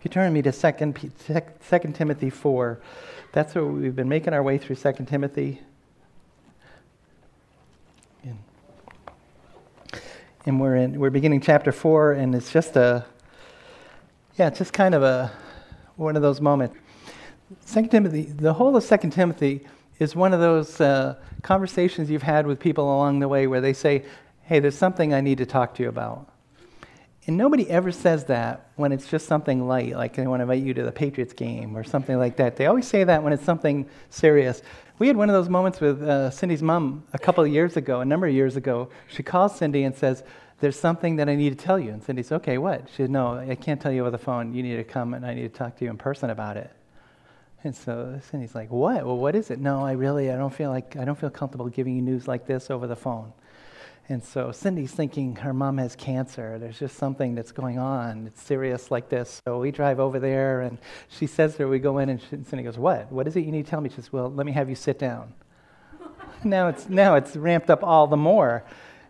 If 0.00 0.06
you 0.06 0.08
turn 0.08 0.32
me 0.32 0.40
to 0.40 0.50
2, 0.50 0.94
2 1.68 1.92
Timothy 1.92 2.30
4, 2.30 2.80
that's 3.32 3.54
what 3.54 3.66
we've 3.66 3.94
been 3.94 4.08
making 4.08 4.32
our 4.32 4.42
way 4.42 4.56
through 4.56 4.76
2 4.76 4.92
Timothy. 5.04 5.60
And 10.46 10.58
we're, 10.58 10.76
in, 10.76 10.98
we're 10.98 11.10
beginning 11.10 11.42
chapter 11.42 11.70
4, 11.70 12.12
and 12.12 12.34
it's 12.34 12.50
just 12.50 12.76
a, 12.76 13.04
yeah, 14.38 14.48
it's 14.48 14.56
just 14.56 14.72
kind 14.72 14.94
of 14.94 15.02
a, 15.02 15.30
one 15.96 16.16
of 16.16 16.22
those 16.22 16.40
moments. 16.40 16.78
2 17.70 17.88
Timothy, 17.88 18.22
the 18.22 18.54
whole 18.54 18.74
of 18.74 18.88
2 18.88 19.10
Timothy 19.10 19.66
is 19.98 20.16
one 20.16 20.32
of 20.32 20.40
those 20.40 20.80
uh, 20.80 21.16
conversations 21.42 22.08
you've 22.08 22.22
had 22.22 22.46
with 22.46 22.58
people 22.58 22.84
along 22.84 23.18
the 23.18 23.28
way 23.28 23.46
where 23.46 23.60
they 23.60 23.74
say, 23.74 24.06
hey, 24.44 24.60
there's 24.60 24.78
something 24.78 25.12
I 25.12 25.20
need 25.20 25.36
to 25.36 25.46
talk 25.46 25.74
to 25.74 25.82
you 25.82 25.90
about. 25.90 26.26
And 27.26 27.36
nobody 27.36 27.68
ever 27.68 27.92
says 27.92 28.24
that 28.24 28.70
when 28.76 28.92
it's 28.92 29.06
just 29.06 29.26
something 29.26 29.68
light, 29.68 29.94
like 29.94 30.16
they 30.16 30.26
want 30.26 30.40
to 30.40 30.42
invite 30.42 30.62
you 30.62 30.72
to 30.74 30.82
the 30.82 30.92
Patriots 30.92 31.34
game 31.34 31.76
or 31.76 31.84
something 31.84 32.18
like 32.18 32.36
that. 32.36 32.56
They 32.56 32.66
always 32.66 32.86
say 32.86 33.04
that 33.04 33.22
when 33.22 33.32
it's 33.32 33.44
something 33.44 33.86
serious. 34.08 34.62
We 34.98 35.06
had 35.06 35.16
one 35.16 35.28
of 35.28 35.34
those 35.34 35.48
moments 35.48 35.80
with 35.80 36.02
uh, 36.02 36.30
Cindy's 36.30 36.62
mom 36.62 37.04
a 37.12 37.18
couple 37.18 37.44
of 37.44 37.52
years 37.52 37.76
ago, 37.76 38.00
a 38.00 38.04
number 38.04 38.26
of 38.26 38.34
years 38.34 38.56
ago. 38.56 38.88
She 39.08 39.22
calls 39.22 39.56
Cindy 39.56 39.84
and 39.84 39.94
says, 39.94 40.24
There's 40.60 40.78
something 40.78 41.16
that 41.16 41.28
I 41.28 41.36
need 41.36 41.58
to 41.58 41.62
tell 41.62 41.78
you. 41.78 41.90
And 41.90 42.02
Cindy 42.02 42.22
says, 42.22 42.32
Okay, 42.32 42.56
what? 42.56 42.88
She 42.90 42.96
said, 42.96 43.10
No, 43.10 43.36
I 43.36 43.54
can't 43.54 43.80
tell 43.80 43.92
you 43.92 44.00
over 44.00 44.10
the 44.10 44.18
phone. 44.18 44.54
You 44.54 44.62
need 44.62 44.76
to 44.76 44.84
come 44.84 45.12
and 45.12 45.24
I 45.24 45.34
need 45.34 45.42
to 45.42 45.48
talk 45.58 45.76
to 45.76 45.84
you 45.84 45.90
in 45.90 45.98
person 45.98 46.30
about 46.30 46.56
it. 46.56 46.70
And 47.64 47.76
so 47.76 48.18
Cindy's 48.30 48.54
like, 48.54 48.70
What? 48.70 49.04
Well, 49.04 49.18
what 49.18 49.34
is 49.34 49.50
it? 49.50 49.58
No, 49.58 49.84
I 49.84 49.92
really, 49.92 50.30
I 50.30 50.36
don't 50.36 50.52
feel 50.52 50.70
like, 50.70 50.96
I 50.96 51.04
don't 51.04 51.18
feel 51.18 51.30
comfortable 51.30 51.68
giving 51.68 51.96
you 51.96 52.02
news 52.02 52.26
like 52.26 52.46
this 52.46 52.70
over 52.70 52.86
the 52.86 52.96
phone. 52.96 53.32
And 54.10 54.24
so 54.24 54.50
Cindy's 54.50 54.90
thinking 54.90 55.36
her 55.36 55.54
mom 55.54 55.78
has 55.78 55.94
cancer. 55.94 56.58
There's 56.58 56.80
just 56.80 56.96
something 56.96 57.36
that's 57.36 57.52
going 57.52 57.78
on. 57.78 58.26
It's 58.26 58.42
serious 58.42 58.90
like 58.90 59.08
this. 59.08 59.40
So 59.46 59.60
we 59.60 59.70
drive 59.70 60.00
over 60.00 60.18
there, 60.18 60.62
and 60.62 60.78
she 61.08 61.28
says 61.28 61.52
to 61.52 61.58
her, 61.62 61.68
we 61.68 61.78
go 61.78 61.98
in, 61.98 62.08
and, 62.08 62.20
she, 62.20 62.26
and 62.32 62.44
Cindy 62.44 62.64
goes, 62.64 62.76
What? 62.76 63.12
What 63.12 63.28
is 63.28 63.36
it 63.36 63.44
you 63.44 63.52
need 63.52 63.66
to 63.66 63.70
tell 63.70 63.80
me? 63.80 63.88
She 63.88 63.94
says, 63.94 64.12
Well, 64.12 64.28
let 64.28 64.46
me 64.46 64.50
have 64.50 64.68
you 64.68 64.74
sit 64.74 64.98
down. 64.98 65.32
now, 66.44 66.66
it's, 66.66 66.88
now 66.88 67.14
it's 67.14 67.36
ramped 67.36 67.70
up 67.70 67.84
all 67.84 68.08
the 68.08 68.16
more. 68.16 68.64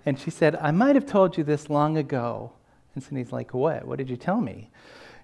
And 0.04 0.18
she 0.18 0.30
said, 0.30 0.54
I 0.56 0.70
might 0.70 0.96
have 0.96 1.06
told 1.06 1.38
you 1.38 1.44
this 1.44 1.70
long 1.70 1.96
ago. 1.96 2.52
And 2.94 3.02
Cindy's 3.02 3.32
like, 3.32 3.54
What? 3.54 3.86
What 3.86 3.96
did 3.96 4.10
you 4.10 4.18
tell 4.18 4.42
me? 4.42 4.68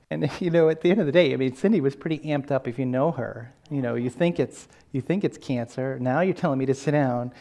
And 0.08 0.30
you 0.40 0.48
know, 0.48 0.70
at 0.70 0.80
the 0.80 0.90
end 0.90 1.00
of 1.00 1.06
the 1.06 1.12
day, 1.12 1.34
I 1.34 1.36
mean, 1.36 1.54
Cindy 1.54 1.82
was 1.82 1.94
pretty 1.94 2.20
amped 2.20 2.50
up 2.50 2.66
if 2.66 2.78
you 2.78 2.86
know 2.86 3.10
her. 3.10 3.52
You 3.70 3.82
know, 3.82 3.94
you 3.94 4.08
think 4.08 4.40
it's 4.40 4.68
you 4.92 5.02
think 5.02 5.22
it's 5.22 5.36
cancer. 5.36 5.98
Now 6.00 6.22
you're 6.22 6.32
telling 6.32 6.58
me 6.58 6.64
to 6.64 6.74
sit 6.74 6.92
down 6.92 7.34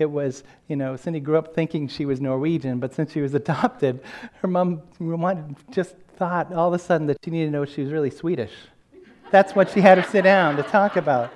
it 0.00 0.10
was, 0.10 0.42
you 0.68 0.76
know, 0.76 0.96
Cindy 0.96 1.20
grew 1.20 1.36
up 1.36 1.54
thinking 1.54 1.88
she 1.88 2.04
was 2.06 2.20
Norwegian, 2.20 2.80
but 2.80 2.94
since 2.94 3.12
she 3.12 3.20
was 3.20 3.34
adopted, 3.42 4.00
her 4.40 4.48
mom 4.48 4.82
just 5.70 5.94
thought 6.16 6.52
all 6.52 6.68
of 6.68 6.74
a 6.74 6.78
sudden 6.78 7.06
that 7.06 7.18
she 7.24 7.30
needed 7.30 7.46
to 7.46 7.52
know 7.52 7.64
she 7.64 7.82
was 7.82 7.92
really 7.92 8.10
Swedish. 8.10 8.52
That's 9.30 9.54
what 9.54 9.70
she 9.70 9.80
had 9.80 9.94
to 9.94 10.02
sit 10.02 10.22
down 10.22 10.56
to 10.56 10.62
talk 10.62 10.96
about. 10.96 11.32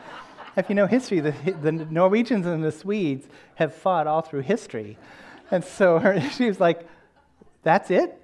If 0.56 0.68
you 0.68 0.74
know 0.74 0.86
history, 0.86 1.20
the, 1.20 1.32
the 1.62 1.72
Norwegians 1.72 2.46
and 2.46 2.62
the 2.62 2.72
Swedes 2.72 3.26
have 3.56 3.74
fought 3.74 4.06
all 4.06 4.22
through 4.22 4.40
history. 4.40 4.98
And 5.50 5.64
so 5.64 5.98
her, 5.98 6.20
she 6.36 6.46
was 6.46 6.60
like, 6.60 6.86
That's 7.62 7.90
it? 7.90 8.20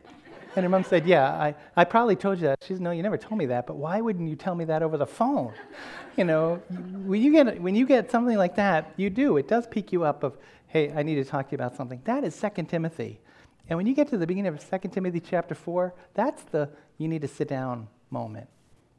And 0.57 0.65
her 0.65 0.69
mom 0.69 0.85
said, 0.85 1.07
Yeah, 1.07 1.31
I, 1.31 1.55
I 1.77 1.85
probably 1.85 2.17
told 2.17 2.39
you 2.39 2.49
that. 2.49 2.59
She 2.63 2.75
said, 2.75 2.81
No, 2.81 2.91
you 2.91 3.03
never 3.03 3.19
told 3.19 3.39
me 3.39 3.47
that, 3.47 3.67
but 3.67 3.77
why 3.77 4.01
wouldn't 4.01 4.29
you 4.29 4.37
tell 4.37 4.55
me 4.55 4.65
that 4.67 4.83
over 4.83 4.97
the 4.97 5.07
phone? 5.07 5.55
You 6.17 6.25
know, 6.25 6.57
when 7.07 7.23
you 7.23 7.33
get, 7.33 7.63
when 7.63 7.75
you 7.77 7.87
get 7.87 8.11
something 8.11 8.37
like 8.37 8.57
that, 8.57 8.93
you 8.97 9.09
do. 9.09 9.37
It 9.39 9.47
does 9.49 9.67
pique 9.69 9.93
you 9.93 10.05
up 10.05 10.23
of, 10.25 10.37
Hey, 10.67 10.93
I 10.93 11.03
need 11.03 11.15
to 11.15 11.25
talk 11.25 11.47
to 11.47 11.53
you 11.53 11.55
about 11.55 11.77
something. 11.77 12.01
That 12.05 12.25
is 12.25 12.39
2 12.39 12.65
Timothy. 12.65 13.21
And 13.69 13.77
when 13.77 13.87
you 13.87 13.95
get 13.95 14.09
to 14.09 14.19
the 14.19 14.27
beginning 14.27 14.53
of 14.53 14.83
2 14.83 14.89
Timothy 14.89 15.21
chapter 15.21 15.55
4, 15.55 15.95
that's 16.15 16.43
the 16.43 16.69
you 16.99 17.07
need 17.07 17.23
to 17.23 17.29
sit 17.29 17.49
down 17.49 17.87
moment. 18.11 18.49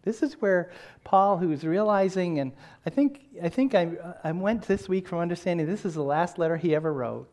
This 0.03 0.23
is 0.23 0.41
where 0.41 0.71
Paul, 1.03 1.37
who's 1.37 1.63
realizing, 1.63 2.39
and 2.39 2.53
I 2.85 2.89
think, 2.89 3.21
I, 3.43 3.49
think 3.49 3.75
I, 3.75 3.91
I 4.23 4.31
went 4.31 4.63
this 4.63 4.89
week 4.89 5.07
from 5.07 5.19
understanding 5.19 5.67
this 5.67 5.85
is 5.85 5.93
the 5.93 6.03
last 6.03 6.39
letter 6.39 6.57
he 6.57 6.73
ever 6.73 6.91
wrote, 6.91 7.31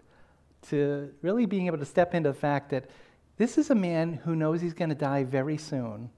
to 0.69 1.11
really 1.23 1.47
being 1.47 1.67
able 1.67 1.79
to 1.79 1.87
step 1.87 2.15
into 2.15 2.31
the 2.31 2.39
fact 2.39 2.71
that 2.71 2.91
this 3.39 3.57
is 3.57 3.71
a 3.71 3.75
man 3.75 4.15
who 4.25 4.37
knows 4.37 4.61
he's 4.61 4.75
going 4.75 4.89
to 4.91 4.95
die 4.95 5.25
very 5.25 5.57
soon 5.57 6.11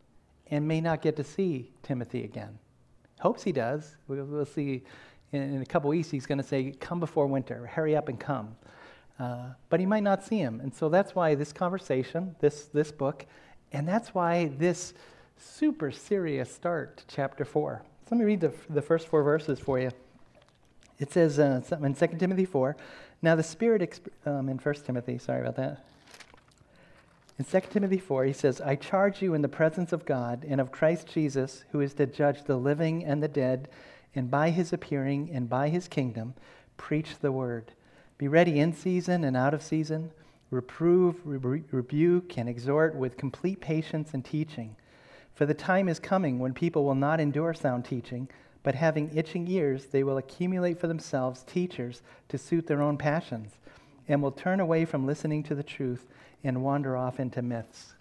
and 0.50 0.66
may 0.66 0.80
not 0.80 1.02
get 1.02 1.16
to 1.16 1.24
see 1.24 1.70
Timothy 1.82 2.24
again. 2.24 2.58
Hopes 3.20 3.42
he 3.42 3.52
does. 3.52 3.96
We'll, 4.08 4.24
we'll 4.24 4.46
see 4.46 4.82
in, 5.32 5.42
in, 5.42 5.62
a 5.62 5.66
couple 5.66 5.90
weeks, 5.90 6.10
he's 6.10 6.26
going 6.26 6.38
to 6.38 6.44
say, 6.44 6.72
Come 6.80 6.98
before 6.98 7.26
winter, 7.26 7.66
hurry 7.66 7.94
up 7.94 8.08
and 8.08 8.18
come. 8.18 8.56
Uh, 9.18 9.50
but 9.68 9.78
he 9.78 9.86
might 9.86 10.02
not 10.02 10.24
see 10.24 10.38
him. 10.38 10.60
And 10.60 10.74
so 10.74 10.88
that's 10.88 11.14
why 11.14 11.34
this 11.34 11.52
conversation, 11.52 12.34
this, 12.40 12.64
this 12.64 12.90
book, 12.90 13.26
and 13.70 13.86
that's 13.86 14.14
why 14.14 14.50
this 14.56 14.94
super 15.36 15.90
serious 15.90 16.50
start 16.50 16.96
to 16.96 17.04
chapter 17.06 17.44
4. 17.44 17.82
So 17.84 18.16
let 18.16 18.18
me 18.18 18.24
read 18.24 18.40
the, 18.40 18.52
the 18.70 18.82
first 18.82 19.08
four 19.08 19.22
verses 19.22 19.60
for 19.60 19.78
you. 19.78 19.90
It 20.98 21.12
says 21.12 21.38
uh, 21.38 21.60
in 21.82 21.94
2 21.94 22.06
Timothy 22.18 22.46
4, 22.46 22.76
now 23.22 23.34
the 23.36 23.42
Spirit, 23.42 23.82
exp- 23.82 24.08
um, 24.26 24.48
in 24.48 24.56
1 24.56 24.74
Timothy, 24.86 25.18
sorry 25.18 25.42
about 25.42 25.56
that. 25.56 25.84
In 27.40 27.46
2 27.46 27.58
Timothy 27.70 27.96
4, 27.96 28.24
he 28.26 28.34
says, 28.34 28.60
I 28.60 28.76
charge 28.76 29.22
you 29.22 29.32
in 29.32 29.40
the 29.40 29.48
presence 29.48 29.94
of 29.94 30.04
God 30.04 30.44
and 30.46 30.60
of 30.60 30.70
Christ 30.70 31.06
Jesus, 31.06 31.64
who 31.72 31.80
is 31.80 31.94
to 31.94 32.04
judge 32.04 32.44
the 32.44 32.58
living 32.58 33.02
and 33.02 33.22
the 33.22 33.28
dead, 33.28 33.70
and 34.14 34.30
by 34.30 34.50
his 34.50 34.74
appearing 34.74 35.30
and 35.32 35.48
by 35.48 35.70
his 35.70 35.88
kingdom, 35.88 36.34
preach 36.76 37.18
the 37.18 37.32
word. 37.32 37.72
Be 38.18 38.28
ready 38.28 38.60
in 38.60 38.74
season 38.74 39.24
and 39.24 39.38
out 39.38 39.54
of 39.54 39.62
season. 39.62 40.10
Reprove, 40.50 41.16
re- 41.24 41.64
rebuke, 41.70 42.36
and 42.36 42.46
exhort 42.46 42.94
with 42.94 43.16
complete 43.16 43.62
patience 43.62 44.12
and 44.12 44.22
teaching. 44.22 44.76
For 45.32 45.46
the 45.46 45.54
time 45.54 45.88
is 45.88 45.98
coming 45.98 46.40
when 46.40 46.52
people 46.52 46.84
will 46.84 46.94
not 46.94 47.20
endure 47.20 47.54
sound 47.54 47.86
teaching, 47.86 48.28
but 48.62 48.74
having 48.74 49.16
itching 49.16 49.48
ears, 49.48 49.86
they 49.86 50.04
will 50.04 50.18
accumulate 50.18 50.78
for 50.78 50.88
themselves 50.88 51.42
teachers 51.44 52.02
to 52.28 52.36
suit 52.36 52.66
their 52.66 52.82
own 52.82 52.98
passions, 52.98 53.52
and 54.08 54.20
will 54.20 54.30
turn 54.30 54.60
away 54.60 54.84
from 54.84 55.06
listening 55.06 55.42
to 55.44 55.54
the 55.54 55.62
truth 55.62 56.06
and 56.42 56.62
wander 56.62 56.96
off 56.96 57.20
into 57.20 57.42
myths. 57.42 57.94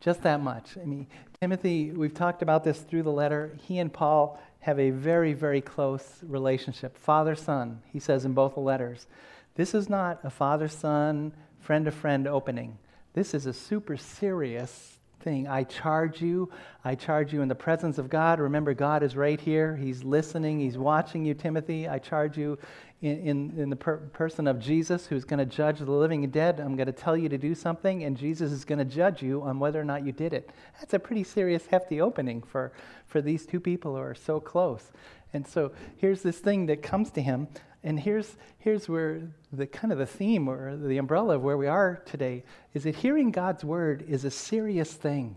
Just 0.00 0.22
that 0.22 0.40
much. 0.40 0.76
I 0.80 0.84
mean, 0.84 1.06
Timothy, 1.40 1.90
we've 1.90 2.14
talked 2.14 2.42
about 2.42 2.64
this 2.64 2.80
through 2.80 3.04
the 3.04 3.10
letter. 3.10 3.56
He 3.66 3.78
and 3.78 3.92
Paul 3.92 4.40
have 4.60 4.78
a 4.78 4.90
very, 4.90 5.32
very 5.32 5.60
close 5.60 6.18
relationship. 6.22 6.96
Father 6.96 7.34
son, 7.34 7.82
he 7.92 7.98
says 7.98 8.24
in 8.24 8.32
both 8.32 8.54
the 8.54 8.60
letters. 8.60 9.06
This 9.54 9.74
is 9.74 9.88
not 9.88 10.20
a 10.24 10.30
father 10.30 10.68
son, 10.68 11.32
friend 11.60 11.84
to 11.84 11.90
friend 11.90 12.26
opening. 12.26 12.78
This 13.14 13.34
is 13.34 13.46
a 13.46 13.52
super 13.52 13.96
serious 13.96 14.98
thing. 15.24 15.48
I 15.48 15.64
charge 15.64 16.20
you. 16.20 16.50
I 16.84 16.94
charge 16.94 17.32
you 17.32 17.42
in 17.42 17.48
the 17.48 17.54
presence 17.54 17.98
of 17.98 18.10
God. 18.10 18.38
Remember, 18.38 18.74
God 18.74 19.02
is 19.02 19.16
right 19.16 19.40
here. 19.40 19.74
He's 19.74 20.04
listening. 20.04 20.60
He's 20.60 20.78
watching 20.78 21.24
you, 21.24 21.34
Timothy. 21.34 21.88
I 21.88 21.98
charge 21.98 22.36
you 22.36 22.58
in, 23.00 23.18
in, 23.18 23.54
in 23.58 23.70
the 23.70 23.76
per- 23.76 23.96
person 23.96 24.46
of 24.46 24.60
Jesus, 24.60 25.06
who's 25.06 25.24
going 25.24 25.38
to 25.38 25.46
judge 25.46 25.78
the 25.78 25.90
living 25.90 26.22
and 26.22 26.32
dead. 26.32 26.60
I'm 26.60 26.76
going 26.76 26.86
to 26.86 26.92
tell 26.92 27.16
you 27.16 27.28
to 27.30 27.38
do 27.38 27.54
something, 27.54 28.04
and 28.04 28.16
Jesus 28.16 28.52
is 28.52 28.64
going 28.64 28.78
to 28.78 28.84
judge 28.84 29.22
you 29.22 29.42
on 29.42 29.58
whether 29.58 29.80
or 29.80 29.84
not 29.84 30.04
you 30.04 30.12
did 30.12 30.32
it. 30.32 30.50
That's 30.78 30.94
a 30.94 30.98
pretty 30.98 31.24
serious, 31.24 31.66
hefty 31.66 32.00
opening 32.00 32.42
for, 32.42 32.72
for 33.06 33.20
these 33.20 33.46
two 33.46 33.60
people 33.60 33.94
who 33.94 34.00
are 34.00 34.14
so 34.14 34.38
close. 34.38 34.92
And 35.32 35.46
so 35.46 35.72
here's 35.96 36.22
this 36.22 36.38
thing 36.38 36.66
that 36.66 36.82
comes 36.82 37.10
to 37.12 37.22
him 37.22 37.48
and 37.84 38.00
here's, 38.00 38.36
here's 38.58 38.88
where 38.88 39.20
the 39.52 39.66
kind 39.66 39.92
of 39.92 39.98
the 39.98 40.06
theme 40.06 40.48
or 40.48 40.74
the 40.74 40.96
umbrella 40.96 41.36
of 41.36 41.42
where 41.42 41.58
we 41.58 41.66
are 41.66 42.02
today 42.06 42.42
is 42.72 42.84
that 42.84 42.96
hearing 42.96 43.30
God's 43.30 43.62
word 43.62 44.04
is 44.08 44.24
a 44.24 44.30
serious 44.30 44.92
thing. 44.94 45.36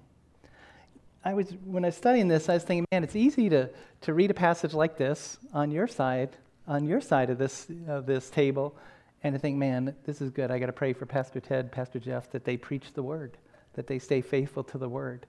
I 1.25 1.33
was, 1.33 1.51
when 1.65 1.83
I 1.83 1.89
was 1.89 1.97
studying 1.97 2.29
this, 2.29 2.47
I 2.47 2.53
was 2.53 2.63
thinking, 2.63 2.85
man, 2.89 3.03
it's 3.03 3.17
easy 3.17 3.49
to, 3.49 3.69
to 4.01 4.13
read 4.13 4.31
a 4.31 4.33
passage 4.33 4.73
like 4.73 4.97
this 4.97 5.37
on 5.53 5.71
your 5.71 5.87
side, 5.87 6.37
on 6.69 6.85
your 6.85 7.01
side 7.01 7.29
of 7.29 7.37
this, 7.37 7.67
of 7.85 8.05
this 8.05 8.29
table, 8.29 8.77
and 9.23 9.35
to 9.35 9.39
think, 9.39 9.57
man, 9.57 9.93
this 10.05 10.21
is 10.21 10.31
good. 10.31 10.49
I 10.49 10.57
got 10.57 10.67
to 10.67 10.73
pray 10.73 10.93
for 10.93 11.05
Pastor 11.05 11.41
Ted, 11.41 11.69
Pastor 11.69 11.99
Jeff, 11.99 12.31
that 12.31 12.45
they 12.45 12.55
preach 12.55 12.93
the 12.93 13.03
word, 13.03 13.37
that 13.73 13.87
they 13.87 13.99
stay 13.99 14.21
faithful 14.21 14.63
to 14.63 14.77
the 14.77 14.87
word. 14.87 15.25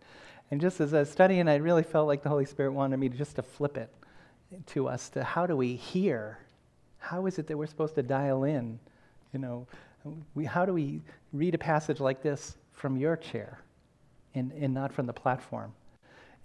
And 0.52 0.60
just 0.60 0.80
as 0.80 0.94
I 0.94 1.00
was 1.00 1.10
studying, 1.10 1.48
I 1.48 1.56
really 1.56 1.82
felt 1.82 2.06
like 2.06 2.22
the 2.22 2.28
Holy 2.28 2.44
Spirit 2.44 2.74
wanted 2.74 2.98
me 2.98 3.08
to 3.08 3.18
just 3.18 3.34
to 3.36 3.42
flip 3.42 3.76
it 3.76 3.92
to 4.66 4.86
us 4.86 5.08
to 5.10 5.24
how 5.24 5.46
do 5.46 5.56
we 5.56 5.74
hear 5.74 6.38
how 6.98 7.26
is 7.26 7.38
it 7.38 7.46
that 7.46 7.56
we're 7.56 7.66
supposed 7.66 7.94
to 7.94 8.02
dial 8.02 8.44
in? 8.44 8.78
You 9.32 9.38
know, 9.40 9.66
we, 10.34 10.44
how 10.44 10.64
do 10.64 10.72
we 10.72 11.02
read 11.32 11.54
a 11.54 11.58
passage 11.58 12.00
like 12.00 12.22
this 12.22 12.56
from 12.72 12.96
your 12.96 13.16
chair 13.16 13.60
and, 14.34 14.52
and 14.52 14.74
not 14.74 14.92
from 14.92 15.06
the 15.06 15.12
platform? 15.12 15.72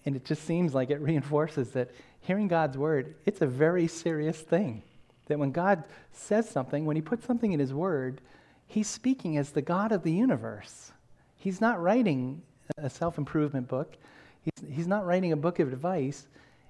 And 0.05 0.15
it 0.15 0.25
just 0.25 0.44
seems 0.44 0.73
like 0.73 0.89
it 0.89 1.00
reinforces 1.01 1.71
that 1.71 1.91
hearing 2.21 2.47
God's 2.47 2.77
word, 2.77 3.15
it's 3.25 3.41
a 3.41 3.47
very 3.47 3.88
serious 3.88 4.39
thing. 4.39 4.83
That 5.27 5.39
when 5.39 5.51
God 5.51 5.85
says 6.11 6.50
something, 6.50 6.85
when 6.85 6.95
He 6.95 7.01
puts 7.01 7.25
something 7.25 7.53
in 7.53 7.59
His 7.59 7.73
word, 7.73 8.21
He's 8.67 8.88
speaking 8.88 9.38
as 9.38 9.51
the 9.51 9.61
God 9.61 9.91
of 9.91 10.03
the 10.03 10.11
universe. 10.11 10.91
He's 11.38 11.61
not 11.61 11.81
writing 11.81 12.41
a 12.77 12.89
self 12.89 13.17
improvement 13.17 13.67
book, 13.67 13.95
he's, 14.41 14.69
he's 14.69 14.88
not 14.88 15.05
writing 15.05 15.31
a 15.31 15.38
book 15.38 15.59
of 15.59 15.71
advice. 15.71 16.27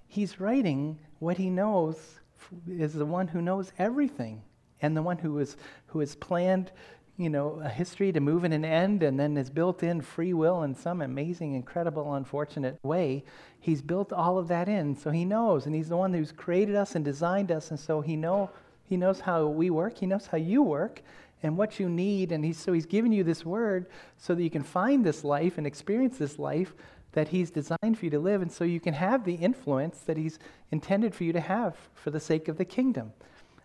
He's 0.07 0.39
writing 0.39 0.99
what 1.17 1.37
He 1.37 1.49
knows 1.49 2.19
is 2.67 2.93
the 2.93 3.05
one 3.05 3.27
who 3.27 3.41
knows 3.41 3.71
everything 3.77 4.41
and 4.81 4.95
the 4.95 5.01
one 5.01 5.17
who 5.17 5.39
is 5.39 5.57
who 5.87 5.99
has 5.99 6.15
planned 6.15 6.71
you 7.17 7.29
know, 7.29 7.61
a 7.63 7.69
history 7.69 8.11
to 8.11 8.19
move 8.19 8.43
in 8.43 8.53
an 8.53 8.65
end 8.65 9.03
and 9.03 9.19
then 9.19 9.35
has 9.35 9.49
built 9.49 9.83
in 9.83 10.01
free 10.01 10.33
will 10.33 10.63
in 10.63 10.73
some 10.73 11.01
amazing, 11.01 11.53
incredible, 11.53 12.15
unfortunate 12.15 12.79
way. 12.83 13.23
He's 13.59 13.81
built 13.81 14.11
all 14.11 14.37
of 14.39 14.47
that 14.47 14.67
in. 14.67 14.95
So 14.95 15.11
he 15.11 15.23
knows, 15.23 15.65
and 15.65 15.75
he's 15.75 15.89
the 15.89 15.97
one 15.97 16.13
who's 16.13 16.31
created 16.31 16.75
us 16.75 16.95
and 16.95 17.05
designed 17.05 17.51
us, 17.51 17.69
and 17.69 17.79
so 17.79 18.01
he 18.01 18.15
know 18.15 18.49
he 18.85 18.97
knows 18.97 19.21
how 19.21 19.47
we 19.47 19.69
work, 19.69 19.97
he 19.97 20.05
knows 20.05 20.27
how 20.27 20.37
you 20.37 20.61
work 20.61 21.01
and 21.41 21.57
what 21.57 21.79
you 21.79 21.87
need, 21.87 22.31
and 22.31 22.43
he's 22.43 22.57
so 22.57 22.73
he's 22.73 22.85
given 22.85 23.11
you 23.11 23.23
this 23.23 23.45
word 23.45 23.87
so 24.17 24.33
that 24.33 24.43
you 24.43 24.49
can 24.49 24.63
find 24.63 25.05
this 25.05 25.23
life 25.23 25.57
and 25.57 25.67
experience 25.67 26.17
this 26.17 26.39
life 26.39 26.73
that 27.13 27.29
he's 27.29 27.51
designed 27.51 27.97
for 27.97 28.05
you 28.05 28.11
to 28.11 28.19
live, 28.19 28.41
and 28.41 28.51
so 28.51 28.63
you 28.63 28.79
can 28.79 28.93
have 28.93 29.23
the 29.23 29.35
influence 29.35 29.99
that 30.01 30.17
he's 30.17 30.39
intended 30.71 31.15
for 31.15 31.23
you 31.23 31.33
to 31.33 31.39
have 31.39 31.75
for 31.93 32.11
the 32.11 32.19
sake 32.19 32.47
of 32.47 32.57
the 32.57 32.65
kingdom. 32.65 33.13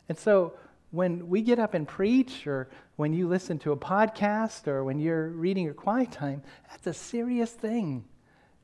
And 0.09 0.19
so 0.19 0.55
when 0.91 1.29
we 1.29 1.43
get 1.43 1.59
up 1.59 1.75
and 1.75 1.87
preach, 1.87 2.47
or 2.47 2.69
when 2.97 3.13
you 3.13 3.29
listen 3.29 3.59
to 3.61 3.73
a 3.73 3.77
podcast, 3.77 4.69
or 4.69 4.85
when 4.85 4.99
you're 4.99 5.29
reading 5.29 5.65
your 5.65 5.75
quiet 5.75 6.13
time, 6.13 6.43
that's 6.71 6.87
a 6.87 6.95
serious 6.95 7.51
thing 7.51 8.05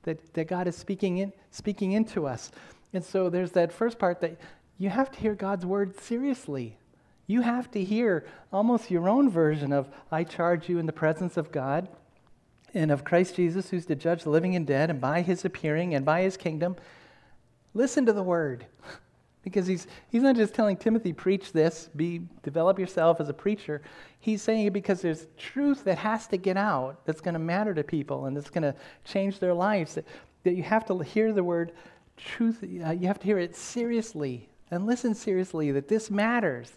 that, 0.04 0.32
that 0.34 0.48
God 0.48 0.66
is 0.66 0.76
speaking, 0.76 1.18
in, 1.18 1.32
speaking 1.50 1.92
into 1.92 2.26
us. 2.26 2.50
And 2.92 3.04
so 3.04 3.28
there's 3.28 3.52
that 3.52 3.72
first 3.72 3.98
part 3.98 4.20
that 4.20 4.38
you 4.78 4.88
have 4.88 5.10
to 5.12 5.20
hear 5.20 5.34
God's 5.34 5.66
word 5.66 5.98
seriously. 6.00 6.76
You 7.26 7.40
have 7.40 7.70
to 7.70 7.82
hear 7.82 8.26
almost 8.52 8.90
your 8.90 9.08
own 9.08 9.30
version 9.30 9.72
of, 9.72 9.88
I 10.12 10.24
charge 10.24 10.68
you 10.68 10.78
in 10.78 10.86
the 10.86 10.92
presence 10.92 11.36
of 11.36 11.52
God 11.52 11.88
and 12.74 12.90
of 12.90 13.04
Christ 13.04 13.36
Jesus, 13.36 13.70
who's 13.70 13.86
to 13.86 13.94
judge 13.94 14.24
the 14.24 14.30
living 14.30 14.56
and 14.56 14.66
dead, 14.66 14.90
and 14.90 15.00
by 15.00 15.22
his 15.22 15.44
appearing 15.44 15.94
and 15.94 16.04
by 16.04 16.22
his 16.22 16.36
kingdom. 16.36 16.76
Listen 17.72 18.06
to 18.06 18.12
the 18.12 18.22
word. 18.22 18.66
Because 19.42 19.66
he's, 19.66 19.86
he's 20.10 20.22
not 20.22 20.36
just 20.36 20.54
telling 20.54 20.78
Timothy, 20.78 21.12
preach 21.12 21.52
this, 21.52 21.90
be, 21.94 22.22
develop 22.42 22.78
yourself 22.78 23.20
as 23.20 23.28
a 23.28 23.34
preacher. 23.34 23.82
He's 24.18 24.40
saying 24.40 24.64
it 24.64 24.72
because 24.72 25.02
there's 25.02 25.26
truth 25.36 25.84
that 25.84 25.98
has 25.98 26.26
to 26.28 26.38
get 26.38 26.56
out 26.56 27.04
that's 27.04 27.20
going 27.20 27.34
to 27.34 27.38
matter 27.38 27.74
to 27.74 27.84
people 27.84 28.24
and 28.24 28.34
that's 28.34 28.48
going 28.48 28.62
to 28.62 28.74
change 29.04 29.40
their 29.40 29.52
lives. 29.52 29.96
That, 29.96 30.06
that 30.44 30.54
you 30.54 30.62
have 30.62 30.86
to 30.86 30.98
hear 31.00 31.30
the 31.34 31.44
word 31.44 31.72
truth, 32.16 32.62
uh, 32.62 32.92
you 32.92 33.06
have 33.06 33.18
to 33.18 33.26
hear 33.26 33.38
it 33.38 33.54
seriously 33.54 34.48
and 34.70 34.86
listen 34.86 35.14
seriously 35.14 35.70
that 35.72 35.88
this 35.88 36.10
matters. 36.10 36.72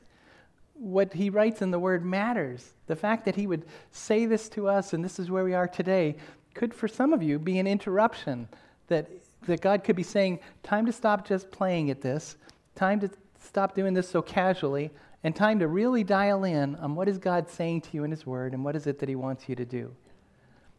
What 0.79 1.13
he 1.13 1.29
writes 1.29 1.61
in 1.61 1.71
the 1.71 1.79
word 1.79 2.05
matters. 2.05 2.73
The 2.87 2.95
fact 2.95 3.25
that 3.25 3.35
he 3.35 3.47
would 3.47 3.65
say 3.91 4.25
this 4.25 4.47
to 4.49 4.67
us 4.67 4.93
and 4.93 5.03
this 5.03 5.19
is 5.19 5.29
where 5.29 5.43
we 5.43 5.53
are 5.53 5.67
today 5.67 6.15
could, 6.53 6.73
for 6.73 6.87
some 6.87 7.13
of 7.13 7.21
you, 7.21 7.37
be 7.39 7.59
an 7.59 7.67
interruption 7.67 8.47
that, 8.87 9.09
that 9.43 9.61
God 9.61 9.83
could 9.83 9.95
be 9.95 10.03
saying, 10.03 10.39
time 10.63 10.85
to 10.85 10.91
stop 10.91 11.27
just 11.27 11.51
playing 11.51 11.91
at 11.91 12.01
this 12.01 12.35
Time 12.77 12.99
to 12.99 13.09
stop 13.43 13.73
doing 13.73 13.95
this 13.95 14.07
so 14.07 14.21
casually 14.21 14.91
and 15.23 15.35
time 15.35 15.57
to 15.59 15.67
really 15.67 16.03
dial 16.03 16.43
in 16.43 16.75
on 16.75 16.93
what 16.93 17.09
is 17.09 17.17
God 17.17 17.49
saying 17.49 17.81
to 17.81 17.89
you 17.93 18.03
in 18.03 18.11
His 18.11 18.23
Word 18.23 18.53
and 18.53 18.63
what 18.63 18.75
is 18.75 18.85
it 18.85 18.99
that 18.99 19.09
He 19.09 19.15
wants 19.15 19.49
you 19.49 19.55
to 19.55 19.65
do. 19.65 19.91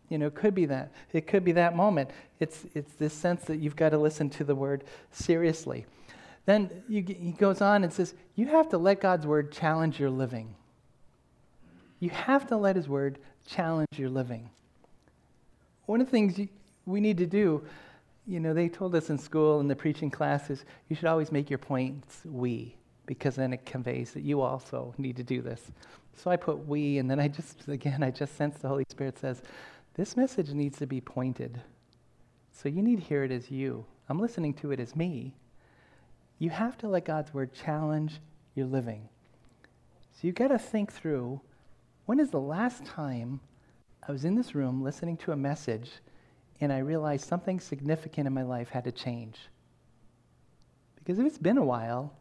You 0.08 0.18
know, 0.18 0.28
it 0.28 0.36
could 0.36 0.54
be 0.54 0.66
that. 0.66 0.92
It 1.12 1.26
could 1.26 1.42
be 1.42 1.50
that 1.52 1.74
moment. 1.74 2.10
It's, 2.38 2.66
it's 2.72 2.92
this 2.92 3.12
sense 3.12 3.42
that 3.46 3.56
you've 3.56 3.74
got 3.74 3.88
to 3.88 3.98
listen 3.98 4.30
to 4.30 4.44
the 4.44 4.54
Word 4.54 4.84
seriously. 5.10 5.86
Then 6.48 6.70
you, 6.88 7.04
he 7.06 7.32
goes 7.32 7.60
on 7.60 7.84
and 7.84 7.92
says, 7.92 8.14
You 8.34 8.46
have 8.46 8.70
to 8.70 8.78
let 8.78 9.02
God's 9.02 9.26
Word 9.26 9.52
challenge 9.52 10.00
your 10.00 10.08
living. 10.08 10.54
You 12.00 12.08
have 12.08 12.46
to 12.46 12.56
let 12.56 12.74
His 12.74 12.88
Word 12.88 13.18
challenge 13.46 13.98
your 13.98 14.08
living. 14.08 14.48
One 15.84 16.00
of 16.00 16.06
the 16.06 16.10
things 16.10 16.38
you, 16.38 16.48
we 16.86 17.02
need 17.02 17.18
to 17.18 17.26
do 17.26 17.66
you 18.28 18.40
know, 18.40 18.52
they 18.52 18.68
told 18.68 18.94
us 18.94 19.08
in 19.08 19.16
school 19.16 19.58
in 19.58 19.68
the 19.68 19.74
preaching 19.74 20.10
classes, 20.10 20.66
you 20.88 20.94
should 20.94 21.06
always 21.06 21.32
make 21.32 21.48
your 21.48 21.58
points 21.58 22.20
we, 22.26 22.76
because 23.06 23.36
then 23.36 23.54
it 23.54 23.64
conveys 23.64 24.12
that 24.12 24.20
you 24.20 24.42
also 24.42 24.94
need 24.98 25.16
to 25.16 25.22
do 25.22 25.40
this. 25.40 25.62
So 26.14 26.30
I 26.30 26.36
put 26.36 26.66
we, 26.66 26.98
and 26.98 27.10
then 27.10 27.18
I 27.18 27.28
just, 27.28 27.66
again, 27.68 28.02
I 28.02 28.10
just 28.10 28.36
sense 28.36 28.58
the 28.58 28.68
Holy 28.68 28.84
Spirit 28.90 29.18
says, 29.18 29.42
this 29.94 30.14
message 30.14 30.50
needs 30.50 30.78
to 30.78 30.86
be 30.86 31.00
pointed. 31.00 31.58
So 32.52 32.68
you 32.68 32.82
need 32.82 32.96
to 32.96 33.04
hear 33.04 33.24
it 33.24 33.32
as 33.32 33.50
you. 33.50 33.86
I'm 34.10 34.20
listening 34.20 34.52
to 34.54 34.72
it 34.72 34.80
as 34.80 34.94
me. 34.94 35.32
You 36.38 36.50
have 36.50 36.79
to 36.79 36.88
let 36.88 37.05
God's 37.05 37.35
word 37.35 37.52
challenge 37.52 38.20
your 38.55 38.67
living. 38.67 39.08
So 40.12 40.26
you've 40.26 40.37
got 40.37 40.49
to 40.49 40.58
think 40.58 40.93
through 40.93 41.40
when 42.06 42.20
is 42.20 42.31
the 42.31 42.40
last 42.40 42.85
time 42.85 43.40
I 44.06 44.12
was 44.12 44.25
in 44.25 44.35
this 44.35 44.55
room 44.55 44.82
listening 44.82 45.17
to 45.19 45.32
a 45.32 45.37
message 45.37 45.90
and 46.61 46.73
I 46.73 46.79
realized 46.79 47.26
something 47.26 47.61
significant 47.61 48.26
in 48.26 48.32
my 48.32 48.43
life 48.43 48.69
had 48.69 48.85
to 48.85 48.93
change. 48.93 49.38
Because 50.96 51.19
if 51.19 51.26
it's 51.26 51.38
been 51.38 51.58
a 51.58 51.64
while, 51.64 52.12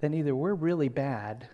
then 0.00 0.14
either 0.14 0.34
we're 0.34 0.54
really 0.54 0.88
bad 0.88 1.48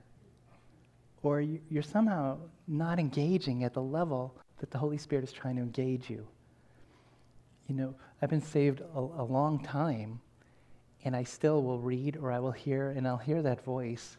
or 1.23 1.41
you're 1.41 1.83
somehow 1.83 2.39
not 2.67 2.99
engaging 2.99 3.65
at 3.65 3.75
the 3.75 3.83
level 3.83 4.35
that 4.59 4.71
the 4.71 4.79
Holy 4.79 4.99
Spirit 4.99 5.25
is 5.25 5.33
trying 5.33 5.57
to 5.57 5.63
engage 5.63 6.09
you. 6.09 6.27
You 7.69 7.75
know, 7.75 7.95
I've 8.21 8.31
been 8.31 8.41
saved 8.41 8.81
a, 8.81 8.99
a 8.99 9.25
long 9.25 9.63
time, 9.63 10.21
and 11.05 11.17
I 11.17 11.25
still 11.25 11.63
will 11.63 11.79
read 11.79 12.17
or 12.17 12.31
I 12.33 12.39
will 12.39 12.53
hear, 12.53 12.91
and 12.91 13.07
I'll 13.07 13.17
hear 13.17 13.43
that 13.43 13.65
voice. 13.65 14.17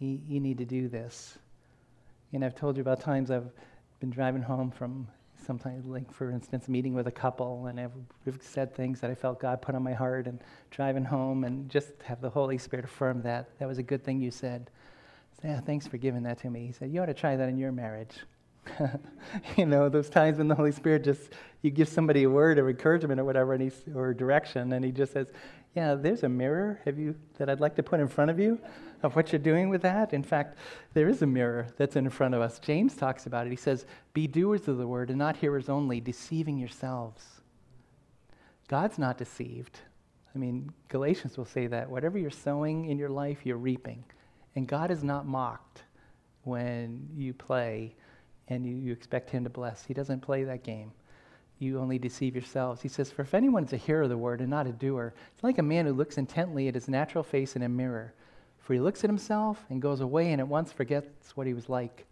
You, 0.00 0.40
need 0.40 0.58
to 0.58 0.64
do 0.64 0.88
this. 0.88 1.38
And 2.32 2.44
I've 2.44 2.54
told 2.54 2.76
you 2.76 2.82
about 2.82 3.00
times 3.00 3.30
I've 3.30 3.48
been 4.00 4.10
driving 4.10 4.42
home 4.42 4.70
from 4.70 5.06
sometimes, 5.46 5.86
like 5.86 6.12
for 6.12 6.30
instance, 6.30 6.68
meeting 6.68 6.94
with 6.94 7.06
a 7.06 7.12
couple, 7.12 7.66
and 7.66 7.80
I've 7.80 7.92
said 8.40 8.74
things 8.74 9.00
that 9.00 9.10
I 9.10 9.14
felt 9.14 9.40
God 9.40 9.62
put 9.62 9.74
on 9.74 9.82
my 9.82 9.92
heart, 9.92 10.26
and 10.26 10.40
driving 10.70 11.04
home, 11.04 11.44
and 11.44 11.70
just 11.70 11.90
have 12.04 12.20
the 12.20 12.30
Holy 12.30 12.58
Spirit 12.58 12.84
affirm 12.84 13.22
that 13.22 13.48
that 13.58 13.68
was 13.68 13.78
a 13.78 13.82
good 13.82 14.02
thing 14.04 14.20
you 14.20 14.30
said. 14.30 14.70
Yeah, 15.42 15.60
thanks 15.60 15.86
for 15.86 15.98
giving 15.98 16.22
that 16.22 16.40
to 16.40 16.50
me. 16.50 16.66
He 16.66 16.72
said, 16.72 16.90
You 16.90 17.02
ought 17.02 17.06
to 17.06 17.14
try 17.14 17.36
that 17.36 17.48
in 17.48 17.58
your 17.58 17.72
marriage. 17.72 18.14
you 19.56 19.66
know, 19.66 19.90
those 19.90 20.08
times 20.08 20.38
when 20.38 20.48
the 20.48 20.54
Holy 20.54 20.72
Spirit 20.72 21.04
just, 21.04 21.20
you 21.60 21.70
give 21.70 21.88
somebody 21.88 22.22
a 22.22 22.30
word 22.30 22.58
of 22.58 22.68
encouragement 22.68 23.20
or 23.20 23.24
whatever, 23.24 23.52
and 23.52 23.62
he's, 23.62 23.82
or 23.94 24.14
direction, 24.14 24.72
and 24.72 24.84
he 24.84 24.90
just 24.90 25.12
says, 25.12 25.26
Yeah, 25.74 25.96
there's 25.96 26.22
a 26.22 26.28
mirror 26.28 26.80
have 26.84 26.98
you, 26.98 27.16
that 27.38 27.50
I'd 27.50 27.60
like 27.60 27.74
to 27.76 27.82
put 27.82 27.98
in 27.98 28.06
front 28.06 28.30
of 28.30 28.38
you 28.38 28.60
of 29.02 29.16
what 29.16 29.32
you're 29.32 29.40
doing 29.40 29.68
with 29.68 29.82
that. 29.82 30.12
In 30.12 30.22
fact, 30.22 30.56
there 30.94 31.08
is 31.08 31.20
a 31.22 31.26
mirror 31.26 31.66
that's 31.76 31.96
in 31.96 32.08
front 32.10 32.34
of 32.34 32.40
us. 32.40 32.60
James 32.60 32.94
talks 32.94 33.26
about 33.26 33.46
it. 33.46 33.50
He 33.50 33.56
says, 33.56 33.84
Be 34.12 34.26
doers 34.28 34.68
of 34.68 34.78
the 34.78 34.86
word 34.86 35.10
and 35.10 35.18
not 35.18 35.36
hearers 35.36 35.68
only, 35.68 36.00
deceiving 36.00 36.58
yourselves. 36.58 37.24
God's 38.68 38.98
not 38.98 39.18
deceived. 39.18 39.80
I 40.34 40.38
mean, 40.38 40.72
Galatians 40.88 41.36
will 41.36 41.44
say 41.44 41.66
that. 41.66 41.90
Whatever 41.90 42.18
you're 42.18 42.30
sowing 42.30 42.86
in 42.86 42.98
your 42.98 43.10
life, 43.10 43.38
you're 43.44 43.56
reaping. 43.56 44.04
And 44.54 44.68
God 44.68 44.90
is 44.90 45.02
not 45.02 45.26
mocked 45.26 45.82
when 46.44 47.08
you 47.16 47.34
play 47.34 47.94
and 48.48 48.64
you, 48.64 48.76
you 48.76 48.92
expect 48.92 49.30
Him 49.30 49.44
to 49.44 49.50
bless. 49.50 49.84
He 49.84 49.94
doesn't 49.94 50.20
play 50.20 50.44
that 50.44 50.62
game. 50.62 50.92
You 51.58 51.78
only 51.78 51.98
deceive 51.98 52.34
yourselves. 52.34 52.82
He 52.82 52.88
says, 52.88 53.10
For 53.10 53.22
if 53.22 53.34
anyone 53.34 53.64
is 53.64 53.72
a 53.72 53.78
hearer 53.78 54.02
of 54.02 54.08
the 54.08 54.18
word 54.18 54.40
and 54.40 54.50
not 54.50 54.66
a 54.66 54.72
doer, 54.72 55.14
it's 55.32 55.44
like 55.44 55.58
a 55.58 55.62
man 55.62 55.86
who 55.86 55.92
looks 55.92 56.18
intently 56.18 56.68
at 56.68 56.74
his 56.74 56.88
natural 56.88 57.24
face 57.24 57.56
in 57.56 57.62
a 57.62 57.68
mirror. 57.68 58.12
For 58.58 58.74
he 58.74 58.80
looks 58.80 59.04
at 59.04 59.10
himself 59.10 59.64
and 59.70 59.80
goes 59.80 60.00
away 60.00 60.32
and 60.32 60.40
at 60.40 60.48
once 60.48 60.72
forgets 60.72 61.36
what 61.36 61.46
he 61.46 61.54
was 61.54 61.68
like. 61.68 62.06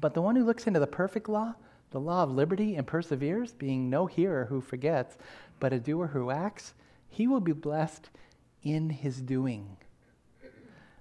But 0.00 0.14
the 0.14 0.22
one 0.22 0.36
who 0.36 0.44
looks 0.44 0.66
into 0.66 0.80
the 0.80 0.86
perfect 0.86 1.28
law, 1.28 1.54
the 1.90 2.00
law 2.00 2.22
of 2.22 2.30
liberty, 2.30 2.76
and 2.76 2.86
perseveres, 2.86 3.52
being 3.52 3.90
no 3.90 4.06
hearer 4.06 4.46
who 4.46 4.60
forgets, 4.60 5.16
but 5.60 5.72
a 5.72 5.80
doer 5.80 6.08
who 6.08 6.30
acts, 6.30 6.74
he 7.08 7.26
will 7.26 7.40
be 7.40 7.52
blessed 7.52 8.10
in 8.62 8.90
his 8.90 9.20
doing. 9.20 9.76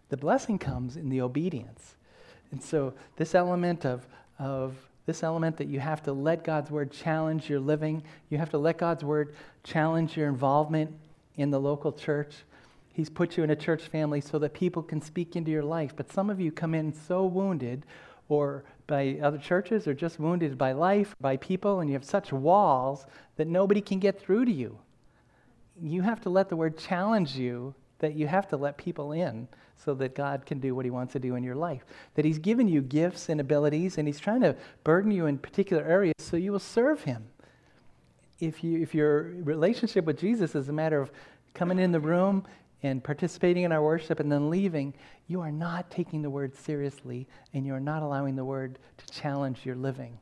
The 0.10 0.18
blessing 0.18 0.60
comes 0.60 0.96
in 0.96 1.10
the 1.10 1.22
obedience. 1.22 1.96
And 2.52 2.64
so, 2.64 2.94
this 3.18 3.36
element 3.36 3.86
of, 3.86 4.08
of 4.40 4.78
this 5.06 5.24
element 5.24 5.58
that 5.58 5.68
you 5.68 5.80
have 5.80 6.02
to 6.04 6.14
let 6.14 6.44
God's 6.44 6.72
word 6.72 6.92
challenge 6.92 7.50
your 7.50 7.60
living, 7.60 8.04
you 8.30 8.38
have 8.38 8.50
to 8.52 8.58
let 8.58 8.78
God's 8.78 9.04
word 9.04 9.36
challenge 9.64 10.18
your 10.18 10.28
involvement 10.28 10.92
in 11.36 11.52
the 11.52 11.60
local 11.60 11.92
church. 11.92 12.34
He's 12.92 13.10
put 13.10 13.38
you 13.38 13.44
in 13.44 13.50
a 13.50 13.56
church 13.56 13.84
family 13.84 14.22
so 14.22 14.40
that 14.40 14.54
people 14.54 14.82
can 14.82 15.02
speak 15.02 15.36
into 15.36 15.52
your 15.52 15.64
life. 15.64 15.94
But 15.96 16.12
some 16.12 16.30
of 16.30 16.40
you 16.40 16.52
come 16.52 16.74
in 16.74 16.94
so 16.94 17.26
wounded, 17.26 17.86
or 18.30 18.64
by 18.88 19.20
other 19.22 19.38
churches, 19.38 19.88
or 19.88 19.94
just 19.94 20.20
wounded 20.20 20.58
by 20.58 20.72
life, 20.72 21.16
by 21.20 21.38
people, 21.38 21.82
and 21.82 21.90
you 21.90 21.94
have 21.94 22.06
such 22.06 22.32
walls 22.32 23.06
that 23.36 23.48
nobody 23.48 23.82
can 23.82 24.00
get 24.00 24.20
through 24.20 24.46
to 24.46 24.52
you. 24.52 24.80
You 25.80 26.02
have 26.04 26.22
to 26.22 26.30
let 26.30 26.50
the 26.50 26.56
word 26.56 26.78
challenge 26.78 27.36
you 27.36 27.76
that 28.00 28.16
you 28.16 28.28
have 28.28 28.48
to 28.50 28.58
let 28.58 28.78
people 28.78 29.12
in 29.12 29.48
so 29.75 29.94
that 29.96 30.16
God 30.16 30.46
can 30.46 30.60
do 30.60 30.75
what 30.75 30.86
He 30.86 30.92
wants 30.92 31.14
to 31.14 31.20
do 31.20 31.36
in 31.36 31.44
your 31.44 31.56
life. 31.56 31.86
That 32.16 32.25
He's 32.25 32.40
given 32.40 32.68
you 32.68 32.82
gifts 32.82 33.30
and 33.30 33.40
abilities, 33.40 33.98
and 33.98 34.08
He's 34.08 34.20
trying 34.20 34.42
to 34.42 34.56
burden 34.84 35.12
you 35.12 35.25
in 35.25 35.38
particular 35.38 35.84
areas 35.84 36.16
so 36.20 36.38
you 36.38 36.52
will 36.52 36.60
serve 36.60 37.04
Him. 37.04 37.25
If, 38.40 38.64
you, 38.64 38.82
if 38.82 38.94
your 38.94 39.34
relationship 39.44 40.06
with 40.06 40.20
Jesus 40.20 40.56
is 40.56 40.68
a 40.68 40.74
matter 40.74 41.02
of 41.02 41.12
coming 41.54 41.80
in 41.80 41.92
the 41.92 42.00
room 42.00 42.46
and 42.84 43.04
participating 43.04 43.64
in 43.64 43.72
our 43.72 43.82
worship 43.82 44.20
and 44.20 44.32
then 44.32 44.50
leaving, 44.50 44.94
you 45.28 45.42
are 45.42 45.52
not 45.52 45.90
taking 45.90 46.22
the 46.22 46.30
word 46.30 46.56
seriously 46.56 47.28
and 47.54 47.66
you're 47.66 47.80
not 47.80 48.04
allowing 48.04 48.36
the 48.36 48.46
word 48.46 48.78
to 48.98 49.06
challenge 49.08 49.66
your 49.66 49.75
living. 49.75 50.20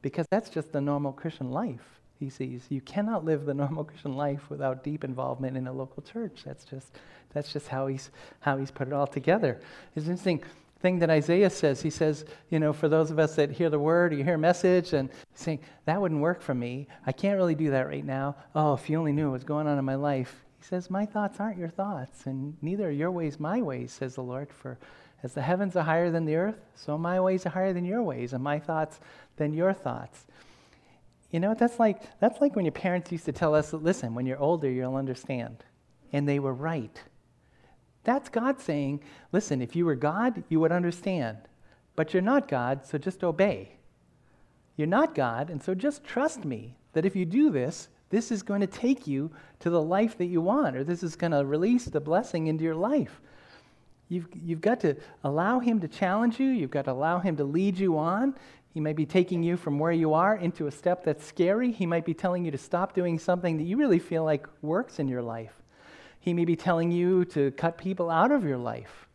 Because 0.00 0.26
that's 0.30 0.48
just 0.48 0.72
the 0.72 0.80
normal 0.80 1.12
Christian 1.12 1.50
life, 1.50 1.99
he 2.20 2.30
sees. 2.30 2.66
You 2.68 2.82
cannot 2.82 3.24
live 3.24 3.46
the 3.46 3.54
normal 3.64 3.84
Christian 3.84 4.16
life 4.16 4.48
without 4.50 4.84
deep 4.84 5.02
involvement 5.02 5.56
in 5.56 5.66
a 5.66 5.72
local 5.72 6.02
church. 6.02 6.42
That's 6.44 6.64
just, 6.64 6.96
that's 7.34 7.52
just 7.52 7.66
how, 7.66 7.88
he's, 7.88 8.10
how 8.40 8.58
he's 8.58 8.70
put 8.70 8.86
it 8.86 8.92
all 8.92 9.06
together. 9.06 9.60
It's 9.96 10.06
interesting. 10.06 10.44
thing 10.80 10.98
that 10.98 11.10
Isaiah 11.10 11.50
says. 11.50 11.82
He 11.82 11.90
says, 11.90 12.24
you 12.48 12.58
know, 12.58 12.72
for 12.72 12.88
those 12.88 13.10
of 13.10 13.18
us 13.18 13.34
that 13.36 13.50
hear 13.50 13.68
the 13.68 13.78
word, 13.78 14.14
you 14.14 14.24
hear 14.24 14.34
a 14.34 14.38
message, 14.38 14.92
and 14.92 15.10
saying, 15.34 15.60
that 15.84 16.00
wouldn't 16.00 16.20
work 16.20 16.40
for 16.40 16.54
me. 16.54 16.86
I 17.06 17.12
can't 17.12 17.36
really 17.36 17.54
do 17.54 17.70
that 17.70 17.86
right 17.86 18.04
now. 18.04 18.36
Oh, 18.54 18.74
if 18.74 18.88
you 18.88 18.98
only 18.98 19.12
knew 19.12 19.30
what's 19.30 19.44
going 19.44 19.66
on 19.66 19.78
in 19.78 19.84
my 19.84 19.96
life. 19.96 20.44
He 20.58 20.66
says, 20.66 20.90
My 20.90 21.06
thoughts 21.06 21.40
aren't 21.40 21.58
your 21.58 21.70
thoughts, 21.70 22.26
and 22.26 22.54
neither 22.60 22.88
are 22.88 22.92
your 22.92 23.10
ways 23.10 23.40
my 23.40 23.62
ways, 23.62 23.92
says 23.92 24.14
the 24.14 24.22
Lord. 24.22 24.52
For 24.52 24.78
as 25.22 25.32
the 25.32 25.42
heavens 25.42 25.74
are 25.74 25.82
higher 25.82 26.10
than 26.10 26.26
the 26.26 26.36
earth, 26.36 26.60
so 26.74 26.98
my 26.98 27.18
ways 27.18 27.46
are 27.46 27.50
higher 27.50 27.72
than 27.72 27.84
your 27.84 28.02
ways, 28.02 28.34
and 28.34 28.44
my 28.44 28.58
thoughts 28.58 29.00
than 29.36 29.54
your 29.54 29.72
thoughts. 29.72 30.26
You 31.30 31.40
know, 31.40 31.54
that's 31.54 31.78
like, 31.78 32.02
that's 32.18 32.40
like 32.40 32.56
when 32.56 32.64
your 32.64 32.72
parents 32.72 33.12
used 33.12 33.24
to 33.26 33.32
tell 33.32 33.54
us, 33.54 33.72
listen, 33.72 34.14
when 34.14 34.26
you're 34.26 34.38
older, 34.38 34.70
you'll 34.70 34.96
understand. 34.96 35.64
And 36.12 36.28
they 36.28 36.38
were 36.38 36.54
right. 36.54 37.00
That's 38.04 38.28
God 38.28 38.60
saying, 38.60 39.00
listen, 39.30 39.62
if 39.62 39.76
you 39.76 39.84
were 39.84 39.94
God, 39.94 40.42
you 40.48 40.58
would 40.60 40.72
understand. 40.72 41.38
But 41.94 42.12
you're 42.12 42.22
not 42.22 42.48
God, 42.48 42.86
so 42.86 42.98
just 42.98 43.22
obey. 43.22 43.76
You're 44.76 44.86
not 44.88 45.14
God, 45.14 45.50
and 45.50 45.62
so 45.62 45.74
just 45.74 46.04
trust 46.04 46.44
me 46.44 46.74
that 46.94 47.04
if 47.04 47.14
you 47.14 47.24
do 47.24 47.50
this, 47.50 47.88
this 48.08 48.32
is 48.32 48.42
going 48.42 48.60
to 48.60 48.66
take 48.66 49.06
you 49.06 49.30
to 49.60 49.70
the 49.70 49.82
life 49.82 50.18
that 50.18 50.26
you 50.26 50.40
want, 50.40 50.76
or 50.76 50.82
this 50.82 51.02
is 51.02 51.14
going 51.14 51.32
to 51.32 51.44
release 51.44 51.84
the 51.84 52.00
blessing 52.00 52.48
into 52.48 52.64
your 52.64 52.74
life. 52.74 53.20
You've, 54.08 54.26
you've 54.42 54.60
got 54.60 54.80
to 54.80 54.96
allow 55.22 55.60
Him 55.60 55.80
to 55.80 55.88
challenge 55.88 56.40
you, 56.40 56.48
you've 56.48 56.70
got 56.70 56.86
to 56.86 56.92
allow 56.92 57.20
Him 57.20 57.36
to 57.36 57.44
lead 57.44 57.78
you 57.78 57.96
on. 57.96 58.34
He 58.72 58.80
might 58.80 58.96
be 58.96 59.06
taking 59.06 59.42
you 59.42 59.56
from 59.56 59.78
where 59.78 59.92
you 59.92 60.14
are 60.14 60.36
into 60.36 60.66
a 60.66 60.70
step 60.70 61.04
that's 61.04 61.24
scary. 61.24 61.72
He 61.72 61.86
might 61.86 62.04
be 62.04 62.14
telling 62.14 62.44
you 62.44 62.50
to 62.52 62.58
stop 62.58 62.94
doing 62.94 63.18
something 63.18 63.56
that 63.56 63.64
you 63.64 63.76
really 63.76 63.98
feel 63.98 64.24
like 64.24 64.46
works 64.62 64.98
in 64.98 65.08
your 65.08 65.22
life. 65.22 65.52
He 66.20 66.34
may 66.34 66.44
be 66.44 66.54
telling 66.54 66.92
you 66.92 67.24
to 67.26 67.50
cut 67.52 67.78
people 67.78 68.10
out 68.10 68.30
of 68.30 68.44
your 68.44 68.58
life. 68.58 69.08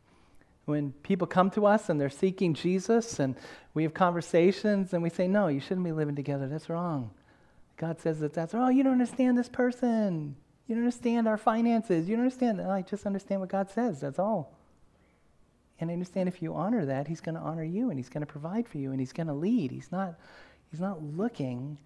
When 0.65 0.91
people 1.03 1.27
come 1.27 1.51
to 1.51 1.67
us 1.67 1.89
and 1.89 2.01
they're 2.01 2.09
seeking 2.09 2.55
Jesus 2.55 3.19
and 3.19 3.35
we 3.73 3.83
have 3.83 3.93
conversations 3.93 4.93
and 4.93 5.03
we 5.03 5.09
say, 5.09 5.27
No, 5.27 5.47
you 5.47 5.59
shouldn't 5.59 5.85
be 5.85 5.91
living 5.91 6.15
together. 6.15 6.47
That's 6.47 6.69
wrong. 6.69 7.11
God 7.77 7.99
says 7.99 8.19
that 8.21 8.33
that's, 8.33 8.53
oh, 8.53 8.69
you 8.69 8.83
don't 8.83 8.93
understand 8.93 9.37
this 9.37 9.49
person. 9.49 10.35
You 10.67 10.75
don't 10.75 10.85
understand 10.85 11.27
our 11.27 11.37
finances. 11.37 12.09
You 12.09 12.15
don't 12.15 12.25
understand. 12.25 12.61
I 12.61 12.81
just 12.81 13.05
understand 13.05 13.41
what 13.41 13.49
God 13.49 13.69
says. 13.69 14.01
That's 14.01 14.17
all. 14.17 14.54
And 15.79 15.89
I 15.89 15.93
understand 15.93 16.29
if 16.29 16.41
you 16.41 16.53
honor 16.53 16.85
that, 16.85 17.07
He's 17.07 17.21
going 17.21 17.35
to 17.35 17.41
honor 17.41 17.63
you 17.63 17.89
and 17.89 17.99
He's 17.99 18.09
going 18.09 18.25
to 18.25 18.31
provide 18.31 18.67
for 18.67 18.77
you 18.77 18.91
and 18.91 18.99
He's 18.99 19.13
going 19.13 19.27
to 19.27 19.33
lead. 19.33 19.71
He's 19.71 19.91
not, 19.91 20.15
he's 20.71 20.79
not 20.79 21.03
looking 21.03 21.77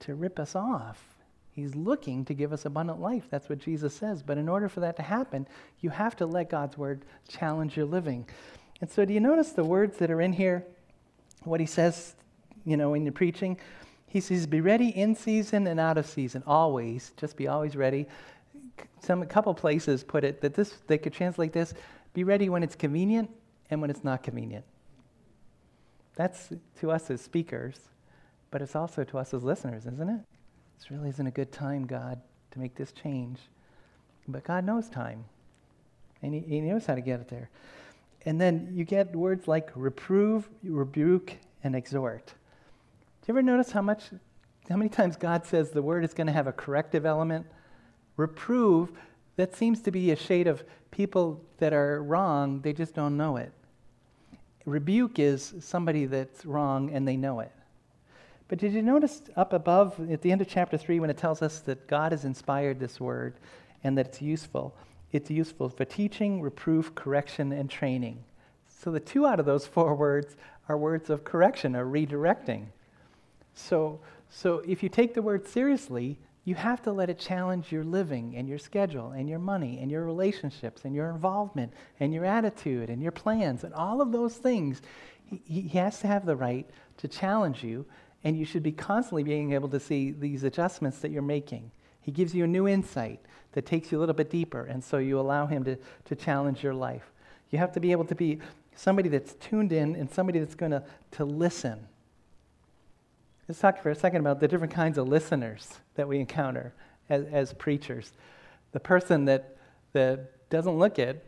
to 0.00 0.14
rip 0.14 0.38
us 0.38 0.54
off. 0.54 1.16
He's 1.52 1.74
looking 1.74 2.24
to 2.26 2.34
give 2.34 2.52
us 2.52 2.66
abundant 2.66 3.00
life. 3.00 3.24
That's 3.30 3.48
what 3.48 3.58
Jesus 3.58 3.94
says. 3.94 4.22
But 4.22 4.36
in 4.36 4.46
order 4.46 4.68
for 4.68 4.80
that 4.80 4.96
to 4.96 5.02
happen, 5.02 5.48
you 5.80 5.88
have 5.88 6.14
to 6.16 6.26
let 6.26 6.50
God's 6.50 6.76
word 6.76 7.02
challenge 7.28 7.78
your 7.78 7.86
living. 7.86 8.26
And 8.82 8.90
so, 8.90 9.06
do 9.06 9.14
you 9.14 9.20
notice 9.20 9.52
the 9.52 9.64
words 9.64 9.96
that 9.98 10.10
are 10.10 10.20
in 10.20 10.34
here? 10.34 10.66
What 11.44 11.60
he 11.60 11.66
says, 11.66 12.14
you 12.66 12.76
know, 12.76 12.92
in 12.92 13.04
the 13.04 13.12
preaching? 13.12 13.58
He 14.06 14.20
says, 14.20 14.46
Be 14.46 14.60
ready 14.60 14.88
in 14.88 15.14
season 15.14 15.66
and 15.66 15.80
out 15.80 15.96
of 15.96 16.06
season, 16.06 16.42
always. 16.46 17.12
Just 17.16 17.38
be 17.38 17.48
always 17.48 17.74
ready. 17.74 18.06
Some 19.00 19.22
a 19.22 19.26
couple 19.26 19.54
places 19.54 20.04
put 20.04 20.24
it 20.24 20.42
that 20.42 20.52
this 20.52 20.74
they 20.86 20.98
could 20.98 21.14
translate 21.14 21.52
this: 21.52 21.72
Be 22.16 22.24
ready 22.24 22.48
when 22.48 22.62
it's 22.62 22.74
convenient 22.74 23.28
and 23.68 23.82
when 23.82 23.90
it's 23.90 24.02
not 24.02 24.22
convenient. 24.22 24.64
That's 26.14 26.48
to 26.80 26.90
us 26.90 27.10
as 27.10 27.20
speakers, 27.20 27.78
but 28.50 28.62
it's 28.62 28.74
also 28.74 29.04
to 29.04 29.18
us 29.18 29.34
as 29.34 29.44
listeners, 29.44 29.84
isn't 29.84 30.08
it? 30.08 30.20
This 30.78 30.90
really 30.90 31.10
isn't 31.10 31.26
a 31.26 31.30
good 31.30 31.52
time, 31.52 31.86
God, 31.86 32.18
to 32.52 32.58
make 32.58 32.74
this 32.74 32.90
change. 32.90 33.38
But 34.26 34.44
God 34.44 34.64
knows 34.64 34.88
time, 34.88 35.26
and 36.22 36.32
He, 36.32 36.40
he 36.40 36.60
knows 36.62 36.86
how 36.86 36.94
to 36.94 37.02
get 37.02 37.20
it 37.20 37.28
there. 37.28 37.50
And 38.24 38.40
then 38.40 38.70
you 38.72 38.84
get 38.84 39.14
words 39.14 39.46
like 39.46 39.68
reprove, 39.74 40.48
rebuke, 40.64 41.34
and 41.62 41.76
exhort. 41.76 42.28
Do 42.28 42.32
you 43.26 43.32
ever 43.32 43.42
notice 43.42 43.72
how 43.72 43.82
much, 43.82 44.04
how 44.70 44.76
many 44.78 44.88
times 44.88 45.16
God 45.16 45.44
says 45.44 45.70
the 45.70 45.82
word 45.82 46.02
is 46.02 46.14
going 46.14 46.28
to 46.28 46.32
have 46.32 46.46
a 46.46 46.52
corrective 46.52 47.04
element? 47.04 47.44
Reprove, 48.16 48.90
that 49.36 49.54
seems 49.54 49.80
to 49.82 49.90
be 49.90 50.10
a 50.10 50.16
shade 50.16 50.46
of 50.46 50.64
people 50.90 51.42
that 51.58 51.72
are 51.72 52.02
wrong, 52.02 52.60
they 52.62 52.72
just 52.72 52.94
don't 52.94 53.16
know 53.16 53.36
it. 53.36 53.52
Rebuke 54.64 55.18
is 55.18 55.54
somebody 55.60 56.06
that's 56.06 56.44
wrong 56.44 56.90
and 56.90 57.06
they 57.06 57.16
know 57.16 57.40
it. 57.40 57.52
But 58.48 58.58
did 58.58 58.72
you 58.72 58.82
notice 58.82 59.22
up 59.36 59.52
above 59.52 60.10
at 60.10 60.22
the 60.22 60.32
end 60.32 60.40
of 60.40 60.48
chapter 60.48 60.76
3 60.76 61.00
when 61.00 61.10
it 61.10 61.16
tells 61.16 61.42
us 61.42 61.60
that 61.60 61.86
God 61.86 62.12
has 62.12 62.24
inspired 62.24 62.78
this 62.78 63.00
word 63.00 63.34
and 63.84 63.96
that 63.98 64.06
it's 64.06 64.22
useful? 64.22 64.74
It's 65.12 65.30
useful 65.30 65.68
for 65.68 65.84
teaching, 65.84 66.40
reproof, 66.40 66.94
correction, 66.94 67.52
and 67.52 67.70
training. 67.70 68.22
So 68.68 68.90
the 68.90 69.00
two 69.00 69.26
out 69.26 69.40
of 69.40 69.46
those 69.46 69.66
four 69.66 69.94
words 69.94 70.36
are 70.68 70.76
words 70.76 71.10
of 71.10 71.24
correction 71.24 71.74
or 71.74 71.86
redirecting. 71.86 72.66
So, 73.54 74.00
so 74.28 74.62
if 74.66 74.82
you 74.82 74.88
take 74.88 75.14
the 75.14 75.22
word 75.22 75.46
seriously, 75.46 76.18
you 76.46 76.54
have 76.54 76.80
to 76.80 76.92
let 76.92 77.10
it 77.10 77.18
challenge 77.18 77.70
your 77.70 77.84
living 77.84 78.36
and 78.36 78.48
your 78.48 78.58
schedule 78.58 79.10
and 79.10 79.28
your 79.28 79.40
money 79.40 79.80
and 79.82 79.90
your 79.90 80.04
relationships 80.04 80.84
and 80.84 80.94
your 80.94 81.10
involvement 81.10 81.72
and 82.00 82.14
your 82.14 82.24
attitude 82.24 82.88
and 82.88 83.02
your 83.02 83.12
plans 83.12 83.64
and 83.64 83.74
all 83.74 84.00
of 84.00 84.12
those 84.12 84.36
things. 84.36 84.80
He, 85.24 85.62
he 85.62 85.78
has 85.78 85.98
to 86.00 86.06
have 86.06 86.24
the 86.24 86.36
right 86.36 86.70
to 86.98 87.08
challenge 87.08 87.64
you 87.64 87.84
and 88.22 88.38
you 88.38 88.44
should 88.44 88.62
be 88.62 88.72
constantly 88.72 89.22
being 89.22 89.52
able 89.52 89.68
to 89.68 89.80
see 89.80 90.12
these 90.12 90.44
adjustments 90.44 91.00
that 91.00 91.10
you're 91.10 91.22
making. 91.22 91.70
He 92.00 92.12
gives 92.12 92.34
you 92.34 92.44
a 92.44 92.48
new 92.48 92.66
insight 92.66 93.20
that 93.52 93.66
takes 93.66 93.90
you 93.90 93.98
a 93.98 94.00
little 94.00 94.14
bit 94.14 94.30
deeper, 94.30 94.64
and 94.64 94.82
so 94.82 94.98
you 94.98 95.18
allow 95.18 95.46
him 95.46 95.64
to, 95.64 95.76
to 96.04 96.14
challenge 96.14 96.62
your 96.62 96.74
life. 96.74 97.12
You 97.50 97.58
have 97.58 97.72
to 97.72 97.80
be 97.80 97.92
able 97.92 98.04
to 98.04 98.14
be 98.14 98.40
somebody 98.74 99.08
that's 99.08 99.34
tuned 99.34 99.72
in 99.72 99.96
and 99.96 100.10
somebody 100.10 100.38
that's 100.38 100.54
going 100.54 100.72
to 100.72 100.82
to 101.12 101.24
listen. 101.24 101.86
Let's 103.48 103.60
talk 103.60 103.80
for 103.80 103.90
a 103.90 103.94
second 103.94 104.20
about 104.20 104.40
the 104.40 104.48
different 104.48 104.72
kinds 104.72 104.98
of 104.98 105.06
listeners 105.06 105.78
that 105.94 106.08
we 106.08 106.18
encounter 106.18 106.72
as, 107.08 107.24
as 107.26 107.52
preachers. 107.52 108.12
The 108.72 108.80
person 108.80 109.26
that, 109.26 109.56
that 109.92 110.48
doesn't 110.50 110.76
look 110.76 110.98
at, 110.98 111.22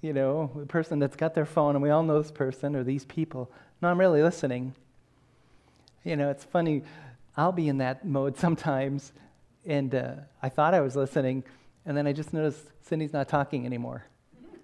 you 0.00 0.12
know, 0.12 0.50
the 0.56 0.66
person 0.66 0.98
that's 0.98 1.14
got 1.14 1.34
their 1.34 1.46
phone, 1.46 1.76
and 1.76 1.82
we 1.82 1.90
all 1.90 2.02
know 2.02 2.20
this 2.20 2.32
person 2.32 2.74
or 2.74 2.82
these 2.82 3.04
people. 3.04 3.48
No, 3.80 3.88
I'm 3.88 4.00
really 4.00 4.24
listening. 4.24 4.74
You 6.02 6.16
know, 6.16 6.30
it's 6.30 6.42
funny. 6.42 6.82
I'll 7.36 7.52
be 7.52 7.68
in 7.68 7.78
that 7.78 8.04
mode 8.04 8.36
sometimes, 8.38 9.12
and 9.64 9.94
uh, 9.94 10.14
I 10.42 10.48
thought 10.48 10.74
I 10.74 10.80
was 10.80 10.96
listening, 10.96 11.44
and 11.86 11.96
then 11.96 12.08
I 12.08 12.12
just 12.12 12.32
noticed 12.32 12.64
Cindy's 12.82 13.12
not 13.12 13.28
talking 13.28 13.66
anymore. 13.66 14.04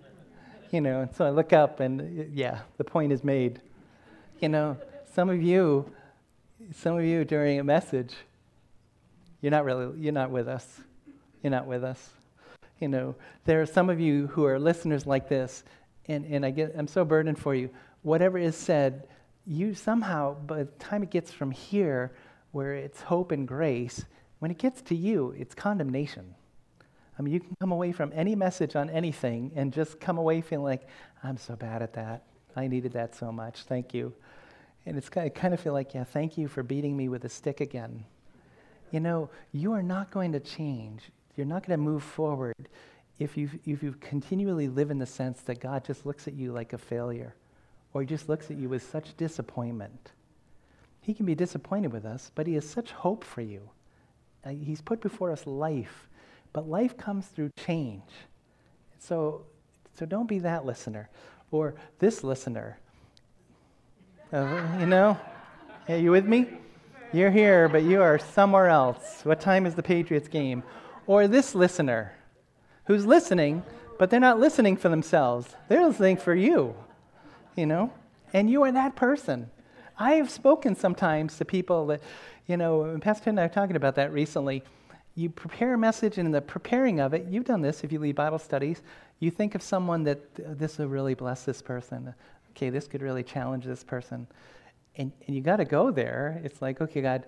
you 0.72 0.80
know, 0.80 1.02
and 1.02 1.14
so 1.14 1.24
I 1.24 1.30
look 1.30 1.52
up, 1.52 1.78
and 1.78 2.00
uh, 2.00 2.24
yeah, 2.32 2.62
the 2.76 2.82
point 2.82 3.12
is 3.12 3.22
made. 3.22 3.60
You 4.40 4.48
know, 4.48 4.76
some 5.14 5.30
of 5.30 5.40
you, 5.40 5.92
some 6.72 6.98
of 6.98 7.04
you 7.04 7.25
during 7.25 7.58
a 7.58 7.64
message, 7.64 8.14
you're 9.40 9.50
not 9.50 9.64
really, 9.64 9.98
you're 9.98 10.12
not 10.12 10.30
with 10.30 10.48
us. 10.48 10.80
You're 11.42 11.50
not 11.50 11.66
with 11.66 11.84
us. 11.84 12.10
You 12.80 12.88
know, 12.88 13.14
there 13.44 13.60
are 13.60 13.66
some 13.66 13.90
of 13.90 14.00
you 14.00 14.28
who 14.28 14.44
are 14.44 14.58
listeners 14.58 15.06
like 15.06 15.28
this, 15.28 15.64
and, 16.06 16.25
and 16.26 16.44
I 16.44 16.50
get, 16.50 16.75
I'm 16.76 16.88
so 16.88 17.04
burdened 17.04 17.38
for 17.38 17.54
you. 17.54 17.70
Whatever 18.02 18.38
is 18.38 18.56
said, 18.56 19.08
you 19.46 19.75
somehow, 19.75 20.34
by 20.34 20.64
the 20.64 20.70
time 20.78 21.02
it 21.02 21.10
gets 21.10 21.32
from 21.32 21.50
here, 21.50 22.12
where 22.52 22.75
it's 22.75 23.00
hope 23.00 23.32
and 23.32 23.46
grace, 23.46 24.04
when 24.38 24.50
it 24.50 24.58
gets 24.58 24.82
to 24.82 24.94
you, 24.94 25.34
it's 25.38 25.54
condemnation. 25.54 26.34
I 27.18 27.22
mean, 27.22 27.34
you 27.34 27.40
can 27.40 27.56
come 27.58 27.72
away 27.72 27.92
from 27.92 28.12
any 28.14 28.37
message 28.37 28.76
on 28.76 28.90
anything 28.90 29.52
and 29.56 29.72
just 29.72 29.98
come 29.98 30.18
away 30.18 30.40
feeling 30.40 30.64
like, 30.64 30.87
I'm 31.22 31.37
so 31.37 31.56
bad 31.56 31.82
at 31.82 31.94
that. 31.94 32.22
I 32.54 32.68
needed 32.68 32.92
that 32.92 33.14
so 33.16 33.32
much. 33.32 33.62
Thank 33.62 33.92
you. 33.92 34.12
And 34.87 34.97
it's 34.97 35.11
I 35.16 35.28
kind 35.28 35.52
of 35.52 35.61
feel 35.61 35.73
like, 35.73 35.94
yeah, 35.94 36.04
thank 36.04 36.38
you 36.38 36.49
for 36.49 36.62
beating 36.62 36.97
me 36.97 37.08
with 37.08 37.25
a 37.25 37.28
stick 37.28 37.61
again. 37.61 38.04
You 38.90 39.00
know, 39.00 39.30
you 39.52 39.73
are 39.73 39.82
not 39.82 40.11
going 40.11 40.32
to 40.32 40.40
change. 40.40 41.11
You're 41.37 41.47
not 41.47 41.66
going 41.66 41.78
to 41.78 41.85
move 41.85 42.02
forward 42.02 42.54
if 43.18 43.37
you 43.37 43.50
if 43.66 43.82
you 43.82 43.94
continually 44.00 44.68
live 44.68 44.90
in 44.90 44.99
the 44.99 45.06
sense 45.06 45.40
that 45.42 45.61
God 45.61 45.85
just 45.85 46.06
looks 46.06 46.26
at 46.26 46.35
you 46.35 46.52
like 46.52 46.73
a 46.73 46.78
failure 46.78 47.35
or 47.92 48.02
he 48.02 48.06
just 48.06 48.28
looks 48.28 48.50
at 48.50 48.56
you 48.56 48.68
with 48.68 48.82
such 48.82 49.16
disappointment. 49.16 50.12
He 51.00 51.14
can 51.14 51.26
be 51.26 51.35
disappointed 51.35 51.92
with 51.92 52.04
us, 52.04 52.30
but 52.35 52.47
he 52.47 52.54
has 52.54 52.68
such 52.68 52.92
hope 52.92 53.25
for 53.25 53.40
you. 53.40 53.70
Uh, 54.44 54.50
he's 54.50 54.80
put 54.80 55.00
before 55.00 55.32
us 55.32 55.47
life, 55.47 56.08
but 56.52 56.68
life 56.68 56.97
comes 56.97 57.26
through 57.26 57.50
change. 57.56 58.02
So, 58.99 59.47
so 59.94 60.06
don't 60.06 60.28
be 60.28 60.38
that 60.40 60.64
listener 60.64 61.08
or 61.50 61.75
this 61.99 62.23
listener. 62.23 62.78
Uh, 64.32 64.76
you 64.78 64.87
know? 64.87 65.18
Are 65.88 65.97
you 65.97 66.11
with 66.11 66.26
me? 66.26 66.47
You're 67.12 67.30
here, 67.30 67.68
but 67.68 67.82
you 67.82 68.02
are 68.02 68.18
somewhere 68.18 68.68
else. 68.68 69.20
What 69.25 69.40
time 69.40 69.64
is 69.66 69.75
the 69.75 69.82
Patriots 69.82 70.28
game? 70.28 70.62
Or 71.06 71.26
this 71.26 71.54
listener 71.54 72.12
who's 72.85 73.06
listening, 73.06 73.62
but 73.99 74.11
they're 74.11 74.20
not 74.20 74.38
listening 74.38 74.76
for 74.76 74.88
themselves. 74.88 75.54
They're 75.68 75.87
listening 75.87 76.18
for 76.18 76.35
you 76.35 76.75
you 77.58 77.66
know? 77.66 77.90
And 78.32 78.49
you 78.49 78.62
are 78.62 78.73
that 78.73 78.94
person. 78.94 79.50
I 79.99 80.12
have 80.12 80.30
spoken 80.30 80.76
sometimes 80.76 81.37
to 81.38 81.44
people 81.44 81.87
that, 81.88 82.00
you 82.47 82.56
know, 82.56 82.97
Pastor 83.00 83.25
Ted 83.25 83.32
and 83.32 83.40
I 83.40 83.42
were 83.44 83.49
talking 83.49 83.76
about 83.76 83.97
that 83.97 84.12
recently. 84.12 84.62
You 85.16 85.28
prepare 85.28 85.75
a 85.75 85.78
message, 85.78 86.18
and 86.18 86.26
in 86.26 86.32
the 86.32 86.40
preparing 86.40 87.00
of 87.00 87.12
it, 87.12 87.26
you've 87.28 87.44
done 87.44 87.61
this 87.61 87.82
if 87.82 87.90
you 87.90 87.99
lead 87.99 88.14
Bible 88.14 88.38
studies, 88.38 88.82
you 89.18 89.32
think 89.32 89.56
of 89.56 89.62
someone 89.62 90.04
that 90.04 90.20
this 90.37 90.78
will 90.78 90.87
really 90.87 91.14
bless 91.14 91.42
this 91.42 91.61
person. 91.61 92.14
Okay, 92.58 92.70
this 92.70 92.88
could 92.88 93.02
really 93.02 93.22
challenge 93.22 93.64
this 93.64 93.84
person. 93.84 94.26
And, 94.96 95.12
and 95.26 95.36
you 95.36 95.40
got 95.40 95.56
to 95.58 95.64
go 95.64 95.92
there. 95.92 96.40
It's 96.42 96.60
like, 96.60 96.80
okay, 96.80 97.00
God, 97.00 97.24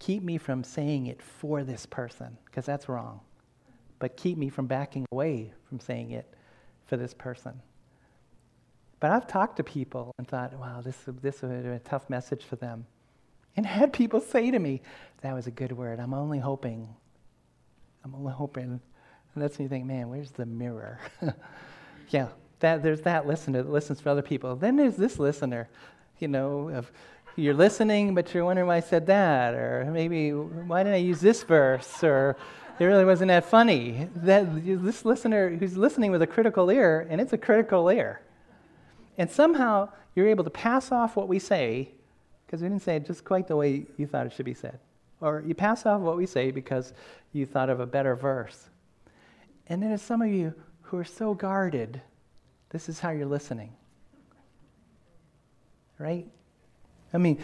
keep 0.00 0.24
me 0.24 0.38
from 0.38 0.64
saying 0.64 1.06
it 1.06 1.22
for 1.22 1.62
this 1.62 1.86
person, 1.86 2.36
because 2.46 2.66
that's 2.66 2.88
wrong. 2.88 3.20
But 4.00 4.16
keep 4.16 4.36
me 4.36 4.48
from 4.48 4.66
backing 4.66 5.06
away 5.12 5.52
from 5.68 5.78
saying 5.78 6.10
it 6.10 6.34
for 6.84 6.96
this 6.96 7.14
person. 7.14 7.62
But 8.98 9.12
I've 9.12 9.28
talked 9.28 9.56
to 9.58 9.62
people 9.62 10.12
and 10.18 10.26
thought, 10.26 10.52
wow, 10.58 10.80
this, 10.80 10.96
this 11.22 11.42
would 11.42 11.62
be 11.62 11.68
a 11.68 11.78
tough 11.78 12.10
message 12.10 12.42
for 12.42 12.56
them. 12.56 12.86
And 13.56 13.64
had 13.66 13.92
people 13.92 14.20
say 14.20 14.50
to 14.50 14.58
me, 14.58 14.82
that 15.20 15.32
was 15.32 15.46
a 15.46 15.52
good 15.52 15.70
word. 15.70 16.00
I'm 16.00 16.12
only 16.12 16.40
hoping. 16.40 16.88
I'm 18.04 18.16
only 18.16 18.32
hoping. 18.32 18.80
And 19.34 19.42
that's 19.42 19.60
you 19.60 19.68
think, 19.68 19.84
man, 19.84 20.08
where's 20.08 20.32
the 20.32 20.46
mirror? 20.46 20.98
yeah, 22.08 22.28
that, 22.60 22.82
there's 22.82 23.02
that 23.02 23.26
listener 23.26 23.62
that 23.62 23.70
listens 23.70 24.00
for 24.00 24.10
other 24.10 24.22
people. 24.22 24.56
Then 24.56 24.76
there's 24.76 24.96
this 24.96 25.18
listener, 25.18 25.68
you 26.18 26.28
know, 26.28 26.70
of 26.70 26.90
you're 27.36 27.54
listening, 27.54 28.14
but 28.14 28.32
you're 28.32 28.44
wondering 28.44 28.66
why 28.66 28.76
I 28.76 28.80
said 28.80 29.06
that, 29.06 29.54
or 29.54 29.88
maybe 29.92 30.30
why 30.30 30.82
didn't 30.82 30.94
I 30.94 30.98
use 30.98 31.20
this 31.20 31.42
verse, 31.42 32.02
or 32.02 32.36
it 32.78 32.84
really 32.84 33.04
wasn't 33.04 33.28
that 33.28 33.44
funny. 33.44 34.08
That 34.16 34.64
this 34.64 35.04
listener 35.04 35.54
who's 35.54 35.76
listening 35.76 36.10
with 36.10 36.22
a 36.22 36.26
critical 36.26 36.70
ear, 36.70 37.06
and 37.10 37.20
it's 37.20 37.34
a 37.34 37.38
critical 37.38 37.90
ear, 37.90 38.22
and 39.18 39.30
somehow 39.30 39.90
you're 40.14 40.28
able 40.28 40.44
to 40.44 40.50
pass 40.50 40.90
off 40.90 41.14
what 41.14 41.28
we 41.28 41.38
say 41.38 41.90
because 42.46 42.62
we 42.62 42.68
didn't 42.68 42.82
say 42.82 42.96
it 42.96 43.06
just 43.06 43.24
quite 43.24 43.48
the 43.48 43.56
way 43.56 43.84
you 43.98 44.06
thought 44.06 44.24
it 44.24 44.32
should 44.32 44.46
be 44.46 44.54
said, 44.54 44.78
or 45.20 45.42
you 45.46 45.54
pass 45.54 45.84
off 45.84 46.00
what 46.00 46.16
we 46.16 46.24
say 46.24 46.50
because 46.50 46.94
you 47.32 47.44
thought 47.44 47.68
of 47.68 47.80
a 47.80 47.86
better 47.86 48.16
verse. 48.16 48.70
And 49.66 49.82
then 49.82 49.90
there's 49.90 50.00
some 50.00 50.22
of 50.22 50.30
you 50.30 50.54
who 50.82 50.96
are 50.96 51.04
so 51.04 51.34
guarded 51.34 52.00
this 52.76 52.90
is 52.90 53.00
how 53.00 53.08
you're 53.08 53.24
listening. 53.24 53.72
Right? 55.98 56.28
I 57.14 57.16
mean, 57.16 57.38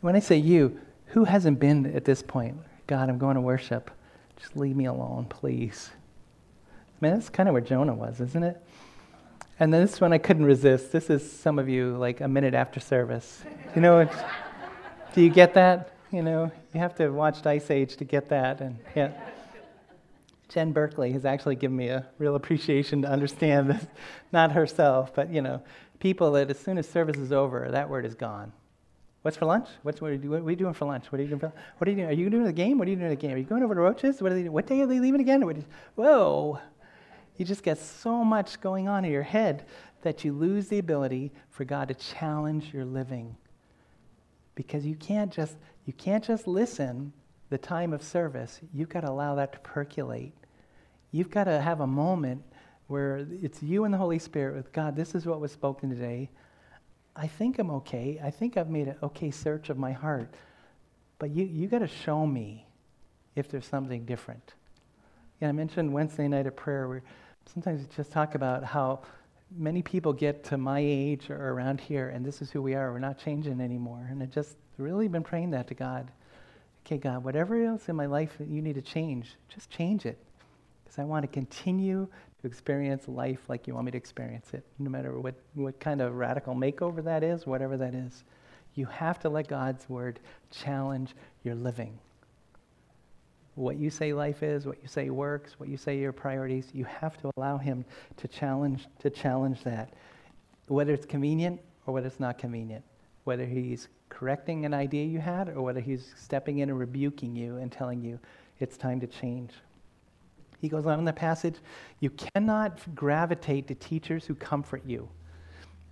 when 0.00 0.16
I 0.16 0.20
say 0.20 0.38
you, 0.38 0.80
who 1.08 1.24
hasn't 1.24 1.60
been 1.60 1.94
at 1.94 2.06
this 2.06 2.22
point? 2.22 2.56
God, 2.86 3.10
I'm 3.10 3.18
going 3.18 3.34
to 3.34 3.42
worship. 3.42 3.90
Just 4.38 4.56
leave 4.56 4.74
me 4.74 4.86
alone, 4.86 5.26
please. 5.26 5.90
I 6.70 7.04
mean, 7.04 7.12
that's 7.12 7.28
kind 7.28 7.50
of 7.50 7.52
where 7.52 7.60
Jonah 7.60 7.92
was, 7.92 8.18
isn't 8.22 8.42
it? 8.42 8.64
And 9.60 9.74
then 9.74 9.82
this 9.82 10.00
one 10.00 10.14
I 10.14 10.18
couldn't 10.18 10.46
resist. 10.46 10.90
This 10.90 11.10
is 11.10 11.30
some 11.30 11.58
of 11.58 11.68
you 11.68 11.98
like 11.98 12.22
a 12.22 12.28
minute 12.28 12.54
after 12.54 12.80
service. 12.80 13.42
You 13.74 13.82
know, 13.82 14.08
do 15.12 15.20
you 15.20 15.28
get 15.28 15.52
that? 15.52 15.92
You 16.10 16.22
know, 16.22 16.50
you 16.72 16.80
have 16.80 16.94
to 16.94 17.10
watch 17.10 17.44
Ice 17.44 17.70
Age 17.70 17.98
to 17.98 18.06
get 18.06 18.30
that. 18.30 18.62
And 18.62 18.78
yeah. 18.96 19.12
Jen 20.48 20.72
Berkeley 20.72 21.12
has 21.12 21.24
actually 21.24 21.56
given 21.56 21.76
me 21.76 21.88
a 21.88 22.06
real 22.18 22.34
appreciation 22.34 23.02
to 23.02 23.08
understand 23.08 23.70
this, 23.70 23.86
not 24.32 24.52
herself, 24.52 25.14
but 25.14 25.32
you 25.32 25.42
know, 25.42 25.62
people 26.00 26.32
that 26.32 26.50
as 26.50 26.58
soon 26.58 26.78
as 26.78 26.88
service 26.88 27.16
is 27.18 27.32
over, 27.32 27.68
that 27.70 27.88
word 27.88 28.06
is 28.06 28.14
gone. 28.14 28.52
What's 29.22 29.36
for 29.36 29.46
lunch? 29.46 29.68
What's, 29.82 30.00
what, 30.00 30.12
are 30.12 30.14
you, 30.14 30.30
what 30.30 30.42
are 30.42 30.50
you 30.50 30.56
doing 30.56 30.72
for 30.72 30.86
lunch? 30.86 31.12
What 31.12 31.18
are 31.18 31.22
you 31.22 31.28
doing? 31.28 31.40
For, 31.40 31.52
what 31.76 31.88
are 31.88 31.90
you 31.90 31.96
doing? 31.96 32.08
Are 32.08 32.12
you 32.12 32.30
doing 32.30 32.44
the 32.44 32.52
game? 32.52 32.78
What 32.78 32.86
are 32.88 32.90
you 32.90 32.96
doing 32.96 33.10
the 33.10 33.16
game? 33.16 33.32
Are 33.32 33.38
you 33.38 33.44
going 33.44 33.62
over 33.62 33.74
to 33.74 33.80
Roaches? 33.80 34.22
What, 34.22 34.32
are 34.32 34.34
they, 34.36 34.48
what 34.48 34.66
day 34.66 34.80
are 34.80 34.86
they 34.86 35.00
leaving 35.00 35.20
again? 35.20 35.42
You, 35.42 35.64
whoa! 35.96 36.60
You 37.36 37.44
just 37.44 37.62
get 37.62 37.78
so 37.78 38.24
much 38.24 38.60
going 38.60 38.88
on 38.88 39.04
in 39.04 39.12
your 39.12 39.22
head 39.22 39.66
that 40.02 40.24
you 40.24 40.32
lose 40.32 40.68
the 40.68 40.78
ability 40.78 41.32
for 41.50 41.64
God 41.64 41.88
to 41.88 41.94
challenge 41.94 42.72
your 42.72 42.84
living. 42.84 43.36
Because 44.54 44.86
you 44.86 44.94
can't 44.94 45.32
just 45.32 45.56
you 45.84 45.92
can't 45.92 46.22
just 46.22 46.46
listen 46.46 47.12
the 47.50 47.58
time 47.58 47.92
of 47.92 48.02
service, 48.02 48.60
you've 48.74 48.88
got 48.88 49.00
to 49.00 49.10
allow 49.10 49.34
that 49.34 49.52
to 49.52 49.58
percolate. 49.60 50.34
You've 51.10 51.30
got 51.30 51.44
to 51.44 51.60
have 51.60 51.80
a 51.80 51.86
moment 51.86 52.42
where 52.86 53.26
it's 53.42 53.62
you 53.62 53.84
and 53.84 53.92
the 53.92 53.98
Holy 53.98 54.18
Spirit 54.18 54.56
with 54.56 54.72
God, 54.72 54.96
this 54.96 55.14
is 55.14 55.26
what 55.26 55.40
was 55.40 55.52
spoken 55.52 55.90
today. 55.90 56.30
I 57.14 57.26
think 57.26 57.58
I'm 57.58 57.70
okay. 57.70 58.20
I 58.22 58.30
think 58.30 58.56
I've 58.56 58.70
made 58.70 58.88
an 58.88 58.96
okay 59.02 59.30
search 59.30 59.68
of 59.68 59.76
my 59.76 59.92
heart. 59.92 60.34
But 61.18 61.30
you, 61.30 61.44
you 61.44 61.66
got 61.66 61.80
to 61.80 61.88
show 61.88 62.26
me 62.26 62.66
if 63.34 63.48
there's 63.48 63.66
something 63.66 64.04
different. 64.04 64.54
Yeah, 65.40 65.48
I 65.48 65.52
mentioned 65.52 65.92
Wednesday 65.92 66.28
night 66.28 66.46
of 66.46 66.56
prayer 66.56 66.88
where 66.88 67.02
sometimes 67.52 67.80
we 67.80 67.86
just 67.94 68.12
talk 68.12 68.34
about 68.34 68.64
how 68.64 69.02
many 69.56 69.82
people 69.82 70.12
get 70.12 70.44
to 70.44 70.58
my 70.58 70.80
age 70.80 71.30
or 71.30 71.52
around 71.52 71.80
here 71.80 72.10
and 72.10 72.24
this 72.24 72.42
is 72.42 72.50
who 72.50 72.62
we 72.62 72.74
are. 72.74 72.92
We're 72.92 72.98
not 72.98 73.18
changing 73.18 73.60
anymore. 73.60 74.06
And 74.10 74.22
I've 74.22 74.30
just 74.30 74.56
really 74.76 75.08
been 75.08 75.22
praying 75.22 75.50
that 75.50 75.68
to 75.68 75.74
God 75.74 76.10
okay, 76.88 76.96
God, 76.96 77.22
whatever 77.22 77.62
else 77.62 77.90
in 77.90 77.96
my 77.96 78.06
life 78.06 78.38
that 78.38 78.48
you 78.48 78.62
need 78.62 78.74
to 78.76 78.82
change, 78.82 79.36
just 79.50 79.68
change 79.68 80.06
it. 80.06 80.18
Because 80.88 81.00
I 81.00 81.04
want 81.04 81.22
to 81.22 81.28
continue 81.28 82.08
to 82.40 82.46
experience 82.46 83.08
life 83.08 83.40
like 83.48 83.66
you 83.66 83.74
want 83.74 83.84
me 83.84 83.92
to 83.92 83.98
experience 83.98 84.54
it, 84.54 84.64
no 84.78 84.88
matter 84.88 85.20
what, 85.20 85.34
what 85.52 85.78
kind 85.80 86.00
of 86.00 86.14
radical 86.14 86.54
makeover 86.54 87.04
that 87.04 87.22
is, 87.22 87.46
whatever 87.46 87.76
that 87.76 87.94
is. 87.94 88.24
You 88.74 88.86
have 88.86 89.18
to 89.20 89.28
let 89.28 89.48
God's 89.48 89.86
word 89.90 90.18
challenge 90.50 91.14
your 91.44 91.54
living. 91.54 91.98
What 93.54 93.76
you 93.76 93.90
say 93.90 94.14
life 94.14 94.42
is, 94.42 94.64
what 94.64 94.78
you 94.80 94.88
say 94.88 95.10
works, 95.10 95.60
what 95.60 95.68
you 95.68 95.76
say 95.76 95.98
your 95.98 96.12
priorities, 96.12 96.68
you 96.72 96.84
have 96.84 97.20
to 97.20 97.30
allow 97.36 97.58
him 97.58 97.84
to 98.16 98.26
challenge 98.26 98.86
to 99.00 99.10
challenge 99.10 99.62
that. 99.64 99.92
Whether 100.68 100.94
it's 100.94 101.04
convenient 101.04 101.60
or 101.86 101.92
whether 101.92 102.06
it's 102.06 102.20
not 102.20 102.38
convenient. 102.38 102.84
Whether 103.24 103.44
he's 103.44 103.88
correcting 104.08 104.64
an 104.64 104.72
idea 104.72 105.04
you 105.04 105.18
had 105.18 105.50
or 105.50 105.60
whether 105.60 105.80
he's 105.80 106.14
stepping 106.16 106.60
in 106.60 106.70
and 106.70 106.78
rebuking 106.78 107.36
you 107.36 107.56
and 107.56 107.70
telling 107.70 108.00
you 108.00 108.18
it's 108.58 108.78
time 108.78 109.00
to 109.00 109.06
change. 109.06 109.50
He 110.60 110.68
goes 110.68 110.86
on 110.86 110.98
in 110.98 111.04
the 111.04 111.12
passage, 111.12 111.56
you 112.00 112.10
cannot 112.10 112.94
gravitate 112.94 113.68
to 113.68 113.74
teachers 113.74 114.24
who 114.26 114.34
comfort 114.34 114.82
you. 114.84 115.08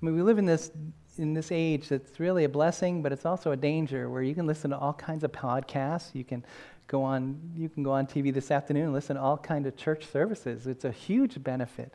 I 0.02 0.06
mean, 0.06 0.16
we 0.16 0.22
live 0.22 0.38
in 0.38 0.46
this 0.46 0.70
in 1.18 1.32
this 1.32 1.50
age 1.50 1.88
that's 1.88 2.20
really 2.20 2.44
a 2.44 2.48
blessing, 2.48 3.02
but 3.02 3.10
it's 3.10 3.24
also 3.24 3.52
a 3.52 3.56
danger 3.56 4.10
where 4.10 4.22
you 4.22 4.34
can 4.34 4.46
listen 4.46 4.70
to 4.70 4.78
all 4.78 4.92
kinds 4.92 5.24
of 5.24 5.32
podcasts. 5.32 6.14
You 6.14 6.24
can 6.24 6.44
go 6.88 7.02
on 7.02 7.40
you 7.56 7.68
can 7.68 7.82
go 7.82 7.92
on 7.92 8.06
TV 8.06 8.32
this 8.32 8.50
afternoon 8.50 8.84
and 8.84 8.92
listen 8.92 9.16
to 9.16 9.22
all 9.22 9.38
kinds 9.38 9.66
of 9.66 9.76
church 9.76 10.06
services. 10.06 10.66
It's 10.66 10.84
a 10.84 10.90
huge 10.90 11.42
benefit. 11.42 11.94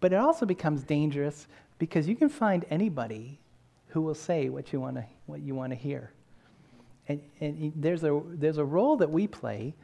But 0.00 0.12
it 0.12 0.16
also 0.16 0.46
becomes 0.46 0.82
dangerous 0.82 1.46
because 1.78 2.08
you 2.08 2.16
can 2.16 2.28
find 2.28 2.64
anybody 2.70 3.38
who 3.88 4.00
will 4.00 4.14
say 4.14 4.48
what 4.48 4.72
you 4.72 4.80
want 4.80 4.96
to 4.96 5.04
what 5.26 5.40
you 5.40 5.54
want 5.54 5.72
to 5.72 5.76
hear. 5.76 6.10
And, 7.08 7.20
and 7.40 7.72
there's 7.76 8.04
a 8.04 8.20
there's 8.26 8.58
a 8.58 8.64
role 8.64 8.96
that 8.96 9.10
we 9.10 9.26
play, 9.26 9.74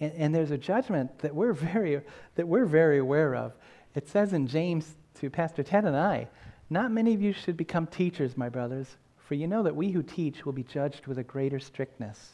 and, 0.00 0.12
and 0.14 0.34
there's 0.34 0.50
a 0.50 0.58
judgment 0.58 1.18
that 1.20 1.34
we're 1.34 1.52
very 1.72 2.00
that 2.34 2.48
we're 2.48 2.66
very 2.66 2.98
aware 2.98 3.34
of. 3.34 3.52
It 3.94 4.08
says 4.08 4.32
in 4.32 4.46
James 4.46 4.94
to 5.20 5.30
Pastor 5.30 5.62
Ted 5.62 5.84
and 5.84 5.96
I, 5.96 6.28
not 6.70 6.90
many 6.90 7.14
of 7.14 7.22
you 7.22 7.32
should 7.32 7.56
become 7.56 7.86
teachers, 7.86 8.36
my 8.36 8.48
brothers, 8.48 8.96
for 9.16 9.34
you 9.34 9.46
know 9.46 9.62
that 9.62 9.76
we 9.76 9.90
who 9.90 10.02
teach 10.02 10.44
will 10.44 10.52
be 10.52 10.64
judged 10.64 11.06
with 11.06 11.18
a 11.18 11.22
greater 11.22 11.60
strictness. 11.60 12.32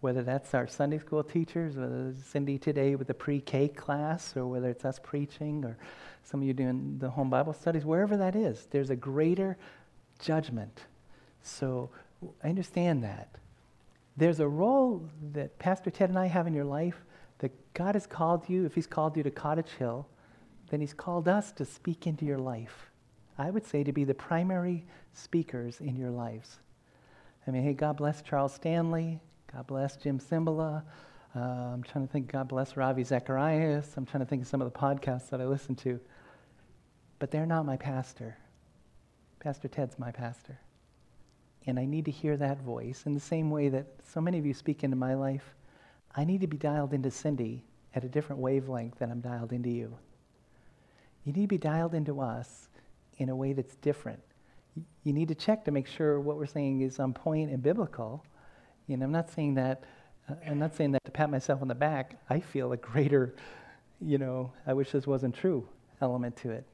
Whether 0.00 0.22
that's 0.22 0.54
our 0.54 0.66
Sunday 0.66 0.98
school 0.98 1.24
teachers, 1.24 1.76
whether 1.76 2.10
it's 2.10 2.24
Cindy 2.26 2.58
today 2.58 2.94
with 2.94 3.08
the 3.08 3.14
pre-K 3.14 3.68
class, 3.68 4.36
or 4.36 4.46
whether 4.46 4.68
it's 4.68 4.84
us 4.84 5.00
preaching, 5.02 5.64
or 5.64 5.78
some 6.22 6.40
of 6.40 6.46
you 6.46 6.52
doing 6.52 6.98
the 6.98 7.08
home 7.08 7.30
Bible 7.30 7.54
studies, 7.54 7.84
wherever 7.84 8.16
that 8.18 8.36
is, 8.36 8.66
there's 8.70 8.90
a 8.90 8.96
greater 8.96 9.56
judgment. 10.18 10.84
So 11.42 11.90
I 12.42 12.48
understand 12.48 13.02
that. 13.04 13.28
There's 14.16 14.40
a 14.40 14.48
role 14.48 15.08
that 15.32 15.58
Pastor 15.58 15.90
Ted 15.90 16.08
and 16.08 16.18
I 16.18 16.26
have 16.26 16.46
in 16.46 16.54
your 16.54 16.64
life 16.64 17.04
that 17.38 17.52
God 17.74 17.94
has 17.94 18.06
called 18.06 18.48
you. 18.48 18.64
If 18.64 18.74
He's 18.74 18.86
called 18.86 19.16
you 19.16 19.22
to 19.22 19.30
Cottage 19.30 19.70
Hill, 19.78 20.06
then 20.70 20.80
He's 20.80 20.94
called 20.94 21.28
us 21.28 21.52
to 21.52 21.64
speak 21.64 22.06
into 22.06 22.24
your 22.24 22.38
life. 22.38 22.90
I 23.36 23.50
would 23.50 23.66
say 23.66 23.82
to 23.82 23.92
be 23.92 24.04
the 24.04 24.14
primary 24.14 24.86
speakers 25.12 25.80
in 25.80 25.96
your 25.96 26.10
lives. 26.10 26.60
I 27.46 27.50
mean, 27.50 27.64
hey, 27.64 27.72
God 27.72 27.96
bless 27.96 28.22
Charles 28.22 28.54
Stanley. 28.54 29.20
God 29.52 29.66
bless 29.66 29.96
Jim 29.96 30.18
Cymbala. 30.18 30.82
Uh, 31.36 31.40
I'm 31.40 31.82
trying 31.82 32.06
to 32.06 32.12
think, 32.12 32.30
God 32.30 32.48
bless 32.48 32.76
Ravi 32.76 33.02
Zacharias. 33.02 33.94
I'm 33.96 34.06
trying 34.06 34.22
to 34.22 34.28
think 34.28 34.42
of 34.42 34.48
some 34.48 34.62
of 34.62 34.72
the 34.72 34.78
podcasts 34.78 35.30
that 35.30 35.40
I 35.40 35.46
listen 35.46 35.74
to. 35.76 35.98
But 37.18 37.32
they're 37.32 37.46
not 37.46 37.66
my 37.66 37.76
pastor. 37.76 38.36
Pastor 39.40 39.68
Ted's 39.68 39.98
my 39.98 40.12
pastor. 40.12 40.58
And 41.66 41.78
I 41.78 41.84
need 41.84 42.04
to 42.04 42.10
hear 42.10 42.36
that 42.36 42.60
voice 42.60 43.04
in 43.06 43.14
the 43.14 43.20
same 43.20 43.50
way 43.50 43.68
that 43.70 43.86
so 44.12 44.20
many 44.20 44.38
of 44.38 44.46
you 44.46 44.52
speak 44.52 44.84
into 44.84 44.96
my 44.96 45.14
life. 45.14 45.54
I 46.14 46.24
need 46.24 46.40
to 46.42 46.46
be 46.46 46.56
dialed 46.56 46.92
into 46.92 47.10
Cindy 47.10 47.64
at 47.94 48.04
a 48.04 48.08
different 48.08 48.40
wavelength 48.40 48.98
than 48.98 49.10
I'm 49.10 49.20
dialed 49.20 49.52
into 49.52 49.70
you. 49.70 49.96
You 51.24 51.32
need 51.32 51.42
to 51.42 51.48
be 51.48 51.58
dialed 51.58 51.94
into 51.94 52.20
us 52.20 52.68
in 53.18 53.28
a 53.28 53.36
way 53.36 53.52
that's 53.52 53.76
different. 53.76 54.20
You 55.04 55.12
need 55.12 55.28
to 55.28 55.34
check 55.34 55.64
to 55.64 55.70
make 55.70 55.86
sure 55.86 56.20
what 56.20 56.36
we're 56.36 56.46
saying 56.46 56.82
is 56.82 56.98
on 56.98 57.12
point 57.12 57.50
and 57.50 57.62
biblical. 57.62 58.24
You 58.86 58.96
know, 58.96 59.06
I'm 59.06 59.12
not 59.12 59.30
saying 59.30 59.54
that. 59.54 59.84
Uh, 60.28 60.34
I'm 60.46 60.58
not 60.58 60.74
saying 60.74 60.92
that 60.92 61.04
to 61.04 61.10
pat 61.10 61.30
myself 61.30 61.62
on 61.62 61.68
the 61.68 61.74
back. 61.74 62.18
I 62.28 62.40
feel 62.40 62.72
a 62.72 62.76
greater, 62.76 63.34
you 64.00 64.18
know, 64.18 64.52
I 64.66 64.74
wish 64.74 64.90
this 64.90 65.06
wasn't 65.06 65.34
true 65.34 65.66
element 66.00 66.36
to 66.38 66.50
it. 66.50 66.66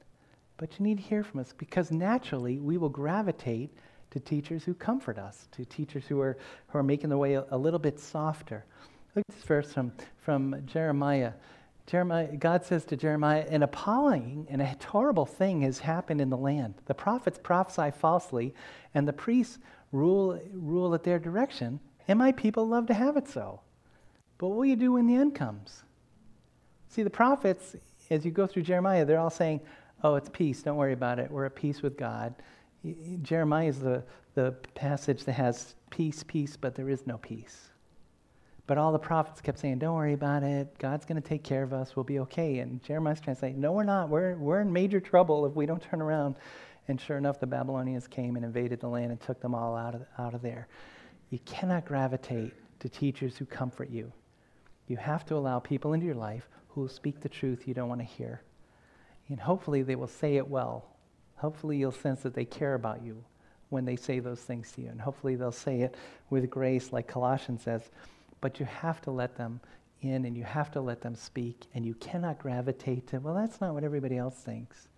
But 0.57 0.79
you 0.79 0.85
need 0.85 0.99
to 0.99 1.03
hear 1.03 1.23
from 1.23 1.41
us 1.41 1.55
because 1.57 1.91
naturally 1.91 2.59
we 2.59 2.77
will 2.77 2.89
gravitate 2.89 3.71
to 4.11 4.21
teachers 4.21 4.65
who 4.65 4.75
comfort 4.75 5.19
us, 5.19 5.49
to 5.53 5.65
teachers 5.65 6.05
who 6.07 6.21
are, 6.21 6.37
who 6.69 6.79
are 6.79 6.83
making 6.83 7.11
the 7.11 7.19
way 7.19 7.35
a, 7.35 7.45
a 7.51 7.59
little 7.59 7.79
bit 7.79 7.99
softer. 7.99 8.65
Look 9.15 9.25
at 9.29 9.35
this 9.35 9.45
verse 9.45 9.73
from, 9.73 9.93
from 10.19 10.63
Jeremiah 10.67 11.33
Jeremiah, 11.91 12.37
God 12.37 12.65
says 12.65 12.85
to 12.85 12.97
Jeremiah, 12.97 13.45
an 13.51 13.65
appalling 13.65 14.47
and 14.49 14.63
a 14.63 14.77
horrible 14.87 15.27
thing 15.27 15.63
has 15.63 15.81
happened 15.81 16.21
in 16.21 16.31
the 16.31 16.37
land. 16.37 16.75
The 16.87 16.95
prophets 16.95 17.37
prophesy 17.43 17.91
falsely, 17.91 18.55
and 18.95 19.09
the 19.09 19.13
priests 19.13 19.59
rule, 19.91 20.41
rule 20.53 20.95
at 20.95 21.03
their 21.03 21.19
direction, 21.19 21.81
and 22.07 22.17
my 22.17 22.31
people 22.31 22.69
love 22.69 22.87
to 22.87 22.95
have 22.95 23.17
it 23.17 23.27
so. 23.27 23.63
But 24.39 24.49
what 24.49 24.59
will 24.59 24.67
you 24.67 24.77
do 24.77 24.93
when 24.93 25.09
the 25.09 25.17
end 25.17 25.35
comes? 25.35 25.83
See, 26.89 27.03
the 27.03 27.11
prophets, 27.11 27.75
as 28.09 28.25
you 28.25 28.31
go 28.31 28.47
through 28.47 28.63
Jeremiah, 28.63 29.05
they're 29.05 29.19
all 29.19 29.29
saying, 29.29 29.61
Oh, 30.03 30.15
it's 30.15 30.31
peace. 30.31 30.63
Don't 30.63 30.77
worry 30.77 30.95
about 30.95 31.19
it. 31.19 31.31
We're 31.31 31.45
at 31.45 31.55
peace 31.55 31.83
with 31.83 31.99
God. 31.99 32.35
Jeremiah 33.23 33.69
is 33.69 33.81
the, 33.81 34.03
the 34.35 34.53
passage 34.75 35.25
that 35.25 35.33
has 35.33 35.75
peace, 35.91 36.23
peace, 36.23 36.57
but 36.57 36.75
there 36.75 36.89
is 36.89 37.07
no 37.07 37.19
peace. 37.19 37.71
But 38.67 38.79
all 38.79 38.93
the 38.93 38.99
prophets 38.99 39.41
kept 39.41 39.59
saying, 39.59 39.81
Don't 39.81 39.97
worry 39.97 40.13
about 40.13 40.43
it. 40.43 40.79
God's 40.79 41.05
going 41.05 41.21
to 41.21 41.29
take 41.29 41.43
care 41.43 41.63
of 41.63 41.73
us. 41.73 41.97
We'll 41.97 42.05
be 42.05 42.21
okay. 42.21 42.61
And 42.61 42.83
Jeremiah's 42.83 43.21
trying 43.21 43.37
to 43.37 43.41
say, 43.41 43.53
No, 43.53 43.73
we're 43.73 43.83
not. 43.83 44.09
We're, 44.09 44.37
we're 44.37 44.61
in 44.61 44.73
major 44.73 45.01
trouble 45.01 45.45
if 45.45 45.55
we 45.55 45.67
don't 45.67 45.83
turn 45.83 46.01
around. 46.01 46.37
And 46.89 47.01
sure 47.01 47.19
enough, 47.19 47.41
the 47.41 47.47
Babylonians 47.47 48.07
came 48.07 48.37
and 48.37 48.45
invaded 48.45 48.81
the 48.81 48.89
land 48.89 49.11
and 49.11 49.21
took 49.21 49.41
them 49.41 49.55
all 49.55 49.77
out 49.77 49.95
of, 49.95 50.03
out 50.19 50.35
of 50.35 50.43
there. 50.43 50.69
You 51.31 51.39
cannot 51.41 51.85
gravitate 51.85 52.53
to 52.81 52.89
teachers 52.89 53.37
who 53.37 53.45
comfort 53.45 53.91
you. 53.91 54.13
You 54.87 54.97
have 54.97 55.25
to 55.27 55.37
allow 55.37 55.59
people 55.59 55.93
into 55.93 56.07
your 56.07 56.15
life 56.15 56.49
who 56.69 56.83
will 56.83 56.89
speak 56.89 57.21
the 57.21 57.29
truth 57.29 57.67
you 57.67 57.75
don't 57.75 57.89
want 57.89 58.01
to 58.01 58.07
hear. 58.07 58.43
And 59.29 59.39
hopefully 59.39 59.83
they 59.83 59.97
will 59.97 60.09
say 60.09 60.37
it 60.37 60.49
well. 60.49 60.90
Hopefully 61.41 61.79
you'll 61.79 61.91
sense 61.91 62.21
that 62.21 62.35
they 62.35 62.45
care 62.45 62.75
about 62.75 63.03
you 63.03 63.25
when 63.71 63.87
they 63.87 63.97
say 63.97 64.19
those 64.19 64.41
things 64.41 64.71
to 64.73 64.83
you. 64.83 64.89
And 64.89 65.01
hopefully 65.01 65.37
they'll 65.37 65.53
say 65.53 65.81
it 65.81 65.97
with 66.29 66.51
grace, 66.51 66.93
like 66.93 67.07
Colossians 67.09 67.63
says. 67.63 67.91
But 68.43 68.61
you 68.61 68.67
have 68.67 69.01
to 69.03 69.11
let 69.11 69.37
them 69.37 69.61
in 70.03 70.27
and 70.27 70.37
you 70.37 70.45
have 70.45 70.71
to 70.73 70.83
let 70.83 71.01
them 71.01 71.15
speak. 71.15 71.65
And 71.75 71.87
you 71.87 71.95
cannot 71.95 72.39
gravitate 72.39 73.07
to, 73.09 73.21
well, 73.21 73.35
that's 73.35 73.59
not 73.59 73.73
what 73.73 73.85
everybody 73.85 74.19
else 74.19 74.35
thinks. 74.35 74.89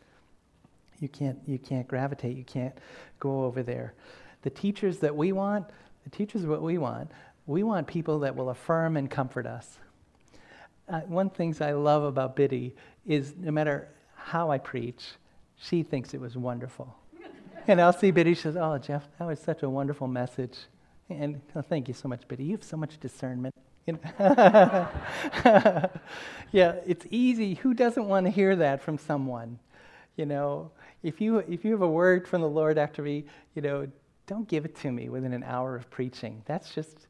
You 0.98 1.09
can't, 1.09 1.38
you 1.46 1.59
can't 1.59 1.87
gravitate. 1.87 2.37
You 2.37 2.44
can't 2.44 2.74
go 3.20 3.44
over 3.44 3.62
there. 3.62 3.94
The 4.42 4.50
teachers 4.50 4.98
that 4.98 5.14
we 5.14 5.31
want, 5.31 5.66
the 6.02 6.11
teachers 6.11 6.44
what 6.44 6.62
we 6.62 6.76
want, 6.76 7.12
we 7.46 7.62
want 7.62 7.87
people 7.87 8.18
that 8.20 8.35
will 8.35 8.50
affirm 8.50 8.96
and 8.96 9.09
comfort 9.09 9.46
us. 9.46 9.78
Uh, 10.88 11.00
one 11.02 11.26
of 11.26 11.33
the 11.33 11.38
things 11.38 11.61
I 11.61 11.72
love 11.72 12.02
about 12.02 12.35
Biddy 12.35 12.74
is 13.07 13.35
no 13.38 13.52
matter 13.52 13.88
how 14.16 14.50
I 14.50 14.59
preach, 14.59 15.05
she 15.62 15.83
thinks 15.83 16.12
it 16.12 16.20
was 16.20 16.37
wonderful. 16.37 16.94
and 17.68 17.81
I'll 17.81 17.92
see 17.92 18.11
Biddy, 18.11 18.35
she 18.35 18.42
says, 18.42 18.57
Oh, 18.57 18.79
Jeff, 18.79 19.07
that 19.18 19.27
was 19.27 19.38
such 19.38 19.62
a 19.62 19.70
wonderful 19.70 20.09
message. 20.09 20.59
And 21.09 21.40
oh, 21.55 21.62
thank 21.62 21.88
you 21.88 21.94
so 21.94 22.09
much, 22.09 22.27
Biddy. 22.27 22.44
You 22.44 22.53
have 22.53 22.64
so 22.64 22.77
much 22.77 22.98
discernment. 22.98 23.55
yeah, 23.87 24.88
it's 26.53 27.07
easy. 27.11 27.55
Who 27.55 27.75
doesn't 27.75 28.07
want 28.07 28.27
to 28.27 28.31
hear 28.31 28.57
that 28.57 28.83
from 28.83 28.98
someone? 28.98 29.59
You 30.16 30.27
know, 30.27 30.70
if 31.03 31.20
you 31.20 31.38
if 31.38 31.64
you 31.64 31.72
have 31.72 31.83
a 31.83 31.88
word 31.88 32.29
from 32.29 32.42
the 32.42 32.48
Lord 32.48 32.79
after 32.79 33.03
me, 33.03 33.25
you 33.55 33.62
know, 33.62 33.88
don't 34.27 34.48
give 34.48 34.64
it 34.64 34.77
to 34.77 34.92
me 34.92 35.09
within 35.09 35.33
an 35.33 35.42
hour 35.42 35.75
of 35.75 35.90
preaching. 35.90 36.42
That's 36.46 36.75
just 36.75 37.07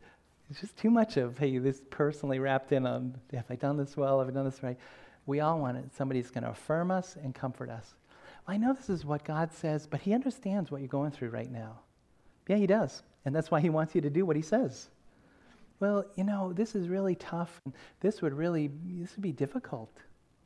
it's 0.50 0.60
just 0.60 0.76
too 0.76 0.90
much 0.90 1.16
of 1.16 1.38
hey, 1.38 1.58
this 1.58 1.82
personally 1.90 2.38
wrapped 2.38 2.72
in 2.72 2.86
on 2.86 3.14
have 3.32 3.50
I 3.50 3.56
done 3.56 3.76
this 3.76 3.96
well? 3.96 4.20
Have 4.20 4.28
I 4.28 4.32
done 4.32 4.44
this 4.44 4.62
right? 4.62 4.78
We 5.26 5.40
all 5.40 5.58
want 5.58 5.76
it. 5.76 5.94
Somebody's 5.94 6.30
going 6.30 6.44
to 6.44 6.50
affirm 6.50 6.90
us 6.90 7.16
and 7.22 7.34
comfort 7.34 7.70
us. 7.70 7.94
Well, 8.46 8.54
I 8.54 8.58
know 8.58 8.72
this 8.72 8.90
is 8.90 9.04
what 9.04 9.24
God 9.24 9.52
says, 9.52 9.86
but 9.86 10.00
He 10.00 10.14
understands 10.14 10.70
what 10.70 10.80
you're 10.80 10.88
going 10.88 11.10
through 11.10 11.30
right 11.30 11.50
now. 11.50 11.80
Yeah, 12.48 12.56
He 12.56 12.66
does. 12.66 13.02
And 13.24 13.34
that's 13.34 13.50
why 13.50 13.60
He 13.60 13.70
wants 13.70 13.94
you 13.94 14.00
to 14.00 14.10
do 14.10 14.26
what 14.26 14.36
He 14.36 14.42
says. 14.42 14.88
Well, 15.80 16.04
you 16.16 16.24
know, 16.24 16.52
this 16.52 16.74
is 16.74 16.88
really 16.88 17.14
tough. 17.16 17.60
And 17.64 17.74
this 18.00 18.22
would 18.22 18.34
really, 18.34 18.70
this 18.84 19.16
would 19.16 19.22
be 19.22 19.32
difficult. 19.32 19.90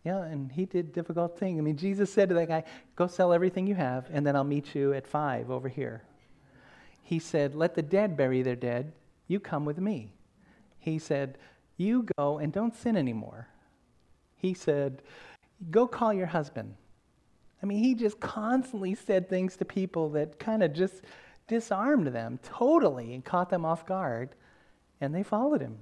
Yeah, 0.07 0.23
and 0.23 0.53
he 0.53 0.67
did 0.67 0.93
difficult 0.93 1.37
thing. 1.37 1.59
I 1.59 1.63
mean, 1.63 1.77
Jesus 1.77 2.13
said 2.13 2.29
to 2.29 2.35
that 2.37 2.47
guy, 2.47 2.63
"Go 2.95 3.09
sell 3.09 3.33
everything 3.33 3.67
you 3.67 3.75
have, 3.75 4.09
and 4.13 4.25
then 4.25 4.37
I'll 4.37 4.45
meet 4.45 4.73
you 4.73 4.93
at 4.93 5.05
five 5.05 5.51
over 5.51 5.69
here." 5.69 6.05
He 7.03 7.19
said, 7.19 7.57
"Let 7.57 7.75
the 7.75 7.83
dead 7.83 8.17
bury 8.17 8.41
their 8.43 8.55
dead. 8.55 8.93
You 9.27 9.41
come 9.41 9.65
with 9.65 9.79
me." 9.79 10.13
He 10.79 11.01
said, 11.01 11.39
"You 11.77 12.07
go 12.17 12.39
and 12.39 12.53
don't 12.53 12.73
sin 12.73 12.97
anymore." 12.97 13.49
He 14.37 14.55
said, 14.55 15.03
"Go 15.73 15.89
call 15.89 16.15
your 16.15 16.27
husband." 16.27 16.77
I 17.63 17.67
mean, 17.67 17.83
he 17.83 17.95
just 17.95 18.21
constantly 18.21 18.95
said 18.95 19.29
things 19.29 19.57
to 19.57 19.65
people 19.65 20.11
that 20.11 20.39
kind 20.39 20.63
of 20.63 20.73
just 20.73 21.03
disarmed 21.49 22.09
them 22.09 22.39
totally 22.43 23.15
and 23.15 23.25
caught 23.25 23.51
them 23.51 23.65
off 23.65 23.87
guard, 23.87 24.31
and 25.01 25.15
they 25.15 25.23
followed 25.23 25.61
him. 25.61 25.79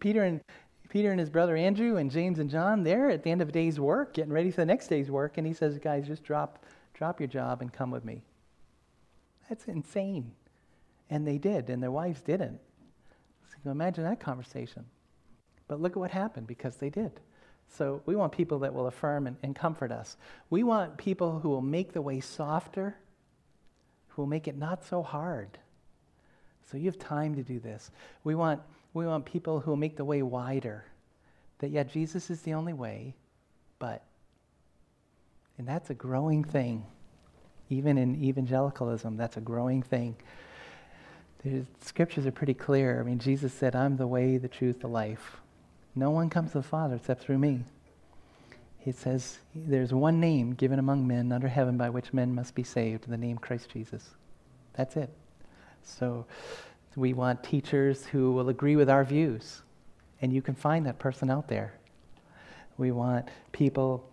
Peter 0.00 0.22
and 0.22 0.40
Peter 0.88 1.10
and 1.10 1.20
his 1.20 1.28
brother 1.28 1.56
Andrew 1.56 1.96
and 1.96 2.10
James 2.10 2.38
and 2.38 2.48
John, 2.48 2.82
they're 2.82 3.10
at 3.10 3.22
the 3.22 3.30
end 3.30 3.42
of 3.42 3.50
a 3.50 3.52
day's 3.52 3.78
work, 3.78 4.14
getting 4.14 4.32
ready 4.32 4.50
for 4.50 4.62
the 4.62 4.66
next 4.66 4.88
day's 4.88 5.10
work, 5.10 5.36
and 5.36 5.46
he 5.46 5.52
says, 5.52 5.78
Guys, 5.78 6.06
just 6.06 6.24
drop, 6.24 6.64
drop 6.94 7.20
your 7.20 7.26
job 7.26 7.60
and 7.60 7.72
come 7.72 7.90
with 7.90 8.04
me. 8.04 8.22
That's 9.48 9.66
insane. 9.66 10.32
And 11.10 11.26
they 11.26 11.38
did, 11.38 11.68
and 11.68 11.82
their 11.82 11.90
wives 11.90 12.22
didn't. 12.22 12.60
So 13.62 13.70
imagine 13.70 14.04
that 14.04 14.20
conversation. 14.20 14.86
But 15.66 15.80
look 15.80 15.92
at 15.92 15.98
what 15.98 16.10
happened 16.10 16.46
because 16.46 16.76
they 16.76 16.90
did. 16.90 17.20
So 17.68 18.02
we 18.06 18.16
want 18.16 18.32
people 18.32 18.58
that 18.60 18.74
will 18.74 18.86
affirm 18.86 19.26
and, 19.26 19.36
and 19.42 19.54
comfort 19.54 19.92
us. 19.92 20.16
We 20.50 20.62
want 20.62 20.96
people 20.96 21.40
who 21.40 21.48
will 21.48 21.62
make 21.62 21.92
the 21.92 22.02
way 22.02 22.20
softer, 22.20 22.96
who 24.08 24.22
will 24.22 24.28
make 24.28 24.48
it 24.48 24.56
not 24.56 24.84
so 24.84 25.02
hard. 25.02 25.58
So 26.70 26.76
you 26.76 26.86
have 26.86 26.98
time 26.98 27.34
to 27.36 27.42
do 27.42 27.60
this. 27.60 27.90
We 28.24 28.34
want 28.34 28.60
we 28.94 29.06
want 29.06 29.26
people 29.26 29.60
who 29.60 29.70
will 29.70 29.76
make 29.76 29.96
the 29.96 30.04
way 30.04 30.22
wider. 30.22 30.84
That, 31.58 31.70
yeah, 31.70 31.82
Jesus 31.82 32.30
is 32.30 32.42
the 32.42 32.54
only 32.54 32.72
way, 32.72 33.14
but, 33.78 34.02
and 35.58 35.66
that's 35.66 35.90
a 35.90 35.94
growing 35.94 36.44
thing. 36.44 36.84
Even 37.68 37.98
in 37.98 38.22
evangelicalism, 38.22 39.16
that's 39.16 39.36
a 39.36 39.40
growing 39.40 39.82
thing. 39.82 40.16
The 41.44 41.64
scriptures 41.80 42.26
are 42.26 42.32
pretty 42.32 42.54
clear. 42.54 43.00
I 43.00 43.04
mean, 43.04 43.18
Jesus 43.18 43.52
said, 43.52 43.76
I'm 43.76 43.96
the 43.96 44.06
way, 44.06 44.38
the 44.38 44.48
truth, 44.48 44.80
the 44.80 44.88
life. 44.88 45.36
No 45.98 46.10
one 46.10 46.30
comes 46.30 46.52
to 46.52 46.58
the 46.58 46.62
Father 46.62 46.94
except 46.94 47.22
through 47.22 47.38
me. 47.38 47.64
He 48.78 48.92
says, 48.92 49.38
There's 49.52 49.92
one 49.92 50.20
name 50.20 50.54
given 50.54 50.78
among 50.78 51.08
men 51.08 51.32
under 51.32 51.48
heaven 51.48 51.76
by 51.76 51.90
which 51.90 52.12
men 52.12 52.34
must 52.34 52.54
be 52.54 52.62
saved, 52.62 53.08
the 53.08 53.16
name 53.16 53.36
Christ 53.36 53.70
Jesus. 53.70 54.10
That's 54.74 54.96
it. 54.96 55.10
So, 55.82 56.24
we 56.94 57.14
want 57.14 57.42
teachers 57.42 58.06
who 58.06 58.32
will 58.32 58.48
agree 58.48 58.76
with 58.76 58.88
our 58.88 59.02
views, 59.02 59.62
and 60.22 60.32
you 60.32 60.40
can 60.40 60.54
find 60.54 60.86
that 60.86 61.00
person 61.00 61.30
out 61.30 61.48
there. 61.48 61.74
We 62.76 62.92
want 62.92 63.28
people, 63.50 64.08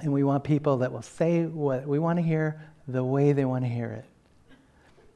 and 0.00 0.12
we 0.12 0.24
want 0.24 0.42
people 0.42 0.78
that 0.78 0.92
will 0.92 1.02
say 1.02 1.44
what 1.44 1.86
we 1.86 2.00
want 2.00 2.18
to 2.18 2.22
hear 2.22 2.60
the 2.88 3.04
way 3.04 3.32
they 3.32 3.44
want 3.44 3.64
to 3.64 3.68
hear 3.68 3.90
it. 3.92 4.04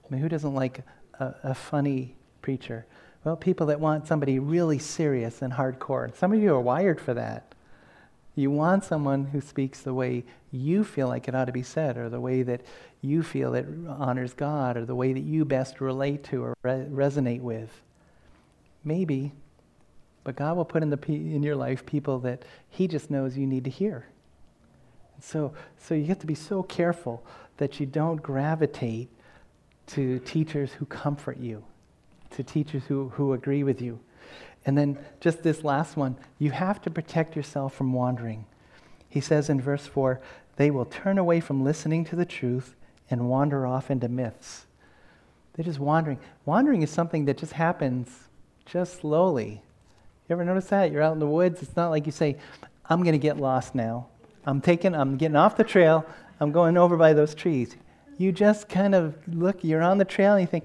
I 0.04 0.14
mean, 0.14 0.22
who 0.22 0.28
doesn't 0.28 0.54
like 0.54 0.80
a, 1.18 1.34
a 1.42 1.54
funny 1.54 2.14
preacher? 2.40 2.86
Well, 3.24 3.36
people 3.36 3.66
that 3.66 3.80
want 3.80 4.06
somebody 4.06 4.38
really 4.38 4.78
serious 4.78 5.42
and 5.42 5.52
hardcore. 5.52 6.14
some 6.16 6.32
of 6.32 6.40
you 6.40 6.54
are 6.54 6.60
wired 6.60 7.00
for 7.00 7.14
that. 7.14 7.54
You 8.34 8.50
want 8.50 8.84
someone 8.84 9.26
who 9.26 9.40
speaks 9.40 9.80
the 9.80 9.92
way 9.92 10.24
you 10.52 10.84
feel 10.84 11.08
like 11.08 11.26
it 11.26 11.34
ought 11.34 11.46
to 11.46 11.52
be 11.52 11.62
said, 11.62 11.96
or 11.96 12.08
the 12.08 12.20
way 12.20 12.42
that 12.42 12.62
you 13.02 13.22
feel 13.22 13.54
it 13.54 13.66
honors 13.88 14.32
God, 14.32 14.76
or 14.76 14.84
the 14.84 14.94
way 14.94 15.12
that 15.12 15.24
you 15.24 15.44
best 15.44 15.80
relate 15.80 16.22
to 16.24 16.44
or 16.44 16.54
re- 16.62 16.86
resonate 16.88 17.40
with. 17.40 17.82
Maybe, 18.84 19.32
but 20.22 20.36
God 20.36 20.56
will 20.56 20.64
put 20.64 20.82
in, 20.82 20.90
the, 20.90 20.98
in 21.08 21.42
your 21.42 21.56
life 21.56 21.84
people 21.84 22.20
that 22.20 22.44
He 22.70 22.86
just 22.86 23.10
knows 23.10 23.36
you 23.36 23.46
need 23.46 23.64
to 23.64 23.70
hear. 23.70 24.06
So, 25.20 25.52
so 25.76 25.94
you 25.94 26.06
have 26.06 26.20
to 26.20 26.26
be 26.26 26.34
so 26.34 26.62
careful 26.62 27.24
that 27.56 27.80
you 27.80 27.86
don't 27.86 28.22
gravitate 28.22 29.08
to 29.88 30.20
teachers 30.20 30.72
who 30.74 30.86
comfort 30.86 31.38
you, 31.38 31.64
to 32.30 32.42
teachers 32.42 32.84
who, 32.86 33.10
who 33.10 33.32
agree 33.32 33.62
with 33.62 33.80
you. 33.80 34.00
And 34.66 34.76
then 34.76 34.98
just 35.20 35.42
this 35.42 35.64
last 35.64 35.96
one 35.96 36.16
you 36.38 36.50
have 36.50 36.80
to 36.82 36.90
protect 36.90 37.36
yourself 37.36 37.74
from 37.74 37.92
wandering. 37.92 38.46
He 39.08 39.20
says 39.20 39.48
in 39.48 39.60
verse 39.60 39.86
4 39.86 40.20
they 40.56 40.70
will 40.70 40.84
turn 40.84 41.18
away 41.18 41.40
from 41.40 41.64
listening 41.64 42.04
to 42.06 42.16
the 42.16 42.26
truth 42.26 42.74
and 43.10 43.28
wander 43.30 43.66
off 43.66 43.90
into 43.90 44.08
myths. 44.08 44.66
They're 45.54 45.64
just 45.64 45.78
wandering. 45.78 46.18
Wandering 46.44 46.82
is 46.82 46.90
something 46.90 47.24
that 47.24 47.38
just 47.38 47.52
happens 47.52 48.28
just 48.66 49.00
slowly. 49.00 49.62
You 50.28 50.34
ever 50.34 50.44
notice 50.44 50.66
that? 50.66 50.92
You're 50.92 51.02
out 51.02 51.14
in 51.14 51.18
the 51.18 51.26
woods. 51.26 51.62
It's 51.62 51.74
not 51.74 51.88
like 51.88 52.06
you 52.06 52.12
say, 52.12 52.36
I'm 52.88 53.02
going 53.02 53.12
to 53.12 53.18
get 53.18 53.38
lost 53.38 53.74
now. 53.74 54.08
I'm 54.44 54.60
taking, 54.60 54.94
I'm 54.94 55.16
getting 55.16 55.36
off 55.36 55.56
the 55.56 55.64
trail. 55.64 56.04
I'm 56.40 56.52
going 56.52 56.76
over 56.76 56.96
by 56.96 57.12
those 57.12 57.34
trees. 57.34 57.76
You 58.18 58.32
just 58.32 58.68
kind 58.68 58.94
of 58.94 59.16
look, 59.26 59.64
you're 59.64 59.82
on 59.82 59.98
the 59.98 60.04
trail 60.04 60.34
and 60.34 60.40
you 60.40 60.46
think, 60.46 60.64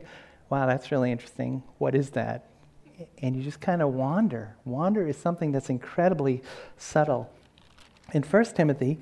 wow, 0.53 0.67
that's 0.67 0.91
really 0.91 1.11
interesting. 1.11 1.63
What 1.79 1.95
is 1.95 2.11
that? 2.11 2.47
and 3.21 3.35
you 3.35 3.43
just 3.43 3.59
kind 3.59 3.81
of 3.81 3.93
wander. 3.93 4.55
Wander 4.65 5.07
is 5.07 5.17
something 5.17 5.51
that's 5.51 5.69
incredibly 5.69 6.41
subtle. 6.77 7.29
In 8.13 8.21
1 8.21 8.45
Timothy, 8.45 8.99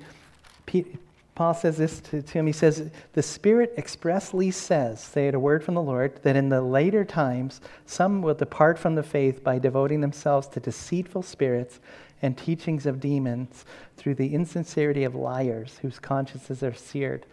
Paul 1.34 1.54
says 1.54 1.76
this 1.76 2.00
to, 2.00 2.22
to 2.22 2.32
him. 2.32 2.46
He 2.46 2.52
says, 2.52 2.90
The 3.12 3.22
Spirit 3.22 3.74
expressly 3.76 4.50
says, 4.50 5.02
say 5.02 5.28
it 5.28 5.34
a 5.34 5.40
word 5.40 5.62
from 5.62 5.74
the 5.74 5.82
Lord, 5.82 6.22
that 6.22 6.36
in 6.36 6.48
the 6.48 6.62
later 6.62 7.04
times 7.04 7.60
some 7.84 8.22
will 8.22 8.34
depart 8.34 8.78
from 8.78 8.94
the 8.94 9.02
faith 9.02 9.44
by 9.44 9.58
devoting 9.58 10.00
themselves 10.00 10.46
to 10.48 10.60
deceitful 10.60 11.22
spirits 11.22 11.80
and 12.22 12.38
teachings 12.38 12.86
of 12.86 13.00
demons 13.00 13.64
through 13.96 14.14
the 14.14 14.34
insincerity 14.34 15.04
of 15.04 15.14
liars 15.14 15.78
whose 15.82 15.98
consciences 15.98 16.62
are 16.62 16.74
seared, 16.74 17.26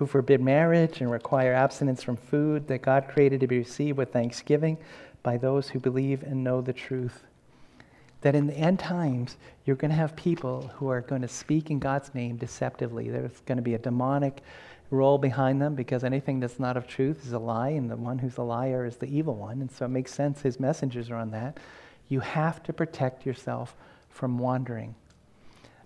who 0.00 0.06
forbid 0.06 0.40
marriage 0.40 1.00
and 1.00 1.10
require 1.10 1.52
abstinence 1.52 2.02
from 2.02 2.16
food 2.16 2.66
that 2.66 2.82
God 2.82 3.06
created 3.06 3.38
to 3.40 3.46
be 3.46 3.58
received 3.58 3.98
with 3.98 4.12
thanksgiving 4.12 4.78
by 5.22 5.36
those 5.36 5.68
who 5.68 5.78
believe 5.78 6.22
and 6.22 6.42
know 6.42 6.60
the 6.60 6.72
truth 6.72 7.22
that 8.22 8.34
in 8.34 8.46
the 8.46 8.54
end 8.54 8.78
times, 8.78 9.36
you're 9.64 9.76
going 9.76 9.90
to 9.90 9.96
have 9.96 10.14
people 10.16 10.70
who 10.76 10.88
are 10.88 11.00
going 11.00 11.22
to 11.22 11.28
speak 11.28 11.70
in 11.70 11.78
God's 11.78 12.14
name 12.14 12.36
deceptively. 12.36 13.08
There's 13.08 13.40
going 13.46 13.56
to 13.56 13.62
be 13.62 13.74
a 13.74 13.78
demonic 13.78 14.42
role 14.90 15.18
behind 15.18 15.60
them 15.62 15.74
because 15.74 16.04
anything 16.04 16.40
that's 16.40 16.58
not 16.58 16.76
of 16.76 16.86
truth 16.86 17.24
is 17.26 17.32
a 17.32 17.38
lie, 17.38 17.70
and 17.70 17.90
the 17.90 17.96
one 17.96 18.18
who's 18.18 18.36
a 18.36 18.42
liar 18.42 18.84
is 18.84 18.96
the 18.96 19.06
evil 19.06 19.34
one. 19.34 19.60
And 19.60 19.70
so 19.70 19.84
it 19.84 19.88
makes 19.88 20.12
sense 20.12 20.42
his 20.42 20.60
messengers 20.60 21.10
are 21.10 21.16
on 21.16 21.30
that. 21.30 21.58
You 22.08 22.20
have 22.20 22.62
to 22.64 22.72
protect 22.72 23.24
yourself 23.24 23.76
from 24.08 24.38
wandering. 24.38 24.94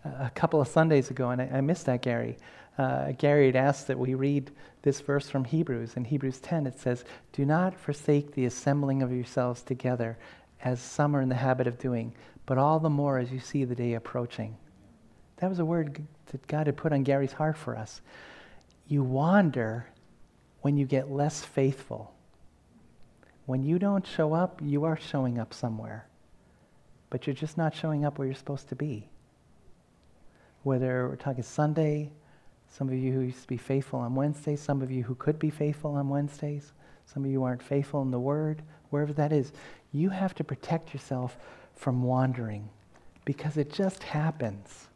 A 0.05 0.31
couple 0.35 0.61
of 0.61 0.69
Sundays 0.69 1.11
ago, 1.11 1.31
and 1.31 1.41
I, 1.41 1.49
I 1.55 1.61
missed 1.61 1.87
that, 1.87 2.03
Gary. 2.03 2.37
Uh, 2.77 3.13
Gary 3.13 3.47
had 3.47 3.57
asked 3.57 3.87
that 3.87 3.99
we 3.99 4.15
read 4.15 4.51
this 4.83 5.01
verse 5.01 5.29
from 5.29 5.45
Hebrews. 5.45 5.95
In 5.97 6.05
Hebrews 6.05 6.41
10, 6.41 6.67
it 6.67 6.79
says, 6.79 7.05
Do 7.33 7.45
not 7.45 7.79
forsake 7.79 8.35
the 8.35 8.47
assembling 8.47 9.03
of 9.03 9.13
yourselves 9.13 9.63
together 9.63 10.19
as 10.63 10.81
some 10.81 11.15
are 11.15 11.21
in 11.21 11.29
the 11.29 11.35
habit 11.35 11.67
of 11.67 11.79
doing, 11.79 12.13
but 12.47 12.59
all 12.59 12.81
the 12.81 12.91
more 12.91 13.19
as 13.19 13.31
you 13.31 13.39
see 13.39 13.65
the 13.65 13.75
day 13.75 13.95
approaching. 13.95 14.57
That 15.37 15.51
was 15.51 15.59
a 15.59 15.65
word 15.65 16.05
that 16.27 16.47
God 16.47 16.67
had 16.67 16.77
put 16.77 16.93
on 16.93 17.03
Gary's 17.03 17.33
heart 17.33 17.57
for 17.57 17.77
us. 17.77 18.01
You 18.89 19.03
wander 19.03 19.87
when 20.63 20.77
you 20.77 20.87
get 20.87 21.11
less 21.11 21.45
faithful. 21.45 22.15
When 23.47 23.63
you 23.63 23.79
don't 23.79 24.07
show 24.07 24.33
up, 24.33 24.61
you 24.63 24.85
are 24.85 24.97
showing 24.97 25.39
up 25.39 25.53
somewhere, 25.53 26.07
but 27.11 27.27
you're 27.27 27.35
just 27.35 27.59
not 27.59 27.75
showing 27.75 28.05
up 28.05 28.19
where 28.19 28.27
you're 28.27 28.35
supposed 28.35 28.69
to 28.71 28.77
be. 28.77 29.09
Whether 30.63 31.09
we're 31.09 31.17
talking 31.17 31.43
Sunday, 31.43 32.11
some 32.77 32.89
of 32.89 32.95
you 32.95 33.13
who 33.13 33.21
used 33.21 33.43
to 33.43 33.47
be 33.47 33.57
faithful 33.57 34.01
on 34.01 34.17
Wednesdays, 34.17 34.61
some 34.61 34.83
of 34.83 34.91
you 34.91 35.05
who 35.05 35.15
could 35.15 35.39
be 35.39 35.51
faithful 35.51 35.93
on 35.93 36.09
Wednesdays, 36.09 36.73
some 37.07 37.25
of 37.25 37.31
you 37.31 37.45
aren't 37.45 37.63
faithful 37.63 38.03
in 38.03 38.11
the 38.11 38.19
Word, 38.19 38.63
wherever 38.91 39.13
that 39.13 39.33
is, 39.33 39.53
you 39.93 40.11
have 40.11 40.35
to 40.35 40.43
protect 40.43 40.93
yourself 40.93 41.37
from 41.77 42.03
wandering 42.03 42.69
because 43.25 43.57
it 43.57 43.73
just 43.73 44.03
happens. 44.03 44.89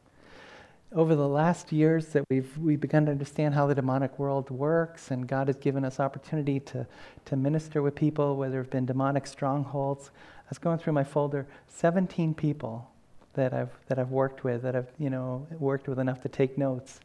Over 0.92 1.14
the 1.14 1.28
last 1.28 1.70
years 1.70 2.06
that 2.08 2.24
we've, 2.28 2.58
we've 2.58 2.80
begun 2.80 3.06
to 3.06 3.12
understand 3.12 3.54
how 3.54 3.68
the 3.68 3.76
demonic 3.76 4.18
world 4.18 4.50
works, 4.50 5.12
and 5.12 5.28
God 5.28 5.46
has 5.46 5.56
given 5.56 5.84
us 5.84 6.00
opportunity 6.00 6.58
to, 6.60 6.84
to 7.26 7.36
minister 7.36 7.80
with 7.80 7.94
people 7.94 8.34
where 8.34 8.50
there 8.50 8.60
have 8.60 8.70
been 8.70 8.86
demonic 8.86 9.24
strongholds. 9.24 10.10
I 10.16 10.48
was 10.48 10.58
going 10.58 10.78
through 10.78 10.94
my 10.94 11.04
folder, 11.04 11.46
17 11.68 12.34
people 12.34 12.90
that 13.34 13.54
I've, 13.54 13.70
that 13.86 14.00
I've 14.00 14.10
worked 14.10 14.42
with, 14.42 14.62
that 14.62 14.74
I've 14.74 14.90
you 14.98 15.10
know, 15.10 15.46
worked 15.60 15.86
with 15.86 16.00
enough 16.00 16.22
to 16.22 16.28
take 16.28 16.58
notes. 16.58 16.98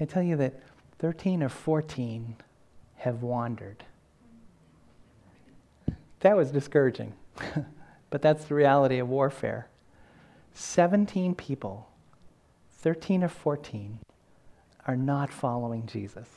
Can 0.00 0.08
I 0.08 0.12
tell 0.12 0.22
you 0.22 0.36
that 0.36 0.54
13 0.98 1.42
or 1.42 1.50
14 1.50 2.36
have 2.96 3.22
wandered? 3.22 3.84
That 6.20 6.34
was 6.38 6.50
discouraging. 6.50 7.12
but 8.08 8.22
that's 8.22 8.46
the 8.46 8.54
reality 8.54 8.98
of 8.98 9.10
warfare. 9.10 9.68
17 10.54 11.34
people, 11.34 11.90
13 12.78 13.24
or 13.24 13.28
14, 13.28 13.98
are 14.86 14.96
not 14.96 15.30
following 15.30 15.84
Jesus. 15.84 16.28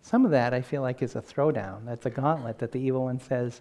Some 0.00 0.24
of 0.24 0.30
that 0.30 0.54
I 0.54 0.60
feel 0.60 0.82
like 0.82 1.02
is 1.02 1.16
a 1.16 1.20
throwdown. 1.20 1.84
That's 1.84 2.06
a 2.06 2.10
gauntlet 2.10 2.60
that 2.60 2.70
the 2.70 2.78
evil 2.78 3.06
one 3.06 3.18
says, 3.18 3.60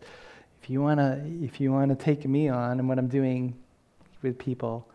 if 0.62 0.70
you 0.70 0.80
want 0.80 1.00
to 1.00 1.20
if 1.42 1.60
you 1.60 1.72
want 1.72 1.90
to 1.90 1.96
take 1.96 2.24
me 2.28 2.50
on 2.50 2.78
and 2.78 2.88
what 2.88 3.00
I'm 3.00 3.08
doing 3.08 3.56
with 4.22 4.38
people, 4.38 4.88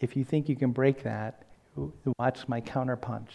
if 0.00 0.16
you 0.16 0.24
think 0.24 0.48
you 0.48 0.56
can 0.56 0.72
break 0.72 1.02
that, 1.02 1.42
watch 2.18 2.48
my 2.48 2.60
counterpunch. 2.60 3.30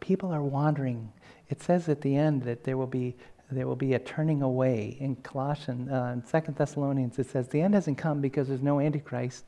People 0.00 0.32
are 0.32 0.42
wandering. 0.42 1.12
It 1.48 1.62
says 1.62 1.88
at 1.88 2.00
the 2.00 2.16
end 2.16 2.42
that 2.42 2.64
there 2.64 2.76
will 2.76 2.86
be 2.86 3.16
there 3.50 3.66
will 3.66 3.76
be 3.76 3.94
a 3.94 3.98
turning 3.98 4.42
away. 4.42 4.96
In 5.00 5.16
Colossians, 5.16 5.90
uh, 5.90 6.12
in 6.14 6.24
Second 6.24 6.56
Thessalonians, 6.56 7.18
it 7.18 7.28
says, 7.28 7.48
The 7.48 7.60
end 7.60 7.74
hasn't 7.74 7.98
come 7.98 8.20
because 8.20 8.48
there's 8.48 8.62
no 8.62 8.80
Antichrist, 8.80 9.44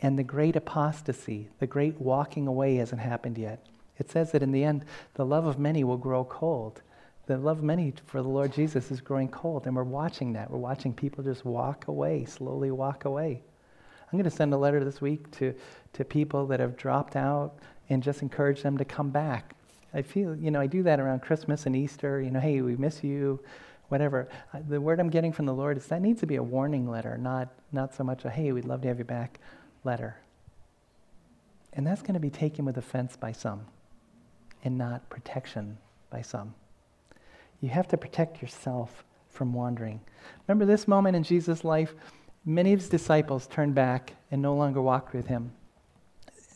and 0.00 0.18
the 0.18 0.22
great 0.22 0.56
apostasy, 0.56 1.48
the 1.58 1.66
great 1.66 2.00
walking 2.00 2.46
away 2.46 2.76
hasn't 2.76 3.00
happened 3.00 3.38
yet. 3.38 3.66
It 3.98 4.10
says 4.10 4.32
that 4.32 4.42
in 4.42 4.52
the 4.52 4.64
end, 4.64 4.84
the 5.14 5.26
love 5.26 5.46
of 5.46 5.58
many 5.58 5.84
will 5.84 5.98
grow 5.98 6.24
cold. 6.24 6.82
The 7.26 7.36
love 7.36 7.58
of 7.58 7.64
many 7.64 7.92
for 8.06 8.22
the 8.22 8.28
Lord 8.28 8.52
Jesus 8.52 8.90
is 8.90 9.00
growing 9.00 9.28
cold, 9.28 9.66
and 9.66 9.76
we're 9.76 9.84
watching 9.84 10.32
that. 10.32 10.50
We're 10.50 10.58
watching 10.58 10.92
people 10.92 11.22
just 11.22 11.44
walk 11.44 11.88
away, 11.88 12.24
slowly 12.24 12.70
walk 12.70 13.04
away. 13.04 13.42
I'm 14.12 14.18
going 14.18 14.30
to 14.30 14.36
send 14.36 14.52
a 14.52 14.58
letter 14.58 14.84
this 14.84 15.00
week 15.00 15.30
to, 15.38 15.54
to 15.92 16.04
people 16.04 16.46
that 16.46 16.60
have 16.60 16.76
dropped 16.76 17.16
out 17.16 17.58
and 17.88 18.02
just 18.02 18.22
encourage 18.22 18.62
them 18.62 18.78
to 18.78 18.84
come 18.84 19.10
back 19.10 19.54
I 19.92 20.02
feel, 20.02 20.36
you 20.36 20.50
know, 20.50 20.60
I 20.60 20.66
do 20.66 20.82
that 20.84 21.00
around 21.00 21.22
Christmas 21.22 21.66
and 21.66 21.74
Easter, 21.74 22.20
you 22.20 22.30
know, 22.30 22.40
hey, 22.40 22.60
we 22.60 22.76
miss 22.76 23.02
you, 23.02 23.40
whatever. 23.88 24.28
Uh, 24.54 24.60
the 24.68 24.80
word 24.80 25.00
I'm 25.00 25.10
getting 25.10 25.32
from 25.32 25.46
the 25.46 25.54
Lord 25.54 25.76
is 25.76 25.86
that 25.86 26.00
needs 26.00 26.20
to 26.20 26.26
be 26.26 26.36
a 26.36 26.42
warning 26.42 26.88
letter, 26.88 27.18
not, 27.18 27.48
not 27.72 27.94
so 27.94 28.04
much 28.04 28.24
a, 28.24 28.30
hey, 28.30 28.52
we'd 28.52 28.64
love 28.64 28.82
to 28.82 28.88
have 28.88 28.98
you 28.98 29.04
back 29.04 29.40
letter. 29.82 30.16
And 31.72 31.86
that's 31.86 32.02
going 32.02 32.14
to 32.14 32.20
be 32.20 32.30
taken 32.30 32.64
with 32.64 32.76
offense 32.76 33.16
by 33.16 33.32
some 33.32 33.66
and 34.64 34.78
not 34.78 35.08
protection 35.10 35.78
by 36.08 36.22
some. 36.22 36.54
You 37.60 37.70
have 37.70 37.88
to 37.88 37.96
protect 37.96 38.42
yourself 38.42 39.04
from 39.28 39.52
wandering. 39.52 40.00
Remember 40.46 40.66
this 40.66 40.86
moment 40.86 41.16
in 41.16 41.22
Jesus' 41.22 41.64
life? 41.64 41.94
Many 42.44 42.72
of 42.72 42.80
his 42.80 42.88
disciples 42.88 43.46
turned 43.46 43.74
back 43.74 44.14
and 44.30 44.40
no 44.40 44.54
longer 44.54 44.80
walked 44.80 45.14
with 45.14 45.26
him. 45.26 45.52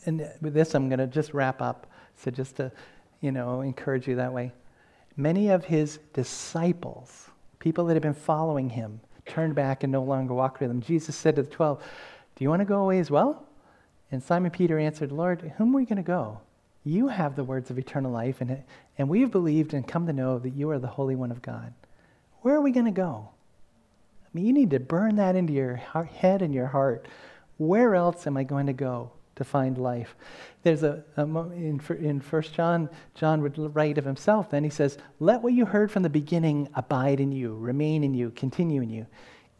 And 0.05 0.29
with 0.41 0.53
this, 0.53 0.75
I'm 0.75 0.89
going 0.89 0.99
to 0.99 1.07
just 1.07 1.33
wrap 1.33 1.61
up. 1.61 1.87
So, 2.17 2.31
just 2.31 2.55
to 2.57 2.71
you 3.21 3.31
know, 3.31 3.61
encourage 3.61 4.07
you 4.07 4.15
that 4.17 4.31
way. 4.31 4.51
Many 5.17 5.49
of 5.49 5.65
his 5.65 5.99
disciples, 6.13 7.29
people 7.59 7.85
that 7.85 7.93
had 7.93 8.03
been 8.03 8.13
following 8.13 8.69
him, 8.69 8.99
turned 9.25 9.55
back 9.55 9.83
and 9.83 9.91
no 9.91 10.03
longer 10.03 10.33
walked 10.33 10.59
with 10.59 10.69
him. 10.69 10.81
Jesus 10.81 11.15
said 11.15 11.35
to 11.35 11.41
the 11.41 11.49
twelve, 11.49 11.81
Do 12.35 12.43
you 12.43 12.49
want 12.49 12.59
to 12.59 12.65
go 12.65 12.81
away 12.81 12.99
as 12.99 13.09
well? 13.09 13.47
And 14.11 14.21
Simon 14.21 14.51
Peter 14.51 14.77
answered, 14.77 15.11
Lord, 15.11 15.53
whom 15.57 15.73
are 15.73 15.77
we 15.77 15.85
going 15.85 15.97
to 15.97 16.03
go? 16.03 16.39
You 16.83 17.07
have 17.07 17.35
the 17.35 17.43
words 17.43 17.71
of 17.71 17.79
eternal 17.79 18.11
life, 18.11 18.41
and, 18.41 18.63
and 18.99 19.09
we 19.09 19.21
have 19.21 19.31
believed 19.31 19.73
and 19.73 19.87
come 19.87 20.05
to 20.05 20.13
know 20.13 20.37
that 20.37 20.53
you 20.53 20.69
are 20.69 20.77
the 20.77 20.85
Holy 20.85 21.15
One 21.15 21.31
of 21.31 21.41
God. 21.41 21.73
Where 22.41 22.55
are 22.55 22.61
we 22.61 22.71
going 22.71 22.85
to 22.85 22.91
go? 22.91 23.29
Mean, 24.35 24.45
you 24.45 24.53
need 24.53 24.71
to 24.71 24.79
burn 24.79 25.15
that 25.15 25.37
into 25.37 25.53
your 25.53 25.77
head 25.77 26.41
and 26.41 26.53
your 26.53 26.67
heart. 26.67 27.07
Where 27.57 27.95
else 27.95 28.27
am 28.27 28.35
I 28.35 28.43
going 28.43 28.67
to 28.67 28.73
go? 28.73 29.11
to 29.35 29.43
find 29.43 29.77
life. 29.77 30.15
There's 30.63 30.83
a, 30.83 31.03
a 31.17 31.23
in, 31.23 31.81
in 31.99 32.19
1 32.21 32.41
John, 32.53 32.89
John 33.15 33.41
would 33.41 33.75
write 33.75 33.97
of 33.97 34.05
himself 34.05 34.49
then, 34.49 34.63
he 34.63 34.69
says, 34.69 34.97
Let 35.19 35.41
what 35.41 35.51
you 35.51 35.65
heard 35.65 35.91
from 35.91 36.03
the 36.03 36.09
beginning 36.09 36.69
abide 36.73 37.19
in 37.19 37.33
you, 37.33 37.53
remain 37.53 38.03
in 38.03 38.13
you, 38.13 38.31
continue 38.31 38.81
in 38.81 38.89
you. 38.89 39.07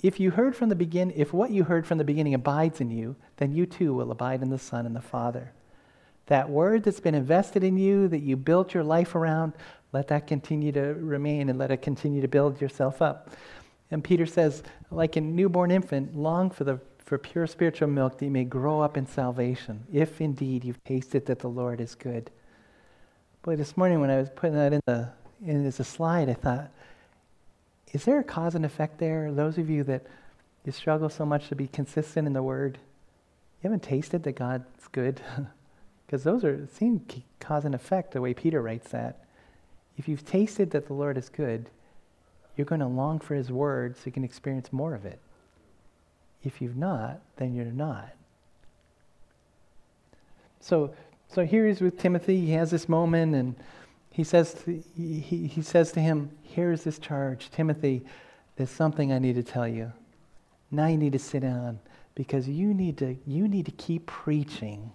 If 0.02 0.18
you 0.18 0.32
heard 0.32 0.56
from 0.56 0.70
the 0.70 0.76
begin, 0.76 1.12
if 1.16 1.34
what 1.34 1.52
you 1.52 1.66
heard 1.66 1.86
from 1.86 1.98
the 1.98 2.06
beginning 2.06 2.34
abides 2.34 2.80
in 2.80 2.90
you, 2.90 3.18
then 3.38 3.52
you 3.52 3.66
too 3.66 3.94
will 3.94 4.12
abide 4.12 4.42
in 4.42 4.50
the 4.50 4.58
Son 4.58 4.86
and 4.86 4.96
the 4.96 5.02
Father. 5.02 5.52
That 6.28 6.50
word 6.50 6.84
that's 6.84 7.00
been 7.00 7.16
invested 7.16 7.64
in 7.64 7.78
you, 7.78 8.08
that 8.08 8.22
you 8.22 8.38
built 8.38 8.74
your 8.74 8.84
life 8.84 9.14
around, 9.14 9.54
let 9.92 10.08
that 10.08 10.28
continue 10.28 10.72
to 10.72 10.94
remain 10.94 11.50
and 11.50 11.60
let 11.60 11.72
it 11.72 11.82
continue 11.82 12.22
to 12.22 12.28
build 12.28 12.62
yourself 12.62 13.02
up. 13.02 13.30
And 13.92 14.04
Peter 14.04 14.26
says, 14.26 14.64
like 14.92 15.16
a 15.16 15.22
newborn 15.22 15.72
infant, 15.72 16.16
long 16.16 16.50
for 16.50 16.64
the 16.64 16.80
for 17.06 17.20
pure 17.20 17.46
spiritual 17.46 17.88
milk 17.88 18.18
that 18.18 18.26
you 18.26 18.32
may 18.32 18.44
grow 18.44 18.82
up 18.82 18.98
in 18.98 19.06
salvation, 19.06 19.84
if 19.94 20.20
indeed 20.20 20.66
you've 20.66 20.84
tasted 20.86 21.28
that 21.28 21.38
the 21.38 21.48
Lord 21.48 21.80
is 21.80 21.94
good. 21.94 22.32
Boy, 23.44 23.56
this 23.56 23.78
morning 23.78 24.02
when 24.02 24.10
I 24.10 24.18
was 24.18 24.32
putting 24.32 24.56
that 24.56 24.74
in 24.74 24.82
the 24.88 25.10
in 25.46 25.66
as 25.68 25.80
a 25.80 25.84
slide, 25.84 26.30
I 26.30 26.34
thought, 26.34 26.72
is 27.94 28.06
there 28.06 28.20
a 28.20 28.24
cause 28.24 28.56
and 28.56 28.66
effect 28.66 28.98
there? 28.98 29.32
Those 29.32 29.60
of 29.60 29.70
you 29.70 29.84
that 29.84 30.08
you 30.64 30.72
struggle 30.72 31.10
so 31.10 31.26
much 31.26 31.48
to 31.50 31.56
be 31.56 31.68
consistent 31.68 32.26
in 32.26 32.34
the 32.34 32.42
word, 32.42 32.80
you 33.62 33.70
haven't 33.70 33.84
tasted 33.84 34.24
that 34.24 34.34
God's 34.34 34.88
good? 34.92 35.22
Because 36.06 36.24
those 36.24 36.44
are 36.44 36.68
seem 36.68 37.04
cause 37.40 37.66
and 37.66 37.74
effect 37.74 38.12
the 38.12 38.22
way 38.22 38.32
Peter 38.32 38.62
writes 38.62 38.92
that. 38.92 39.26
If 39.98 40.08
you've 40.08 40.24
tasted 40.24 40.70
that 40.70 40.86
the 40.86 40.94
Lord 40.94 41.18
is 41.18 41.30
good, 41.30 41.72
you're 42.56 42.66
going 42.66 42.82
to 42.82 42.88
long 42.88 43.20
for 43.20 43.36
his 43.36 43.52
word 43.52 43.96
so 43.96 44.04
you 44.06 44.12
can 44.12 44.24
experience 44.24 44.72
more 44.72 44.94
of 44.94 45.06
it. 45.06 45.20
If 46.44 46.62
you've 46.62 46.78
not, 46.78 47.20
then 47.38 47.54
you're 47.56 47.66
not. 47.66 48.10
So, 50.60 50.94
so 51.28 51.46
here 51.46 51.68
he's 51.68 51.82
with 51.82 52.00
Timothy. 52.00 52.46
He 52.46 52.52
has 52.52 52.72
this 52.72 52.88
moment, 52.88 53.36
and 53.36 53.56
he 54.12 54.24
says 54.24 54.54
to, 54.66 54.84
he, 54.96 55.20
he 55.48 55.62
says 55.62 55.92
to 55.94 56.00
him, 56.00 56.32
Here's 56.44 56.84
this 56.84 57.00
charge. 57.00 57.50
Timothy, 57.52 58.04
there's 58.56 58.70
something 58.70 59.12
I 59.12 59.20
need 59.20 59.36
to 59.36 59.44
tell 59.44 59.68
you. 59.68 59.92
Now 60.72 60.88
you 60.88 60.98
need 60.98 61.14
to 61.14 61.20
sit 61.20 61.42
down 61.42 61.80
because 62.16 62.48
you 62.48 62.74
need 62.74 62.98
to, 63.00 63.18
you 63.28 63.48
need 63.48 63.66
to 63.66 63.72
keep 63.72 64.06
preaching 64.06 64.92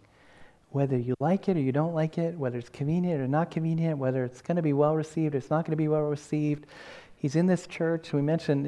whether 0.70 0.96
you 0.96 1.14
like 1.20 1.48
it 1.48 1.56
or 1.56 1.60
you 1.60 1.72
don't 1.72 1.94
like 1.94 2.16
it, 2.16 2.36
whether 2.38 2.58
it's 2.58 2.68
convenient 2.68 3.20
or 3.20 3.26
not 3.26 3.50
convenient, 3.50 3.98
whether 3.98 4.24
it's 4.24 4.40
going 4.40 4.56
to 4.56 4.62
be 4.62 4.72
well 4.72 4.94
received 4.94 5.34
or 5.34 5.38
it's 5.38 5.50
not 5.50 5.64
going 5.64 5.72
to 5.72 5.76
be 5.76 5.88
well 5.88 6.02
received. 6.02 6.66
He's 7.20 7.36
in 7.36 7.46
this 7.46 7.66
church. 7.66 8.14
We 8.14 8.22
mentioned 8.22 8.66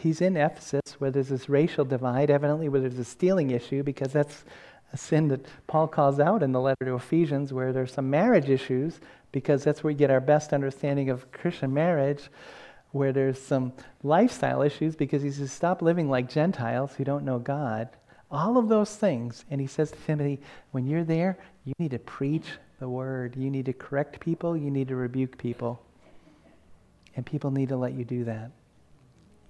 he's 0.00 0.20
in 0.20 0.36
Ephesus 0.36 0.82
where 0.98 1.10
there's 1.10 1.30
this 1.30 1.48
racial 1.48 1.84
divide, 1.84 2.30
evidently, 2.30 2.68
where 2.68 2.80
there's 2.80 2.96
a 2.96 3.04
stealing 3.04 3.50
issue, 3.50 3.82
because 3.82 4.12
that's 4.12 4.44
a 4.92 4.96
sin 4.96 5.26
that 5.28 5.44
Paul 5.66 5.88
calls 5.88 6.20
out 6.20 6.44
in 6.44 6.52
the 6.52 6.60
letter 6.60 6.84
to 6.84 6.94
Ephesians, 6.94 7.52
where 7.52 7.72
there's 7.72 7.92
some 7.92 8.08
marriage 8.08 8.48
issues, 8.48 9.00
because 9.32 9.64
that's 9.64 9.82
where 9.82 9.90
we 9.90 9.96
get 9.96 10.12
our 10.12 10.20
best 10.20 10.52
understanding 10.52 11.10
of 11.10 11.32
Christian 11.32 11.74
marriage, 11.74 12.30
where 12.92 13.12
there's 13.12 13.42
some 13.42 13.72
lifestyle 14.04 14.62
issues, 14.62 14.94
because 14.94 15.22
he 15.22 15.32
says, 15.32 15.50
stop 15.50 15.82
living 15.82 16.08
like 16.08 16.30
Gentiles 16.30 16.94
who 16.94 17.02
don't 17.02 17.24
know 17.24 17.40
God. 17.40 17.88
All 18.30 18.58
of 18.58 18.68
those 18.68 18.94
things. 18.94 19.44
And 19.50 19.60
he 19.60 19.66
says 19.66 19.90
to 19.90 19.98
Timothy, 20.06 20.40
when 20.70 20.86
you're 20.86 21.02
there, 21.02 21.36
you 21.64 21.72
need 21.80 21.90
to 21.90 21.98
preach 21.98 22.46
the 22.78 22.88
word. 22.88 23.34
You 23.36 23.50
need 23.50 23.66
to 23.66 23.72
correct 23.72 24.20
people. 24.20 24.56
You 24.56 24.70
need 24.70 24.86
to 24.86 24.96
rebuke 24.96 25.36
people. 25.36 25.82
And 27.16 27.26
people 27.26 27.50
need 27.50 27.68
to 27.68 27.76
let 27.76 27.92
you 27.92 28.04
do 28.04 28.24
that. 28.24 28.50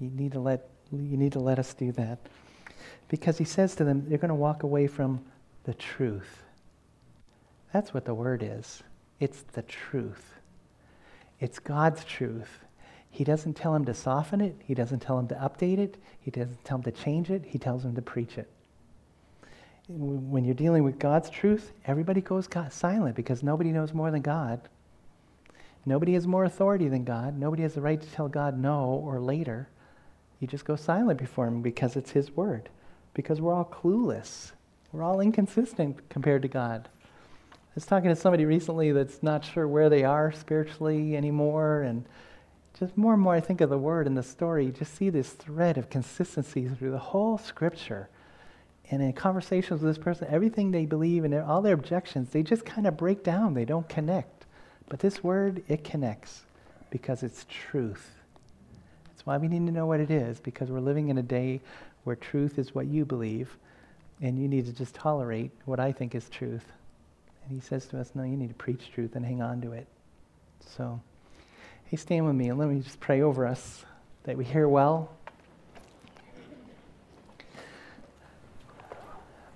You 0.00 0.10
need 0.10 0.32
to 0.32 0.40
let, 0.40 0.68
you 0.90 1.16
need 1.16 1.32
to 1.32 1.40
let 1.40 1.58
us 1.58 1.74
do 1.74 1.92
that. 1.92 2.18
Because 3.08 3.38
he 3.38 3.44
says 3.44 3.74
to 3.76 3.84
them, 3.84 4.06
you're 4.08 4.18
going 4.18 4.30
to 4.30 4.34
walk 4.34 4.62
away 4.62 4.86
from 4.86 5.24
the 5.64 5.74
truth. 5.74 6.42
That's 7.72 7.94
what 7.94 8.04
the 8.04 8.14
word 8.14 8.42
is. 8.42 8.82
It's 9.20 9.42
the 9.52 9.62
truth. 9.62 10.34
It's 11.40 11.58
God's 11.58 12.04
truth. 12.04 12.64
He 13.10 13.24
doesn't 13.24 13.54
tell 13.54 13.74
him 13.74 13.84
to 13.84 13.94
soften 13.94 14.40
it. 14.40 14.56
He 14.64 14.74
doesn't 14.74 15.00
tell 15.00 15.18
him 15.18 15.28
to 15.28 15.34
update 15.34 15.78
it. 15.78 15.98
He 16.20 16.30
doesn't 16.30 16.64
tell 16.64 16.78
him 16.78 16.84
to 16.84 16.92
change 16.92 17.30
it. 17.30 17.44
He 17.46 17.58
tells 17.58 17.84
him 17.84 17.94
to 17.94 18.02
preach 18.02 18.38
it 18.38 18.50
when 19.88 20.44
you're 20.44 20.54
dealing 20.54 20.84
with 20.84 20.98
God's 20.98 21.30
truth, 21.30 21.72
everybody 21.86 22.20
goes 22.20 22.48
silent 22.70 23.16
because 23.16 23.42
nobody 23.42 23.72
knows 23.72 23.92
more 23.92 24.10
than 24.10 24.22
God. 24.22 24.60
Nobody 25.84 26.14
has 26.14 26.26
more 26.26 26.44
authority 26.44 26.88
than 26.88 27.04
God. 27.04 27.38
Nobody 27.38 27.62
has 27.62 27.74
the 27.74 27.80
right 27.80 28.00
to 28.00 28.10
tell 28.10 28.28
God 28.28 28.58
no 28.58 28.84
or 28.84 29.20
later. 29.20 29.68
You 30.40 30.46
just 30.46 30.64
go 30.64 30.76
silent 30.76 31.18
before 31.18 31.46
Him 31.46 31.62
because 31.62 31.96
it's 31.96 32.12
His 32.12 32.30
word. 32.30 32.68
Because 33.14 33.40
we're 33.40 33.54
all 33.54 33.64
clueless. 33.64 34.52
We're 34.92 35.02
all 35.02 35.20
inconsistent 35.20 36.08
compared 36.08 36.42
to 36.42 36.48
God. 36.48 36.88
I 37.52 37.74
was 37.74 37.86
talking 37.86 38.10
to 38.10 38.16
somebody 38.16 38.44
recently 38.44 38.92
that's 38.92 39.22
not 39.22 39.44
sure 39.44 39.66
where 39.66 39.88
they 39.88 40.04
are 40.04 40.30
spiritually 40.30 41.16
anymore, 41.16 41.82
and 41.82 42.04
just 42.78 42.96
more 42.96 43.14
and 43.14 43.22
more 43.22 43.34
I 43.34 43.40
think 43.40 43.60
of 43.60 43.70
the 43.70 43.78
word 43.78 44.06
and 44.06 44.16
the 44.16 44.22
story, 44.22 44.66
you 44.66 44.72
just 44.72 44.94
see 44.94 45.08
this 45.08 45.30
thread 45.30 45.78
of 45.78 45.88
consistency 45.88 46.68
through 46.68 46.90
the 46.90 46.98
whole 46.98 47.38
scripture 47.38 48.08
and 48.92 49.00
in 49.00 49.14
conversations 49.14 49.80
with 49.80 49.94
this 49.94 50.04
person, 50.04 50.28
everything 50.30 50.70
they 50.70 50.84
believe 50.84 51.24
and 51.24 51.34
all 51.34 51.62
their 51.62 51.72
objections, 51.72 52.28
they 52.28 52.42
just 52.42 52.66
kind 52.66 52.86
of 52.86 52.96
break 52.96 53.24
down. 53.24 53.54
They 53.54 53.64
don't 53.64 53.88
connect. 53.88 54.41
But 54.92 55.00
this 55.00 55.24
word, 55.24 55.62
it 55.68 55.84
connects 55.84 56.42
because 56.90 57.22
it's 57.22 57.46
truth. 57.48 58.10
That's 59.06 59.24
why 59.24 59.38
we 59.38 59.48
need 59.48 59.64
to 59.64 59.72
know 59.72 59.86
what 59.86 60.00
it 60.00 60.10
is 60.10 60.38
because 60.38 60.70
we're 60.70 60.80
living 60.80 61.08
in 61.08 61.16
a 61.16 61.22
day 61.22 61.62
where 62.04 62.14
truth 62.14 62.58
is 62.58 62.74
what 62.74 62.88
you 62.88 63.06
believe 63.06 63.56
and 64.20 64.38
you 64.38 64.48
need 64.48 64.66
to 64.66 64.72
just 64.74 64.94
tolerate 64.94 65.50
what 65.64 65.80
I 65.80 65.92
think 65.92 66.14
is 66.14 66.28
truth. 66.28 66.66
And 67.42 67.54
he 67.54 67.66
says 67.66 67.86
to 67.86 67.98
us, 67.98 68.10
no, 68.14 68.22
you 68.22 68.36
need 68.36 68.50
to 68.50 68.54
preach 68.54 68.90
truth 68.94 69.16
and 69.16 69.24
hang 69.24 69.40
on 69.40 69.62
to 69.62 69.72
it. 69.72 69.86
So, 70.76 71.00
hey, 71.86 71.96
stand 71.96 72.26
with 72.26 72.34
me 72.34 72.50
and 72.50 72.58
let 72.58 72.68
me 72.68 72.80
just 72.80 73.00
pray 73.00 73.22
over 73.22 73.46
us 73.46 73.86
that 74.24 74.36
we 74.36 74.44
hear 74.44 74.68
well 74.68 75.10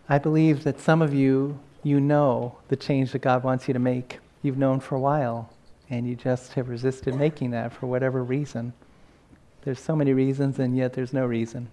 I 0.08 0.16
believe 0.16 0.64
that 0.64 0.80
some 0.80 1.02
of 1.02 1.12
you, 1.12 1.58
you 1.82 2.00
know 2.00 2.56
the 2.68 2.76
change 2.76 3.12
that 3.12 3.18
God 3.18 3.44
wants 3.44 3.68
you 3.68 3.74
to 3.74 3.80
make. 3.80 4.20
You've 4.46 4.56
known 4.56 4.78
for 4.78 4.94
a 4.94 5.00
while, 5.00 5.50
and 5.90 6.06
you 6.06 6.14
just 6.14 6.52
have 6.52 6.68
resisted 6.68 7.16
making 7.16 7.50
that 7.50 7.72
for 7.72 7.88
whatever 7.88 8.22
reason. 8.22 8.74
There's 9.62 9.80
so 9.80 9.96
many 9.96 10.12
reasons, 10.12 10.60
and 10.60 10.76
yet 10.76 10.92
there's 10.92 11.12
no 11.12 11.26
reason. 11.26 11.66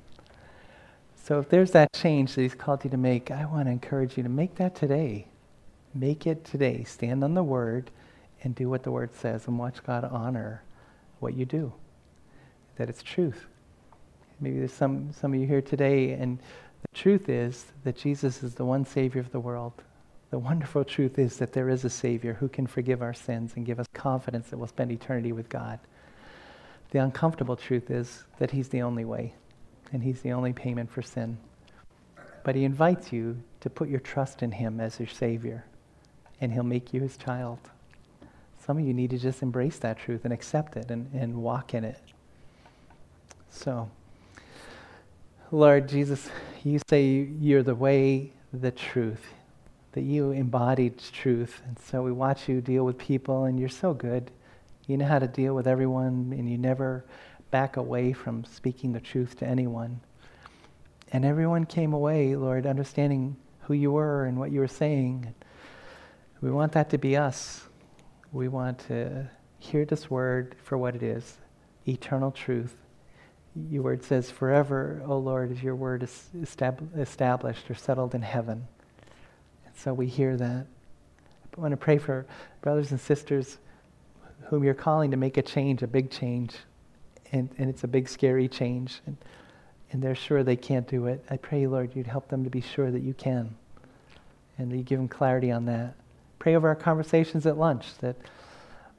So 1.23 1.37
if 1.37 1.49
there's 1.49 1.69
that 1.73 1.93
change 1.93 2.33
that 2.33 2.41
He's 2.41 2.55
called 2.55 2.83
you 2.83 2.89
to 2.89 2.97
make, 2.97 3.29
I 3.29 3.45
want 3.45 3.67
to 3.67 3.71
encourage 3.71 4.17
you 4.17 4.23
to 4.23 4.29
make 4.29 4.55
that 4.55 4.73
today. 4.73 5.27
Make 5.93 6.25
it 6.25 6.45
today. 6.45 6.83
Stand 6.83 7.23
on 7.23 7.35
the 7.35 7.43
Word 7.43 7.91
and 8.41 8.55
do 8.55 8.71
what 8.71 8.81
the 8.81 8.89
Word 8.89 9.13
says, 9.13 9.45
and 9.45 9.59
watch 9.59 9.83
God 9.83 10.03
honor 10.03 10.63
what 11.19 11.35
you 11.35 11.45
do. 11.45 11.73
That 12.77 12.89
it's 12.89 13.03
truth. 13.03 13.45
Maybe 14.39 14.57
there's 14.57 14.73
some, 14.73 15.13
some 15.13 15.31
of 15.35 15.39
you 15.39 15.45
here 15.45 15.61
today, 15.61 16.13
and 16.13 16.39
the 16.39 16.97
truth 16.97 17.29
is 17.29 17.67
that 17.83 17.97
Jesus 17.97 18.41
is 18.41 18.55
the 18.55 18.65
one 18.65 18.83
Savior 18.83 19.21
of 19.21 19.31
the 19.31 19.39
world. 19.39 19.73
The 20.33 20.39
wonderful 20.39 20.83
truth 20.83 21.19
is 21.19 21.37
that 21.37 21.53
there 21.53 21.69
is 21.69 21.85
a 21.85 21.91
Savior 21.91 22.33
who 22.33 22.49
can 22.49 22.65
forgive 22.65 23.03
our 23.03 23.13
sins 23.13 23.53
and 23.55 23.67
give 23.67 23.79
us 23.79 23.85
confidence 23.93 24.49
that 24.49 24.57
we'll 24.57 24.65
spend 24.65 24.91
eternity 24.91 25.31
with 25.31 25.47
God. 25.47 25.77
The 26.89 26.97
uncomfortable 26.97 27.55
truth 27.55 27.91
is 27.91 28.23
that 28.39 28.49
He's 28.49 28.69
the 28.69 28.81
only 28.81 29.05
way, 29.05 29.35
and 29.91 30.01
He's 30.01 30.21
the 30.23 30.31
only 30.31 30.51
payment 30.51 30.89
for 30.89 31.03
sin. 31.03 31.37
But 32.43 32.55
He 32.55 32.63
invites 32.63 33.13
you 33.13 33.43
to 33.59 33.69
put 33.69 33.89
your 33.89 33.99
trust 33.99 34.41
in 34.41 34.53
Him 34.53 34.79
as 34.79 34.97
your 34.97 35.07
Savior, 35.07 35.65
and 36.41 36.51
He'll 36.51 36.63
make 36.63 36.95
you 36.95 37.01
His 37.01 37.15
child. 37.15 37.59
Some 38.59 38.79
of 38.79 38.87
you 38.87 38.93
need 38.95 39.11
to 39.11 39.19
just 39.19 39.43
embrace 39.43 39.77
that 39.77 39.99
truth 39.99 40.21
and 40.23 40.33
accept 40.33 40.75
it 40.77 40.89
and, 40.89 41.13
and 41.13 41.43
walk 41.43 41.75
in 41.75 41.83
it. 41.83 42.01
So, 43.51 43.87
Lord 45.51 45.87
Jesus, 45.87 46.27
you 46.63 46.79
say 46.89 47.05
you're 47.39 47.61
the 47.61 47.75
way, 47.75 48.33
the 48.51 48.71
truth, 48.71 49.27
that 49.93 50.01
you 50.01 50.31
embodied 50.31 50.97
truth. 50.97 51.61
And 51.65 51.77
so 51.79 52.01
we 52.01 52.11
watch 52.11 52.47
you 52.49 52.61
deal 52.61 52.83
with 52.83 52.97
people, 52.97 53.45
and 53.45 53.59
you're 53.59 53.69
so 53.69 53.93
good. 53.93 54.31
You 54.87 54.97
know 54.97 55.05
how 55.05 55.19
to 55.19 55.27
deal 55.27 55.55
with 55.55 55.67
everyone, 55.67 56.33
and 56.37 56.49
you 56.49 56.57
never 56.57 57.05
back 57.51 57.77
away 57.77 58.13
from 58.13 58.43
speaking 58.45 58.93
the 58.93 58.99
truth 58.99 59.37
to 59.39 59.47
anyone. 59.47 60.01
And 61.11 61.23
everyone 61.23 61.65
came 61.65 61.93
away, 61.93 62.35
Lord, 62.35 62.65
understanding 62.65 63.37
who 63.61 63.73
you 63.73 63.91
were 63.91 64.25
and 64.25 64.37
what 64.37 64.51
you 64.51 64.59
were 64.59 64.67
saying. 64.67 65.33
We 66.41 66.51
want 66.51 66.73
that 66.73 66.89
to 66.89 66.97
be 66.97 67.15
us. 67.15 67.63
We 68.31 68.47
want 68.47 68.79
to 68.87 69.29
hear 69.59 69.85
this 69.85 70.09
word 70.09 70.55
for 70.63 70.77
what 70.77 70.95
it 70.95 71.03
is 71.03 71.37
eternal 71.85 72.31
truth 72.31 72.75
your 73.69 73.83
word 73.83 74.03
says, 74.03 74.31
Forever, 74.31 75.01
O 75.05 75.17
Lord, 75.17 75.51
is 75.51 75.61
your 75.61 75.75
word 75.75 76.03
is 76.03 76.29
established 76.41 77.69
or 77.69 77.75
settled 77.75 78.15
in 78.15 78.21
heaven. 78.21 78.67
So 79.75 79.93
we 79.93 80.07
hear 80.07 80.37
that. 80.37 80.65
I 81.57 81.61
want 81.61 81.71
to 81.71 81.77
pray 81.77 81.97
for 81.97 82.25
brothers 82.61 82.91
and 82.91 82.99
sisters 82.99 83.57
whom 84.45 84.63
you're 84.63 84.73
calling 84.73 85.11
to 85.11 85.17
make 85.17 85.37
a 85.37 85.41
change, 85.41 85.83
a 85.83 85.87
big 85.87 86.09
change. 86.09 86.55
And, 87.31 87.49
and 87.57 87.69
it's 87.69 87.83
a 87.83 87.87
big, 87.87 88.09
scary 88.09 88.47
change. 88.47 89.01
And, 89.05 89.17
and 89.91 90.01
they're 90.01 90.15
sure 90.15 90.43
they 90.43 90.55
can't 90.55 90.87
do 90.87 91.07
it. 91.07 91.23
I 91.29 91.37
pray, 91.37 91.67
Lord, 91.67 91.95
you'd 91.95 92.07
help 92.07 92.27
them 92.29 92.43
to 92.43 92.49
be 92.49 92.61
sure 92.61 92.91
that 92.91 93.01
you 93.01 93.13
can. 93.13 93.55
And 94.57 94.71
that 94.71 94.77
you 94.77 94.83
give 94.83 94.99
them 94.99 95.07
clarity 95.07 95.51
on 95.51 95.65
that. 95.65 95.95
Pray 96.39 96.55
over 96.55 96.67
our 96.67 96.75
conversations 96.75 97.45
at 97.45 97.57
lunch 97.57 97.97
that 97.99 98.15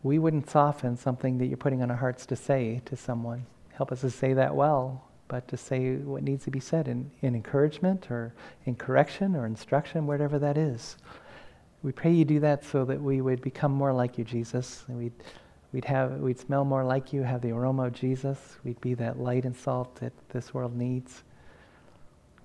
we 0.03 0.19
wouldn't 0.19 0.51
soften 0.51 0.97
something 0.97 1.39
that 1.39 1.47
you're 1.47 1.57
putting 1.57 1.83
on 1.83 1.91
our 1.91 1.97
hearts 1.97 2.27
to 2.27 2.37
say 2.37 2.83
to 2.87 2.97
someone 2.97 3.47
help 3.75 3.93
us 3.93 4.01
to 4.01 4.11
say 4.11 4.35
that 4.35 4.55
well, 4.55 5.05
but 5.29 5.49
to 5.49 5.57
say 5.57 5.97
what 5.97 6.23
needs 6.23 6.45
to 6.45 6.51
be 6.51 6.61
said 6.61 6.89
in, 6.89 7.11
in 7.23 7.35
encouragement 7.35 8.11
or 8.11 8.35
in 8.67 8.75
correction 8.75 9.35
or 9.35 9.47
instruction, 9.47 10.07
whatever 10.07 10.39
that 10.39 10.57
is. 10.57 10.97
We 11.83 11.93
pray 11.93 12.13
you 12.13 12.25
do 12.25 12.41
that 12.41 12.65
so 12.65 12.85
that 12.85 13.01
we 13.01 13.21
would 13.21 13.43
become 13.43 13.73
more 13.73 13.93
like 13.93 14.17
you, 14.19 14.25
Jesus. 14.25 14.85
And 14.89 14.99
we'd, 14.99 15.13
we'd, 15.73 15.85
have, 15.85 16.13
we'd 16.21 16.39
smell 16.39 16.65
more 16.65 16.85
like 16.85 17.13
you, 17.13 17.23
have 17.23 17.43
the 17.43 17.51
aroma 17.51 17.85
of 17.85 17.93
Jesus. 17.93 18.57
We'd 18.65 18.81
be 18.81 18.95
that 18.95 19.19
light 19.19 19.45
and 19.45 19.57
salt 19.57 19.97
that 19.97 20.13
this 20.31 20.55
world 20.55 20.77
needs. 20.77 21.23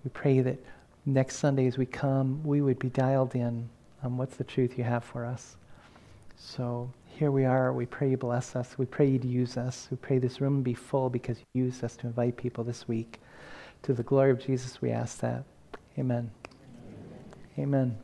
We 0.04 0.10
pray 0.10 0.42
that 0.42 0.60
next 1.06 1.38
Sunday 1.38 1.68
as 1.68 1.78
we 1.78 1.86
come, 1.86 2.44
we 2.44 2.62
would 2.62 2.80
be 2.80 2.90
dialed 2.90 3.36
in 3.36 3.70
on 4.04 4.18
what's 4.18 4.36
the 4.36 4.44
truth 4.44 4.78
you 4.78 4.84
have 4.84 5.04
for 5.04 5.26
us. 5.26 5.56
So 6.38 6.92
here 7.20 7.32
we 7.32 7.44
are. 7.44 7.74
We 7.74 7.86
pray 7.86 8.12
you 8.12 8.16
bless 8.16 8.56
us. 8.56 8.78
We 8.78 8.86
pray 8.86 9.10
you'd 9.10 9.26
use 9.26 9.58
us. 9.58 9.90
We 9.92 9.98
pray 9.98 10.20
this 10.20 10.40
room 10.40 10.64
be 10.64 10.74
full 10.74 11.10
because 11.10 11.38
you 11.52 11.66
used 11.66 11.84
us 11.84 11.98
to 11.98 12.08
invite 12.08 12.38
people 12.38 12.64
this 12.64 12.88
week. 12.88 13.20
To 13.84 13.94
the 13.94 14.04
glory 14.04 14.32
of 14.32 14.40
Jesus, 14.40 14.82
we 14.82 14.92
ask 14.92 15.20
that. 15.20 15.44
Amen. 15.98 16.32
Amen. 17.58 17.92
Amen. 17.92 17.98